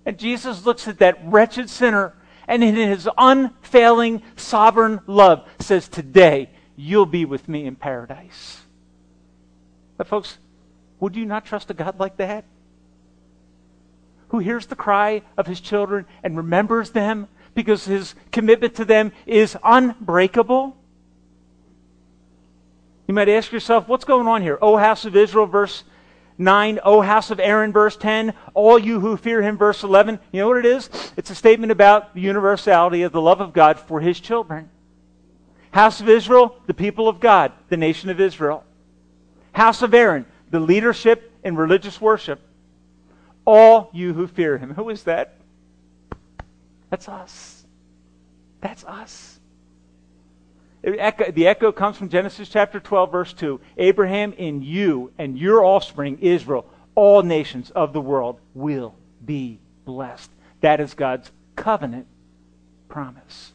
And 0.05 0.19
Jesus 0.19 0.67
looks 0.67 0.89
at 0.89 0.99
that 0.99 1.19
wretched 1.25 1.71
sinner 1.71 2.15
and 2.49 2.65
in 2.65 2.75
his 2.75 3.09
unfailing 3.17 4.23
sovereign 4.37 5.01
love 5.07 5.49
says, 5.59 5.89
Today 5.89 6.51
you'll 6.77 7.07
be 7.07 7.25
with 7.25 7.49
me 7.49 7.65
in 7.65 7.77
paradise. 7.77 8.63
But, 9.97 10.09
folks, 10.09 10.39
would 10.99 11.17
you 11.17 11.25
not 11.25 11.45
trust 11.45 11.71
a 11.71 11.75
God 11.75 11.99
like 12.01 12.17
that? 12.17 12.45
Who 14.29 14.39
hears 14.39 14.67
the 14.67 14.77
cry 14.77 15.23
of 15.37 15.47
his 15.47 15.61
children 15.61 16.07
and 16.23 16.37
remembers 16.37 16.91
them 16.91 17.29
because 17.55 17.85
his 17.85 18.15
commitment 18.33 18.75
to 18.77 18.85
them 18.85 19.13
is 19.27 19.57
unbreakable? 19.63 20.77
You 23.07 23.15
might 23.15 23.29
ask 23.29 23.53
yourself, 23.53 23.89
what's 23.89 24.05
going 24.05 24.27
on 24.27 24.43
here? 24.43 24.59
O 24.63 24.77
house 24.77 25.05
of 25.05 25.15
Israel, 25.15 25.47
verse 25.47 25.85
9, 26.43 26.81
O 26.85 27.01
house 27.01 27.31
of 27.31 27.41
Aaron, 27.41 27.73
verse 27.73 27.97
10, 27.97 28.35
all 28.55 28.79
you 28.79 29.01
who 29.01 29.17
fear 29.17 29.43
him, 29.43 29.57
verse 29.57 29.83
11. 29.83 30.19
You 30.31 30.41
know 30.41 30.49
what 30.49 30.59
it 30.59 30.67
is? 30.67 30.91
It's 31.17 31.31
a 31.31 31.35
statement 31.35 31.73
about 31.73 32.15
the 32.15 32.21
universality 32.21 33.03
of 33.03 33.13
the 33.13 33.21
love 33.21 33.41
of 33.41 33.53
God 33.53 33.79
for 33.79 34.01
his 34.01 34.21
children. 34.21 34.69
House 35.71 36.01
of 36.01 36.09
Israel, 36.09 36.57
the 36.67 36.75
people 36.75 37.09
of 37.09 37.21
God, 37.21 37.53
the 37.69 37.77
nation 37.77 38.11
of 38.11 38.21
Israel. 38.21 38.65
House 39.53 39.83
of 39.83 39.95
Aaron, 39.95 40.27
the 40.51 40.61
leadership 40.61 41.33
in 41.43 41.57
religious 41.57 42.01
worship. 42.01 42.41
All 43.45 43.91
you 43.93 44.13
who 44.13 44.27
fear 44.27 44.59
him. 44.59 44.75
Who 44.75 44.91
is 44.91 45.05
that? 45.05 45.35
That's 46.91 47.09
us. 47.09 47.65
That's 48.61 48.85
us 48.85 49.32
the 50.83 51.47
echo 51.47 51.71
comes 51.71 51.97
from 51.97 52.09
Genesis 52.09 52.49
chapter 52.49 52.81
12, 52.81 53.13
verse 53.13 53.33
2. 53.33 53.61
Abraham, 53.77 54.33
in 54.33 54.63
you 54.63 55.13
and 55.17 55.39
your 55.39 55.65
offspring, 55.65 56.19
Israel, 56.21 56.67
all 56.95 57.23
nations 57.23 57.71
of 57.71 57.93
the 57.93 58.01
world 58.01 58.41
will 58.55 58.95
be 59.25 59.61
blessed. 59.85 60.31
That 60.61 60.81
is 60.81 60.95
God's 60.95 61.31
covenant 61.57 62.07
promise. 62.89 63.53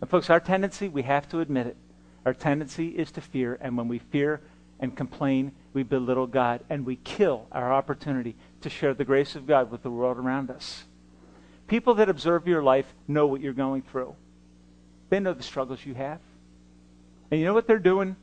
And 0.00 0.10
folks, 0.10 0.30
our 0.30 0.40
tendency, 0.40 0.88
we 0.88 1.02
have 1.02 1.28
to 1.30 1.40
admit 1.40 1.66
it, 1.66 1.76
our 2.24 2.34
tendency 2.34 2.88
is 2.88 3.10
to 3.12 3.20
fear, 3.20 3.58
and 3.60 3.76
when 3.76 3.88
we 3.88 3.98
fear 3.98 4.40
and 4.80 4.96
complain, 4.96 5.52
we 5.72 5.82
belittle 5.82 6.26
God, 6.26 6.60
and 6.68 6.84
we 6.84 6.96
kill 6.96 7.46
our 7.52 7.72
opportunity 7.72 8.36
to 8.60 8.70
share 8.70 8.94
the 8.94 9.04
grace 9.04 9.34
of 9.34 9.46
God 9.46 9.70
with 9.70 9.82
the 9.82 9.90
world 9.90 10.18
around 10.18 10.50
us. 10.50 10.84
People 11.66 11.94
that 11.94 12.08
observe 12.08 12.46
your 12.46 12.62
life 12.62 12.94
know 13.06 13.26
what 13.26 13.40
you're 13.40 13.52
going 13.52 13.82
through. 13.82 14.14
They 15.10 15.20
know 15.20 15.32
the 15.32 15.42
struggles 15.42 15.84
you 15.84 15.94
have. 15.94 16.20
And 17.30 17.40
you 17.40 17.46
know 17.46 17.54
what 17.54 17.66
they're 17.66 17.78
doing? 17.78 18.16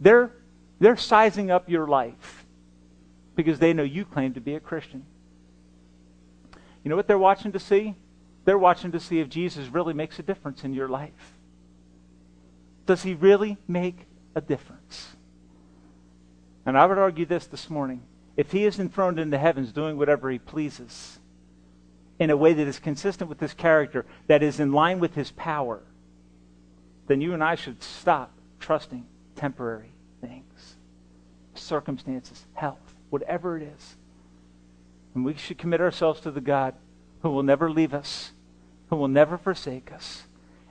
They're, 0.00 0.32
they're 0.80 0.96
sizing 0.96 1.50
up 1.50 1.68
your 1.68 1.86
life 1.86 2.44
because 3.36 3.58
they 3.58 3.72
know 3.72 3.82
you 3.82 4.04
claim 4.04 4.34
to 4.34 4.40
be 4.40 4.54
a 4.54 4.60
Christian. 4.60 5.04
You 6.82 6.90
know 6.90 6.96
what 6.96 7.08
they're 7.08 7.18
watching 7.18 7.52
to 7.52 7.58
see? 7.58 7.94
They're 8.44 8.58
watching 8.58 8.92
to 8.92 9.00
see 9.00 9.20
if 9.20 9.28
Jesus 9.28 9.68
really 9.68 9.94
makes 9.94 10.18
a 10.18 10.22
difference 10.22 10.64
in 10.64 10.74
your 10.74 10.88
life. 10.88 11.32
Does 12.86 13.02
he 13.02 13.14
really 13.14 13.56
make 13.66 14.06
a 14.34 14.40
difference? 14.40 15.16
And 16.66 16.76
I 16.76 16.86
would 16.86 16.98
argue 16.98 17.24
this 17.24 17.46
this 17.46 17.70
morning. 17.70 18.02
If 18.36 18.52
he 18.52 18.64
is 18.64 18.78
enthroned 18.78 19.18
in 19.18 19.30
the 19.30 19.38
heavens 19.38 19.72
doing 19.72 19.96
whatever 19.96 20.30
he 20.30 20.38
pleases 20.38 21.18
in 22.18 22.30
a 22.30 22.36
way 22.36 22.52
that 22.52 22.66
is 22.66 22.78
consistent 22.78 23.30
with 23.30 23.40
his 23.40 23.54
character, 23.54 24.04
that 24.26 24.42
is 24.42 24.60
in 24.60 24.72
line 24.72 25.00
with 25.00 25.14
his 25.14 25.30
power, 25.32 25.82
then 27.06 27.20
you 27.20 27.34
and 27.34 27.42
I 27.42 27.54
should 27.54 27.82
stop 27.82 28.32
trusting 28.60 29.04
temporary 29.36 29.92
things, 30.20 30.76
circumstances, 31.54 32.44
health, 32.54 32.94
whatever 33.10 33.56
it 33.56 33.62
is. 33.62 33.96
And 35.14 35.24
we 35.24 35.34
should 35.34 35.58
commit 35.58 35.80
ourselves 35.80 36.20
to 36.22 36.30
the 36.30 36.40
God 36.40 36.74
who 37.22 37.30
will 37.30 37.42
never 37.42 37.70
leave 37.70 37.94
us, 37.94 38.32
who 38.90 38.96
will 38.96 39.08
never 39.08 39.38
forsake 39.38 39.92
us. 39.92 40.24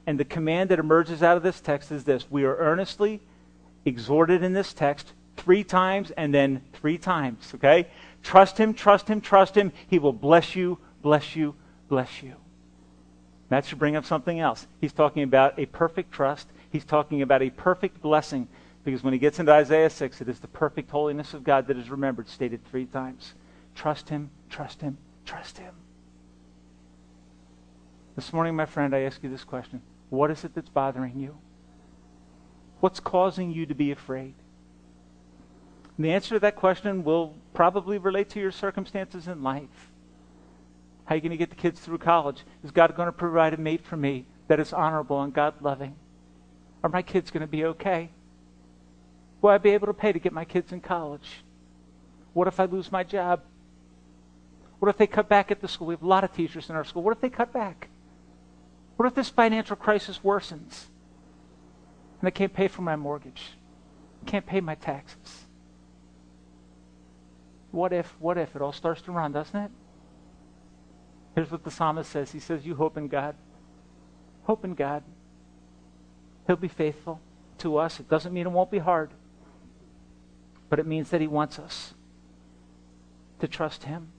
And 0.05 0.19
the 0.19 0.25
command 0.25 0.69
that 0.69 0.79
emerges 0.79 1.23
out 1.23 1.37
of 1.37 1.43
this 1.43 1.61
text 1.61 1.91
is 1.91 2.03
this 2.03 2.29
We 2.29 2.43
are 2.43 2.57
earnestly 2.57 3.21
exhorted 3.85 4.43
in 4.43 4.53
this 4.53 4.73
text 4.73 5.13
three 5.37 5.63
times 5.63 6.11
and 6.11 6.33
then 6.33 6.61
three 6.73 6.97
times, 6.97 7.51
okay? 7.55 7.87
Trust 8.21 8.57
Him, 8.57 8.73
trust 8.73 9.07
Him, 9.07 9.21
trust 9.21 9.55
Him. 9.55 9.71
He 9.87 9.99
will 9.99 10.13
bless 10.13 10.55
you, 10.55 10.77
bless 11.01 11.35
you, 11.35 11.55
bless 11.87 12.21
you. 12.21 12.35
That 13.53 13.65
should 13.65 13.77
bring 13.77 13.95
up 13.95 14.03
something 14.03 14.39
else. 14.39 14.65
He's 14.81 14.93
talking 14.93 15.21
about 15.21 15.59
a 15.59 15.67
perfect 15.67 16.11
trust. 16.11 16.47
He's 16.71 16.83
talking 16.83 17.21
about 17.21 17.43
a 17.43 17.51
perfect 17.51 18.01
blessing 18.01 18.47
because 18.83 19.03
when 19.03 19.13
he 19.13 19.19
gets 19.19 19.37
into 19.37 19.51
Isaiah 19.51 19.91
6, 19.91 20.21
it 20.21 20.27
is 20.27 20.39
the 20.39 20.47
perfect 20.47 20.89
holiness 20.89 21.35
of 21.35 21.43
God 21.43 21.67
that 21.67 21.77
is 21.77 21.91
remembered, 21.91 22.27
stated 22.27 22.65
three 22.65 22.87
times. 22.87 23.35
Trust 23.75 24.09
Him, 24.09 24.31
trust 24.49 24.81
Him, 24.81 24.97
trust 25.23 25.59
Him. 25.59 25.71
This 28.15 28.33
morning, 28.33 28.55
my 28.55 28.65
friend, 28.65 28.95
I 28.95 29.01
ask 29.01 29.21
you 29.21 29.29
this 29.29 29.43
question 29.43 29.83
What 30.09 30.31
is 30.31 30.43
it 30.43 30.55
that's 30.55 30.69
bothering 30.69 31.19
you? 31.19 31.37
What's 32.79 32.99
causing 32.99 33.51
you 33.51 33.67
to 33.67 33.75
be 33.75 33.91
afraid? 33.91 34.33
And 35.95 36.03
the 36.03 36.11
answer 36.11 36.33
to 36.33 36.39
that 36.39 36.55
question 36.55 37.03
will 37.03 37.35
probably 37.53 37.99
relate 37.99 38.31
to 38.31 38.39
your 38.39 38.51
circumstances 38.51 39.27
in 39.27 39.43
life. 39.43 39.92
How 41.13 41.15
are 41.15 41.17
you 41.17 41.21
going 41.21 41.37
to 41.37 41.37
get 41.37 41.51
the 41.51 41.55
kids 41.55 41.79
through 41.79 41.99
college? 41.99 42.41
Is 42.63 42.71
God 42.71 42.95
going 42.95 43.05
to 43.05 43.11
provide 43.11 43.53
a 43.53 43.57
mate 43.57 43.85
for 43.85 43.95
me 43.95 44.25
that 44.47 44.59
is 44.59 44.73
honorable 44.73 45.21
and 45.21 45.31
God 45.31 45.53
loving? 45.61 45.93
Are 46.83 46.89
my 46.89 47.03
kids 47.03 47.29
going 47.29 47.41
to 47.41 47.47
be 47.47 47.65
okay? 47.65 48.09
Will 49.39 49.51
I 49.51 49.59
be 49.59 49.69
able 49.69 49.85
to 49.85 49.93
pay 49.93 50.11
to 50.11 50.17
get 50.17 50.33
my 50.33 50.43
kids 50.43 50.71
in 50.71 50.81
college? 50.81 51.43
What 52.33 52.47
if 52.47 52.59
I 52.59 52.65
lose 52.65 52.91
my 52.91 53.03
job? 53.03 53.43
What 54.79 54.89
if 54.89 54.97
they 54.97 55.05
cut 55.05 55.29
back 55.29 55.51
at 55.51 55.61
the 55.61 55.67
school? 55.67 55.85
We 55.85 55.93
have 55.93 56.01
a 56.01 56.07
lot 56.07 56.23
of 56.23 56.33
teachers 56.33 56.67
in 56.67 56.75
our 56.75 56.83
school. 56.83 57.03
What 57.03 57.15
if 57.15 57.21
they 57.21 57.29
cut 57.29 57.53
back? 57.53 57.89
What 58.95 59.05
if 59.05 59.13
this 59.13 59.29
financial 59.29 59.75
crisis 59.75 60.21
worsens 60.23 60.85
and 62.21 62.27
I 62.27 62.31
can't 62.31 62.55
pay 62.55 62.67
for 62.67 62.81
my 62.81 62.95
mortgage? 62.95 63.51
I 64.25 64.31
can't 64.31 64.47
pay 64.47 64.61
my 64.61 64.73
taxes? 64.73 65.43
What 67.69 67.93
if, 67.93 68.15
what 68.19 68.39
if? 68.39 68.55
It 68.55 68.63
all 68.63 68.73
starts 68.73 69.03
to 69.03 69.11
run, 69.11 69.31
doesn't 69.31 69.59
it? 69.59 69.69
Here's 71.35 71.51
what 71.51 71.63
the 71.63 71.71
psalmist 71.71 72.11
says 72.11 72.31
He 72.31 72.39
says, 72.39 72.65
You 72.65 72.75
hope 72.75 72.97
in 72.97 73.07
God. 73.07 73.35
Hope 74.43 74.65
in 74.65 74.73
God. 74.73 75.03
He'll 76.47 76.55
be 76.55 76.67
faithful 76.67 77.21
to 77.59 77.77
us. 77.77 77.99
It 77.99 78.09
doesn't 78.09 78.33
mean 78.33 78.45
it 78.45 78.51
won't 78.51 78.71
be 78.71 78.79
hard, 78.79 79.11
but 80.69 80.79
it 80.79 80.85
means 80.85 81.09
that 81.09 81.21
He 81.21 81.27
wants 81.27 81.57
us 81.59 81.93
to 83.39 83.47
trust 83.47 83.83
Him. 83.83 84.09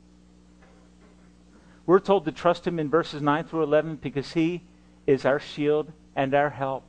We're 1.87 2.01
told 2.01 2.25
to 2.25 2.33
trust 2.33 2.67
Him 2.67 2.79
in 2.79 2.89
verses 2.89 3.21
9 3.21 3.45
through 3.45 3.65
11 3.65 3.97
because 3.97 4.33
He 4.33 4.63
is 5.07 5.25
our 5.25 5.39
shield 5.39 5.93
and 6.17 6.35
our 6.35 6.51
help. 6.51 6.85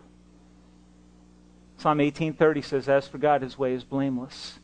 Psalm 1.78 2.00
18:30 2.00 2.64
says, 2.64 2.88
"As 2.88 3.08
for 3.08 3.18
God, 3.18 3.42
His 3.42 3.60
way 3.60 3.74
is 3.74 3.84
blameless. 3.84 4.60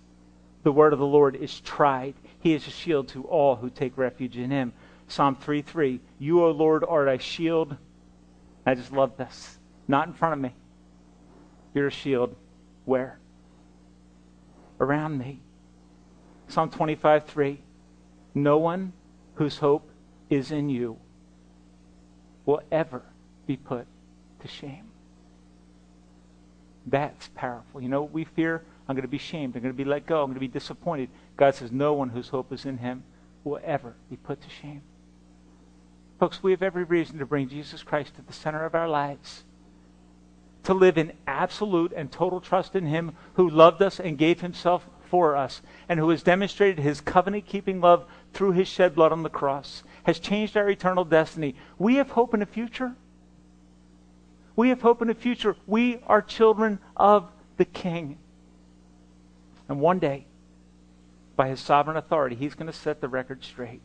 The 0.64 0.72
word 0.72 0.94
of 0.94 1.00
the 1.00 1.06
Lord 1.06 1.36
is 1.36 1.60
tried. 1.60 2.14
He 2.40 2.54
is 2.54 2.68
a 2.68 2.72
shield 2.72 3.10
to 3.10 3.24
all 3.24 3.58
who 3.58 3.70
take 3.70 3.98
refuge 3.98 4.38
in 4.38 4.52
Him." 4.52 4.72
Psalm 5.12 5.36
3:3, 5.36 6.00
"You, 6.20 6.44
O 6.44 6.52
Lord, 6.52 6.84
are 6.84 7.08
a 7.08 7.20
shield." 7.20 7.78
I 8.66 8.76
just 8.76 8.92
love 8.92 9.18
this. 9.18 9.60
Not 9.88 10.08
in 10.08 10.14
front 10.14 10.34
of 10.34 10.40
me. 10.40 10.56
You're 11.74 11.88
a 11.88 11.92
shield. 11.92 12.36
Where? 12.86 13.20
Around 14.80 15.18
me. 15.18 15.42
Psalm 16.48 16.70
25:3, 16.70 17.62
"No 18.34 18.58
one 18.58 18.94
whose 19.36 19.58
hope 19.58 19.90
is 20.30 20.52
in 20.52 20.70
you 20.70 20.98
will 22.46 22.62
ever 22.72 23.04
be 23.46 23.58
put 23.58 23.86
to 24.40 24.48
shame. 24.48 24.90
That's 26.86 27.30
powerful. 27.36 27.82
You 27.82 27.90
know, 27.90 28.04
we 28.04 28.24
fear 28.24 28.64
I'm 28.88 28.96
going 28.96 29.04
to 29.04 29.08
be 29.08 29.18
shamed. 29.18 29.56
I'm 29.56 29.62
going 29.62 29.74
to 29.74 29.78
be 29.78 29.86
let 29.86 30.06
go. 30.06 30.22
I'm 30.22 30.28
going 30.28 30.36
to 30.36 30.40
be 30.40 30.48
disappointed. 30.48 31.10
God 31.38 31.56
says, 31.56 31.72
No 31.72 31.94
one 31.94 32.10
whose 32.10 32.30
hope 32.30 32.52
is 32.52 32.66
in 32.66 32.78
him 32.78 33.04
will 33.44 33.60
ever 33.64 33.96
be 34.10 34.18
put 34.18 34.42
to 34.42 34.50
shame. 34.50 34.82
Folks, 36.22 36.44
we 36.44 36.52
have 36.52 36.62
every 36.62 36.84
reason 36.84 37.18
to 37.18 37.26
bring 37.26 37.50
Jesus 37.50 37.82
Christ 37.82 38.14
to 38.14 38.22
the 38.22 38.32
center 38.32 38.64
of 38.64 38.76
our 38.76 38.88
lives. 38.88 39.44
To 40.66 40.74
live 40.76 40.96
in 41.00 41.14
absolute 41.26 41.92
and 41.94 42.12
total 42.12 42.40
trust 42.40 42.76
in 42.76 42.86
Him 42.86 43.14
who 43.34 43.50
loved 43.50 43.82
us 43.82 44.00
and 44.00 44.20
gave 44.20 44.40
Himself 44.40 44.86
for 45.10 45.36
us, 45.36 45.64
and 45.90 46.00
who 46.00 46.10
has 46.12 46.22
demonstrated 46.22 46.78
His 46.78 47.02
covenant 47.02 47.48
keeping 47.48 47.82
love 47.82 48.06
through 48.34 48.52
His 48.52 48.68
shed 48.68 48.94
blood 48.94 49.12
on 49.12 49.24
the 49.24 49.32
cross, 49.32 49.82
has 50.04 50.20
changed 50.20 50.56
our 50.56 50.70
eternal 50.70 51.06
destiny. 51.06 51.56
We 51.80 51.96
have 51.96 52.12
hope 52.12 52.36
in 52.36 52.44
a 52.44 52.46
future. 52.46 52.94
We 54.56 54.70
have 54.70 54.82
hope 54.82 55.02
in 55.02 55.08
the 55.08 55.16
future. 55.16 55.56
We 55.66 56.02
are 56.06 56.22
children 56.22 56.78
of 56.96 57.32
the 57.58 57.66
King. 57.66 58.20
And 59.68 59.82
one 59.82 59.98
day, 59.98 60.28
by 61.36 61.48
his 61.48 61.60
sovereign 61.60 61.98
authority, 61.98 62.36
he's 62.36 62.54
going 62.54 62.72
to 62.72 62.78
set 62.78 63.02
the 63.02 63.10
record 63.10 63.44
straight. 63.44 63.82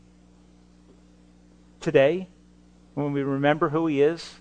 Today, 1.81 2.29
when 2.95 3.13
we 3.13 3.23
remember 3.23 3.69
who 3.69 3.87
he 3.87 4.03
is, 4.03 4.37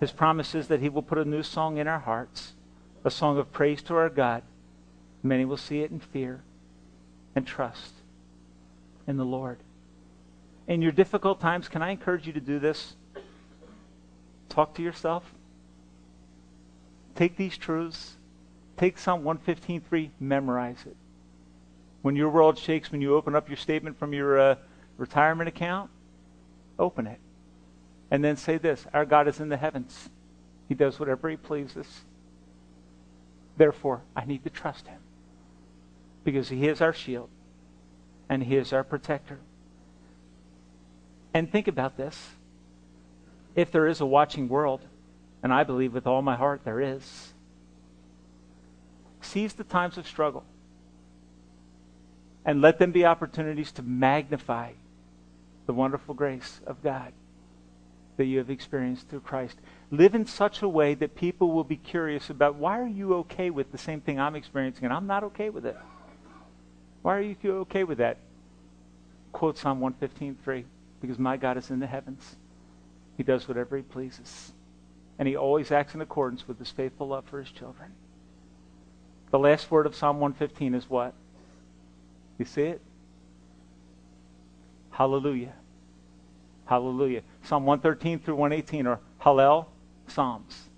his 0.00 0.12
promise 0.12 0.54
is 0.54 0.68
that 0.68 0.80
he 0.80 0.88
will 0.88 1.02
put 1.02 1.18
a 1.18 1.24
new 1.24 1.42
song 1.42 1.76
in 1.76 1.86
our 1.86 2.00
hearts, 2.00 2.54
a 3.04 3.10
song 3.10 3.38
of 3.38 3.52
praise 3.52 3.82
to 3.82 3.94
our 3.94 4.08
God. 4.08 4.42
Many 5.22 5.44
will 5.44 5.56
see 5.56 5.80
it 5.82 5.90
in 5.90 6.00
fear 6.00 6.42
and 7.34 7.46
trust 7.46 7.94
in 9.06 9.16
the 9.16 9.24
Lord. 9.24 9.58
In 10.66 10.82
your 10.82 10.92
difficult 10.92 11.40
times, 11.40 11.68
can 11.68 11.82
I 11.82 11.90
encourage 11.90 12.26
you 12.26 12.32
to 12.32 12.40
do 12.40 12.58
this? 12.58 12.94
Talk 14.48 14.74
to 14.74 14.82
yourself. 14.82 15.32
Take 17.14 17.36
these 17.36 17.56
truths. 17.56 18.16
Take 18.76 18.98
Psalm 18.98 19.22
115.3, 19.22 20.10
memorize 20.18 20.84
it. 20.86 20.96
When 22.02 22.16
your 22.16 22.30
world 22.30 22.58
shakes, 22.58 22.90
when 22.90 23.00
you 23.00 23.14
open 23.14 23.36
up 23.36 23.48
your 23.48 23.56
statement 23.56 23.98
from 23.98 24.12
your 24.12 24.38
uh, 24.38 24.54
retirement 25.02 25.48
account, 25.48 25.90
open 26.78 27.06
it. 27.06 27.18
And 28.10 28.24
then 28.24 28.36
say 28.36 28.56
this 28.56 28.86
Our 28.94 29.04
God 29.04 29.28
is 29.28 29.40
in 29.40 29.50
the 29.50 29.56
heavens, 29.58 30.08
He 30.68 30.74
does 30.74 30.98
whatever 30.98 31.28
He 31.28 31.36
pleases. 31.36 31.86
Therefore, 33.58 34.00
I 34.16 34.24
need 34.24 34.44
to 34.44 34.50
trust 34.50 34.86
Him 34.86 35.00
because 36.24 36.48
He 36.48 36.66
is 36.68 36.80
our 36.80 36.94
shield 36.94 37.28
and 38.30 38.42
He 38.42 38.56
is 38.56 38.72
our 38.72 38.84
protector. 38.84 39.40
And 41.34 41.50
think 41.50 41.68
about 41.68 41.96
this 41.96 42.30
if 43.54 43.70
there 43.70 43.86
is 43.86 44.00
a 44.00 44.06
watching 44.06 44.48
world, 44.48 44.80
and 45.42 45.52
I 45.52 45.64
believe 45.64 45.92
with 45.92 46.06
all 46.06 46.22
my 46.22 46.36
heart 46.36 46.62
there 46.64 46.80
is, 46.80 47.32
seize 49.20 49.52
the 49.52 49.64
times 49.64 49.98
of 49.98 50.06
struggle 50.06 50.44
and 52.44 52.60
let 52.60 52.78
them 52.78 52.92
be 52.92 53.04
opportunities 53.04 53.72
to 53.72 53.82
magnify 53.82 54.72
the 55.66 55.72
wonderful 55.72 56.14
grace 56.14 56.60
of 56.66 56.82
God 56.82 57.12
that 58.16 58.26
you 58.26 58.38
have 58.38 58.50
experienced 58.50 59.08
through 59.08 59.20
Christ. 59.20 59.58
Live 59.90 60.14
in 60.14 60.26
such 60.26 60.62
a 60.62 60.68
way 60.68 60.94
that 60.94 61.14
people 61.14 61.50
will 61.50 61.64
be 61.64 61.76
curious 61.76 62.30
about 62.30 62.56
why 62.56 62.78
are 62.78 62.86
you 62.86 63.14
okay 63.14 63.50
with 63.50 63.72
the 63.72 63.78
same 63.78 64.00
thing 64.00 64.20
I'm 64.20 64.36
experiencing 64.36 64.84
and 64.84 64.92
I'm 64.92 65.06
not 65.06 65.24
okay 65.24 65.50
with 65.50 65.64
it? 65.64 65.76
Why 67.02 67.16
are 67.16 67.20
you 67.20 67.36
okay 67.44 67.84
with 67.84 67.98
that? 67.98 68.18
Quote 69.32 69.58
Psalm 69.58 69.80
115.3, 69.80 70.64
because 71.00 71.18
my 71.18 71.36
God 71.36 71.56
is 71.56 71.70
in 71.70 71.80
the 71.80 71.86
heavens 71.86 72.36
He 73.16 73.22
does 73.22 73.48
whatever 73.48 73.76
he 73.76 73.82
pleases. 73.82 74.52
And 75.18 75.26
he 75.26 75.36
always 75.36 75.70
acts 75.70 75.94
in 75.94 76.00
accordance 76.00 76.46
with 76.48 76.58
his 76.58 76.70
faithful 76.70 77.08
love 77.08 77.24
for 77.26 77.38
his 77.38 77.50
children. 77.50 77.92
The 79.30 79.38
last 79.38 79.70
word 79.70 79.86
of 79.86 79.94
Psalm 79.94 80.20
115 80.20 80.74
is 80.74 80.90
what? 80.90 81.14
You 82.38 82.44
see 82.44 82.62
it? 82.62 82.80
Hallelujah. 84.92 85.54
Hallelujah. 86.66 87.22
Psalm 87.42 87.66
113 87.66 88.20
through 88.20 88.36
118 88.36 88.86
are 88.86 89.00
Hallel 89.20 89.66
Psalms. 90.06 90.68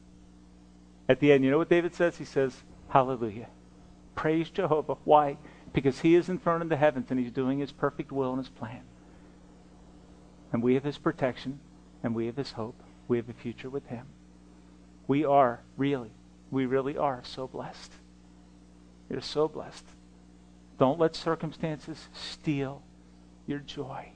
At 1.09 1.21
the 1.21 1.33
end, 1.33 1.45
you 1.45 1.51
know 1.51 1.59
what 1.59 1.69
David 1.69 1.95
says? 1.95 2.17
He 2.17 2.25
says, 2.25 2.63
Hallelujah. 2.89 3.49
Praise 4.15 4.51
Jehovah. 4.51 4.97
Why? 5.05 5.37
Because 5.73 6.01
he 6.01 6.15
is 6.15 6.29
enthroned 6.29 6.63
in 6.63 6.69
the 6.69 6.77
heavens 6.77 7.11
and 7.11 7.19
he's 7.19 7.33
doing 7.33 7.59
his 7.59 7.73
perfect 7.73 8.13
will 8.13 8.31
and 8.31 8.39
his 8.39 8.49
plan. 8.49 8.83
And 10.53 10.63
we 10.63 10.75
have 10.75 10.85
his 10.85 10.99
protection 10.99 11.59
and 12.03 12.15
we 12.15 12.27
have 12.27 12.37
his 12.37 12.53
hope. 12.53 12.81
We 13.09 13.17
have 13.17 13.29
a 13.29 13.35
future 13.35 13.69
with 13.69 13.87
him. 13.87 14.07
We 15.07 15.25
are 15.25 15.63
really, 15.77 16.13
we 16.51 16.65
really 16.65 16.97
are 16.97 17.23
so 17.25 17.47
blessed. 17.47 17.93
You're 19.11 19.21
so 19.21 19.49
blessed. 19.49 19.85
Don't 20.79 20.99
let 20.99 21.15
circumstances 21.15 22.09
steal 22.13 22.83
your 23.47 23.61
joy. 23.61 24.11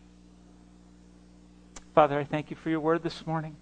Father, 1.95 2.19
I 2.19 2.25
thank 2.25 2.51
you 2.51 2.57
for 2.57 2.71
your 2.71 2.81
word 2.81 3.03
this 3.03 3.27
morning. 3.27 3.57